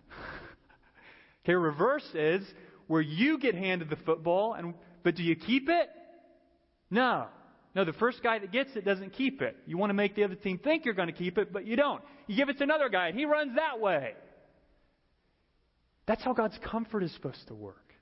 okay, 1.43 1.53
reverse 1.53 2.07
is 2.13 2.43
where 2.87 3.01
you 3.01 3.37
get 3.37 3.55
handed 3.55 3.89
the 3.89 3.97
football, 3.97 4.53
and 4.53 4.73
but 5.03 5.15
do 5.15 5.23
you 5.23 5.35
keep 5.35 5.69
it? 5.69 5.89
No. 6.89 7.27
No, 7.75 7.85
the 7.85 7.93
first 7.93 8.23
guy 8.23 8.39
that 8.39 8.51
gets 8.51 8.75
it 8.75 8.83
doesn't 8.83 9.13
keep 9.13 9.41
it. 9.41 9.55
You 9.67 9.77
want 9.77 9.91
to 9.91 9.93
make 9.93 10.15
the 10.15 10.23
other 10.23 10.35
team 10.35 10.57
think 10.57 10.85
you're 10.85 10.95
going 10.95 11.07
to 11.07 11.13
keep 11.13 11.37
it, 11.37 11.53
but 11.53 11.65
you 11.65 11.75
don't. 11.75 12.01
You 12.27 12.35
give 12.35 12.49
it 12.49 12.57
to 12.57 12.63
another 12.63 12.89
guy, 12.89 13.09
and 13.09 13.17
he 13.17 13.25
runs 13.25 13.55
that 13.55 13.79
way. 13.79 14.13
That's 16.07 16.23
how 16.23 16.33
God's 16.33 16.57
comfort 16.63 17.03
is 17.03 17.13
supposed 17.13 17.47
to 17.47 17.53
work. 17.53 17.93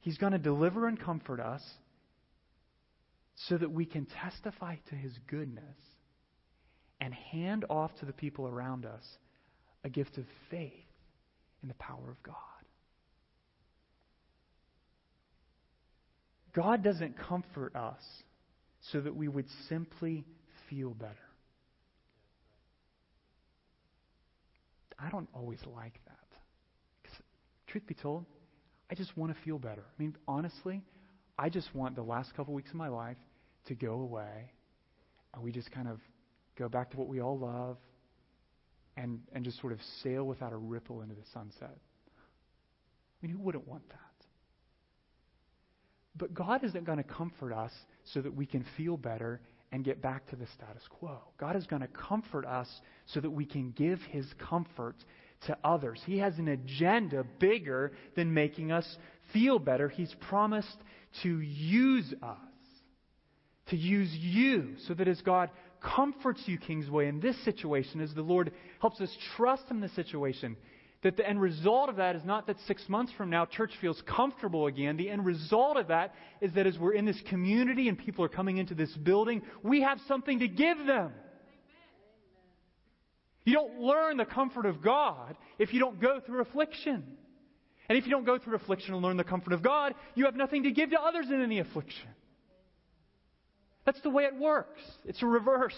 He's 0.00 0.18
going 0.18 0.32
to 0.32 0.38
deliver 0.38 0.86
and 0.86 1.00
comfort 1.00 1.40
us 1.40 1.62
so 3.48 3.56
that 3.56 3.70
we 3.70 3.86
can 3.86 4.06
testify 4.20 4.76
to 4.90 4.94
His 4.94 5.12
goodness 5.26 5.78
and 7.00 7.12
hand 7.12 7.64
off 7.68 7.90
to 8.00 8.06
the 8.06 8.12
people 8.12 8.46
around 8.46 8.86
us 8.86 9.04
a 9.84 9.88
gift 9.88 10.16
of 10.18 10.24
faith 10.50 10.72
in 11.62 11.68
the 11.68 11.74
power 11.74 12.10
of 12.10 12.22
God. 12.22 12.34
God 16.54 16.84
doesn't 16.84 17.18
comfort 17.18 17.74
us 17.74 18.02
so 18.92 19.00
that 19.00 19.14
we 19.14 19.28
would 19.28 19.46
simply 19.68 20.24
feel 20.70 20.90
better. 20.90 21.14
I 24.98 25.10
don't 25.10 25.28
always 25.34 25.58
like 25.74 26.00
that. 26.06 27.18
truth 27.66 27.86
be 27.86 27.94
told, 27.94 28.24
I 28.90 28.94
just 28.94 29.16
want 29.16 29.34
to 29.34 29.42
feel 29.42 29.58
better. 29.58 29.82
I 29.82 30.02
mean, 30.02 30.16
honestly, 30.28 30.82
I 31.38 31.48
just 31.48 31.74
want 31.74 31.96
the 31.96 32.02
last 32.02 32.34
couple 32.36 32.54
weeks 32.54 32.70
of 32.70 32.76
my 32.76 32.88
life 32.88 33.16
to 33.66 33.74
go 33.74 33.94
away 33.94 34.52
and 35.34 35.42
we 35.42 35.50
just 35.50 35.70
kind 35.72 35.88
of 35.88 35.98
go 36.56 36.68
back 36.68 36.90
to 36.90 36.96
what 36.96 37.08
we 37.08 37.20
all 37.20 37.38
love 37.38 37.76
and, 38.96 39.20
and 39.32 39.44
just 39.44 39.60
sort 39.60 39.72
of 39.72 39.80
sail 40.02 40.24
without 40.24 40.52
a 40.52 40.56
ripple 40.56 41.02
into 41.02 41.14
the 41.14 41.26
sunset. 41.32 41.76
I 41.76 43.26
mean, 43.26 43.36
who 43.36 43.42
wouldn't 43.42 43.66
want 43.66 43.88
that? 43.88 43.98
But 46.16 46.34
God 46.34 46.62
isn't 46.64 46.84
going 46.84 46.98
to 46.98 47.04
comfort 47.04 47.52
us 47.52 47.72
so 48.12 48.20
that 48.20 48.34
we 48.34 48.46
can 48.46 48.64
feel 48.76 48.96
better 48.96 49.40
and 49.72 49.84
get 49.84 50.00
back 50.00 50.28
to 50.30 50.36
the 50.36 50.46
status 50.54 50.82
quo. 50.88 51.18
God 51.38 51.56
is 51.56 51.66
going 51.66 51.82
to 51.82 51.88
comfort 51.88 52.46
us 52.46 52.68
so 53.06 53.20
that 53.20 53.30
we 53.30 53.44
can 53.44 53.72
give 53.72 53.98
His 54.10 54.24
comfort 54.48 54.94
to 55.46 55.58
others. 55.64 56.00
He 56.06 56.18
has 56.18 56.38
an 56.38 56.48
agenda 56.48 57.24
bigger 57.40 57.92
than 58.14 58.32
making 58.32 58.70
us 58.70 58.86
feel 59.32 59.58
better. 59.58 59.88
He's 59.88 60.14
promised 60.28 60.76
to 61.24 61.40
use 61.40 62.14
us, 62.22 62.38
to 63.70 63.76
use 63.76 64.12
you, 64.12 64.76
so 64.86 64.94
that 64.94 65.08
as 65.08 65.20
God 65.22 65.50
comforts 65.84 66.42
you, 66.46 66.58
Kingsway, 66.58 67.08
in 67.08 67.20
this 67.20 67.36
situation, 67.44 68.00
as 68.00 68.14
the 68.14 68.22
Lord 68.22 68.52
helps 68.80 69.00
us 69.00 69.14
trust 69.36 69.64
in 69.70 69.80
the 69.80 69.88
situation, 69.90 70.56
that 71.02 71.16
the 71.18 71.28
end 71.28 71.40
result 71.40 71.90
of 71.90 71.96
that 71.96 72.16
is 72.16 72.24
not 72.24 72.46
that 72.46 72.56
six 72.66 72.88
months 72.88 73.12
from 73.12 73.28
now 73.28 73.44
church 73.44 73.72
feels 73.80 74.02
comfortable 74.06 74.66
again. 74.66 74.96
The 74.96 75.10
end 75.10 75.26
result 75.26 75.76
of 75.76 75.88
that 75.88 76.14
is 76.40 76.52
that 76.54 76.66
as 76.66 76.78
we're 76.78 76.94
in 76.94 77.04
this 77.04 77.20
community 77.28 77.88
and 77.88 77.98
people 77.98 78.24
are 78.24 78.28
coming 78.28 78.56
into 78.56 78.74
this 78.74 78.90
building, 78.96 79.42
we 79.62 79.82
have 79.82 79.98
something 80.08 80.38
to 80.38 80.48
give 80.48 80.78
them. 80.86 81.12
You 83.44 83.52
don't 83.52 83.80
learn 83.80 84.16
the 84.16 84.24
comfort 84.24 84.64
of 84.64 84.82
God 84.82 85.36
if 85.58 85.74
you 85.74 85.80
don't 85.80 86.00
go 86.00 86.20
through 86.24 86.40
affliction. 86.40 87.04
And 87.88 87.98
if 87.98 88.06
you 88.06 88.10
don't 88.10 88.24
go 88.24 88.38
through 88.38 88.56
affliction 88.56 88.94
and 88.94 89.02
learn 89.02 89.18
the 89.18 89.24
comfort 89.24 89.52
of 89.52 89.62
God, 89.62 89.94
you 90.14 90.24
have 90.24 90.36
nothing 90.36 90.62
to 90.62 90.70
give 90.70 90.90
to 90.90 91.00
others 91.00 91.26
in 91.28 91.42
any 91.42 91.58
affliction. 91.58 92.08
That's 93.84 94.00
the 94.00 94.10
way 94.10 94.24
it 94.24 94.36
works. 94.36 94.80
It's 95.04 95.22
a 95.22 95.26
reverse. 95.26 95.74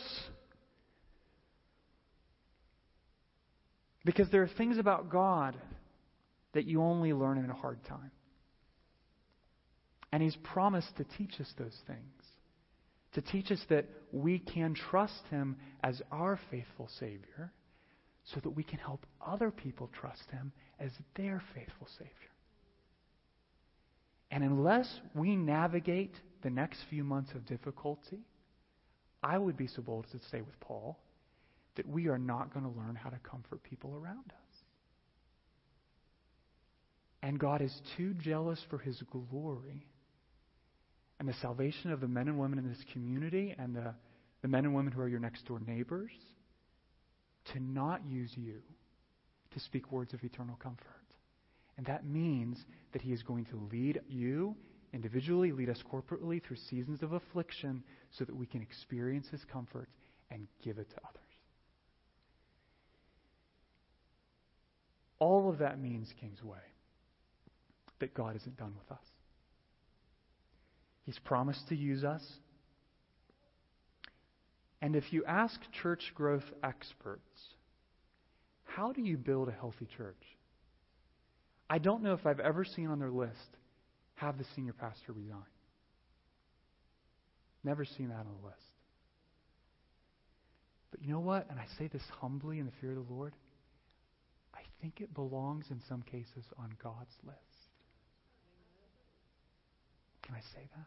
Because 4.04 4.30
there 4.30 4.42
are 4.42 4.50
things 4.56 4.78
about 4.78 5.10
God 5.10 5.56
that 6.54 6.64
you 6.64 6.80
only 6.80 7.12
learn 7.12 7.38
in 7.38 7.50
a 7.50 7.54
hard 7.54 7.84
time. 7.84 8.12
And 10.12 10.22
He's 10.22 10.36
promised 10.36 10.96
to 10.96 11.04
teach 11.18 11.40
us 11.40 11.52
those 11.58 11.76
things. 11.86 12.00
To 13.14 13.20
teach 13.20 13.50
us 13.50 13.60
that 13.68 13.86
we 14.12 14.38
can 14.38 14.74
trust 14.74 15.22
Him 15.30 15.56
as 15.82 16.00
our 16.12 16.38
faithful 16.50 16.88
Savior 17.00 17.52
so 18.32 18.40
that 18.40 18.50
we 18.50 18.62
can 18.62 18.78
help 18.78 19.04
other 19.24 19.50
people 19.50 19.90
trust 20.00 20.30
Him 20.30 20.52
as 20.78 20.90
their 21.16 21.42
faithful 21.54 21.88
Savior. 21.98 22.12
And 24.30 24.44
unless 24.44 24.88
we 25.14 25.36
navigate 25.36 26.14
the 26.42 26.50
next 26.50 26.80
few 26.90 27.04
months 27.04 27.32
of 27.34 27.46
difficulty, 27.46 28.20
I 29.22 29.38
would 29.38 29.56
be 29.56 29.66
so 29.66 29.82
bold 29.82 30.06
as 30.12 30.20
to 30.20 30.28
say 30.28 30.40
with 30.40 30.58
Paul 30.60 30.98
that 31.76 31.88
we 31.88 32.08
are 32.08 32.18
not 32.18 32.52
going 32.52 32.64
to 32.64 32.78
learn 32.78 32.94
how 32.94 33.10
to 33.10 33.18
comfort 33.18 33.62
people 33.62 33.94
around 33.94 34.26
us. 34.28 34.56
And 37.22 37.38
God 37.38 37.60
is 37.60 37.74
too 37.96 38.14
jealous 38.14 38.60
for 38.70 38.78
his 38.78 39.02
glory 39.10 39.86
and 41.18 41.28
the 41.28 41.34
salvation 41.40 41.90
of 41.90 42.00
the 42.00 42.08
men 42.08 42.28
and 42.28 42.38
women 42.38 42.58
in 42.58 42.68
this 42.68 42.84
community 42.92 43.54
and 43.58 43.74
the, 43.74 43.94
the 44.42 44.48
men 44.48 44.64
and 44.64 44.74
women 44.74 44.92
who 44.92 45.00
are 45.00 45.08
your 45.08 45.20
next 45.20 45.46
door 45.46 45.60
neighbors 45.66 46.10
to 47.52 47.60
not 47.60 48.00
use 48.06 48.30
you 48.36 48.60
to 49.54 49.60
speak 49.60 49.90
words 49.90 50.12
of 50.12 50.22
eternal 50.22 50.56
comfort. 50.62 50.86
And 51.76 51.86
that 51.86 52.06
means 52.06 52.58
that 52.92 53.02
he 53.02 53.12
is 53.12 53.22
going 53.22 53.46
to 53.46 53.68
lead 53.72 54.00
you 54.08 54.54
individually, 54.96 55.52
lead 55.52 55.68
us 55.68 55.82
corporately 55.92 56.42
through 56.42 56.56
seasons 56.68 57.02
of 57.02 57.12
affliction 57.12 57.84
so 58.18 58.24
that 58.24 58.34
we 58.34 58.46
can 58.46 58.62
experience 58.62 59.28
his 59.30 59.44
comfort 59.44 59.88
and 60.30 60.48
give 60.64 60.78
it 60.78 60.88
to 60.90 60.96
others. 60.96 61.22
All 65.18 65.48
of 65.50 65.58
that 65.58 65.78
means, 65.80 66.12
Kingsway, 66.20 66.58
that 68.00 68.14
God 68.14 68.36
isn't 68.36 68.56
done 68.56 68.72
with 68.76 68.90
us. 68.90 69.04
He's 71.04 71.18
promised 71.20 71.68
to 71.68 71.76
use 71.76 72.02
us. 72.02 72.22
And 74.82 74.96
if 74.96 75.12
you 75.12 75.24
ask 75.26 75.60
church 75.82 76.12
growth 76.14 76.44
experts, 76.64 77.22
how 78.64 78.92
do 78.92 79.02
you 79.02 79.16
build 79.16 79.48
a 79.48 79.52
healthy 79.52 79.88
church? 79.96 80.22
I 81.68 81.78
don't 81.78 82.02
know 82.02 82.14
if 82.14 82.26
I've 82.26 82.40
ever 82.40 82.64
seen 82.64 82.88
on 82.88 82.98
their 82.98 83.10
list 83.10 83.56
have 84.16 84.38
the 84.38 84.44
senior 84.54 84.72
pastor 84.72 85.12
resign. 85.12 85.42
Never 87.64 87.84
seen 87.84 88.08
that 88.08 88.20
on 88.20 88.26
the 88.40 88.46
list. 88.46 88.60
But 90.90 91.02
you 91.02 91.12
know 91.12 91.20
what? 91.20 91.46
And 91.50 91.58
I 91.58 91.66
say 91.78 91.88
this 91.88 92.02
humbly 92.20 92.58
in 92.58 92.66
the 92.66 92.72
fear 92.80 92.90
of 92.90 93.06
the 93.06 93.12
Lord 93.12 93.32
I 94.56 94.62
think 94.80 95.00
it 95.00 95.14
belongs 95.14 95.66
in 95.70 95.80
some 95.88 96.02
cases 96.02 96.44
on 96.58 96.70
God's 96.82 97.14
list. 97.24 97.38
Can 100.22 100.34
I 100.34 100.40
say 100.54 100.66
that? 100.74 100.86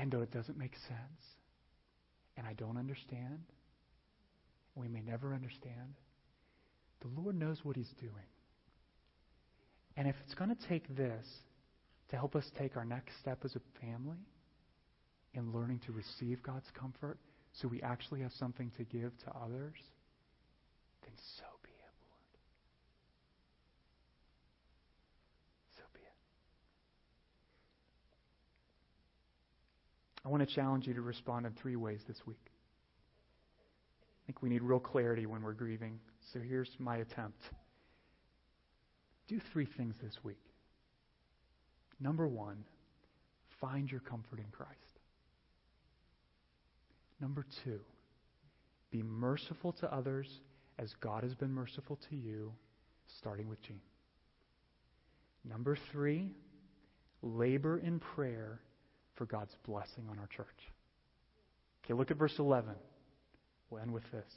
And 0.00 0.10
though 0.10 0.22
it 0.22 0.32
doesn't 0.32 0.58
make 0.58 0.74
sense, 0.88 1.22
and 2.36 2.46
I 2.46 2.54
don't 2.54 2.76
understand, 2.76 3.40
we 4.74 4.88
may 4.88 5.02
never 5.02 5.34
understand, 5.34 5.94
the 7.00 7.08
Lord 7.20 7.38
knows 7.38 7.58
what 7.62 7.76
He's 7.76 7.92
doing. 8.00 8.31
And 9.96 10.08
if 10.08 10.14
it's 10.24 10.34
going 10.34 10.54
to 10.54 10.68
take 10.68 10.88
this 10.96 11.26
to 12.10 12.16
help 12.16 12.34
us 12.36 12.44
take 12.58 12.76
our 12.76 12.84
next 12.84 13.18
step 13.20 13.38
as 13.44 13.54
a 13.56 13.60
family 13.80 14.18
in 15.34 15.52
learning 15.52 15.80
to 15.86 15.92
receive 15.92 16.42
God's 16.42 16.70
comfort 16.78 17.18
so 17.54 17.68
we 17.68 17.82
actually 17.82 18.20
have 18.20 18.32
something 18.32 18.70
to 18.78 18.84
give 18.84 19.12
to 19.24 19.30
others, 19.30 19.76
then 21.02 21.12
so 21.38 21.44
be 21.62 21.68
it, 21.68 21.94
Lord. 22.00 22.32
So 25.76 25.82
be 25.92 26.00
it. 26.00 26.14
I 30.24 30.28
want 30.28 30.48
to 30.48 30.54
challenge 30.54 30.86
you 30.86 30.94
to 30.94 31.02
respond 31.02 31.44
in 31.44 31.52
three 31.60 31.76
ways 31.76 32.00
this 32.08 32.18
week. 32.26 32.36
I 34.22 34.26
think 34.26 34.40
we 34.40 34.48
need 34.48 34.62
real 34.62 34.80
clarity 34.80 35.26
when 35.26 35.42
we're 35.42 35.52
grieving. 35.52 35.98
So 36.32 36.40
here's 36.40 36.70
my 36.78 36.96
attempt. 36.96 37.42
Do 39.28 39.40
three 39.52 39.68
things 39.76 39.94
this 40.02 40.16
week. 40.22 40.42
Number 42.00 42.26
one, 42.26 42.64
find 43.60 43.90
your 43.90 44.00
comfort 44.00 44.38
in 44.38 44.50
Christ. 44.50 44.72
Number 47.20 47.46
two, 47.64 47.80
be 48.90 49.02
merciful 49.02 49.72
to 49.74 49.94
others 49.94 50.28
as 50.78 50.92
God 51.00 51.22
has 51.22 51.34
been 51.34 51.52
merciful 51.52 51.98
to 52.10 52.16
you, 52.16 52.52
starting 53.18 53.48
with 53.48 53.62
Gene. 53.62 53.80
Number 55.44 55.76
three, 55.92 56.30
labor 57.22 57.78
in 57.78 58.00
prayer 58.00 58.60
for 59.14 59.26
God's 59.26 59.54
blessing 59.64 60.04
on 60.10 60.18
our 60.18 60.28
church. 60.28 60.46
Okay, 61.84 61.94
look 61.94 62.10
at 62.10 62.16
verse 62.16 62.34
11. 62.38 62.74
We'll 63.70 63.82
end 63.82 63.92
with 63.92 64.10
this. 64.12 64.30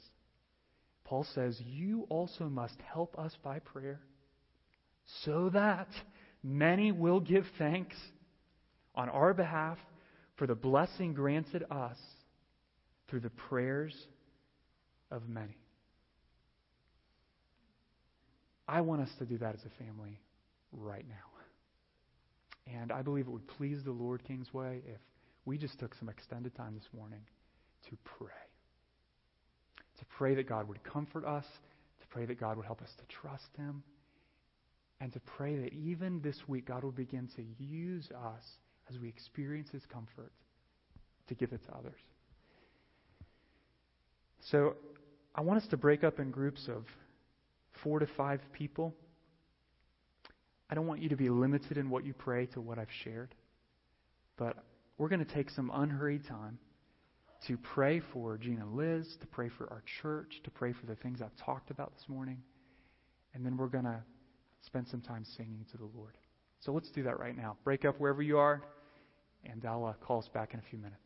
Paul 1.04 1.26
says, 1.34 1.60
You 1.64 2.06
also 2.08 2.44
must 2.48 2.76
help 2.92 3.18
us 3.18 3.36
by 3.42 3.58
prayer 3.60 4.00
so 5.24 5.50
that 5.50 5.88
many 6.42 6.92
will 6.92 7.20
give 7.20 7.44
thanks 7.58 7.96
on 8.94 9.08
our 9.08 9.34
behalf 9.34 9.78
for 10.36 10.46
the 10.46 10.54
blessing 10.54 11.14
granted 11.14 11.64
us 11.70 11.98
through 13.08 13.20
the 13.20 13.30
prayers 13.30 13.94
of 15.10 15.28
many. 15.28 15.56
I 18.68 18.80
want 18.80 19.02
us 19.02 19.10
to 19.18 19.24
do 19.24 19.38
that 19.38 19.54
as 19.54 19.60
a 19.64 19.84
family 19.84 20.20
right 20.72 21.04
now. 21.08 21.14
And 22.66 22.90
I 22.90 23.02
believe 23.02 23.28
it 23.28 23.30
would 23.30 23.46
please 23.46 23.78
the 23.84 23.92
Lord 23.92 24.24
Kingsway 24.24 24.82
if 24.86 25.00
we 25.44 25.56
just 25.56 25.78
took 25.78 25.94
some 25.94 26.08
extended 26.08 26.54
time 26.56 26.74
this 26.74 26.88
morning 26.92 27.20
to 27.88 27.96
pray. 28.18 28.28
To 30.00 30.04
pray 30.18 30.34
that 30.34 30.48
God 30.48 30.68
would 30.68 30.82
comfort 30.82 31.24
us, 31.24 31.44
to 32.00 32.06
pray 32.08 32.26
that 32.26 32.40
God 32.40 32.56
would 32.56 32.66
help 32.66 32.82
us 32.82 32.90
to 32.98 33.04
trust 33.20 33.56
Him, 33.56 33.84
and 35.00 35.12
to 35.12 35.20
pray 35.20 35.56
that 35.56 35.72
even 35.72 36.20
this 36.22 36.36
week 36.46 36.66
God 36.66 36.84
will 36.84 36.92
begin 36.92 37.28
to 37.36 37.42
use 37.62 38.08
us 38.10 38.44
as 38.90 38.98
we 38.98 39.08
experience 39.08 39.68
His 39.70 39.84
comfort 39.86 40.32
to 41.28 41.34
give 41.34 41.52
it 41.52 41.64
to 41.66 41.76
others. 41.76 41.98
So 44.50 44.74
I 45.34 45.40
want 45.40 45.62
us 45.62 45.68
to 45.70 45.76
break 45.76 46.04
up 46.04 46.20
in 46.20 46.30
groups 46.30 46.68
of 46.68 46.84
four 47.82 47.98
to 47.98 48.06
five 48.16 48.40
people. 48.52 48.94
I 50.70 50.74
don't 50.74 50.86
want 50.86 51.02
you 51.02 51.08
to 51.10 51.16
be 51.16 51.28
limited 51.28 51.76
in 51.76 51.90
what 51.90 52.04
you 52.04 52.14
pray 52.14 52.46
to 52.46 52.60
what 52.60 52.78
I've 52.78 52.88
shared, 53.04 53.34
but 54.36 54.56
we're 54.98 55.08
going 55.08 55.24
to 55.24 55.34
take 55.34 55.50
some 55.50 55.70
unhurried 55.72 56.26
time 56.26 56.58
to 57.46 57.56
pray 57.58 58.00
for 58.12 58.38
Gina 58.38 58.66
Liz, 58.66 59.06
to 59.20 59.26
pray 59.26 59.48
for 59.48 59.70
our 59.70 59.82
church, 60.00 60.40
to 60.44 60.50
pray 60.50 60.72
for 60.72 60.86
the 60.86 60.96
things 60.96 61.20
I've 61.20 61.36
talked 61.44 61.70
about 61.70 61.92
this 61.94 62.08
morning, 62.08 62.38
and 63.34 63.44
then 63.44 63.56
we're 63.56 63.66
going 63.66 63.84
to 63.84 64.02
spend 64.62 64.88
some 64.88 65.00
time 65.00 65.24
singing 65.36 65.64
to 65.70 65.76
the 65.76 65.88
Lord. 65.94 66.16
So 66.60 66.72
let's 66.72 66.90
do 66.90 67.02
that 67.04 67.18
right 67.18 67.36
now. 67.36 67.56
Break 67.64 67.84
up 67.84 68.00
wherever 68.00 68.22
you 68.22 68.38
are, 68.38 68.62
and 69.44 69.64
I'll 69.64 69.84
uh, 69.84 69.92
call 69.94 70.18
us 70.18 70.28
back 70.32 70.54
in 70.54 70.60
a 70.60 70.62
few 70.70 70.78
minutes. 70.78 71.05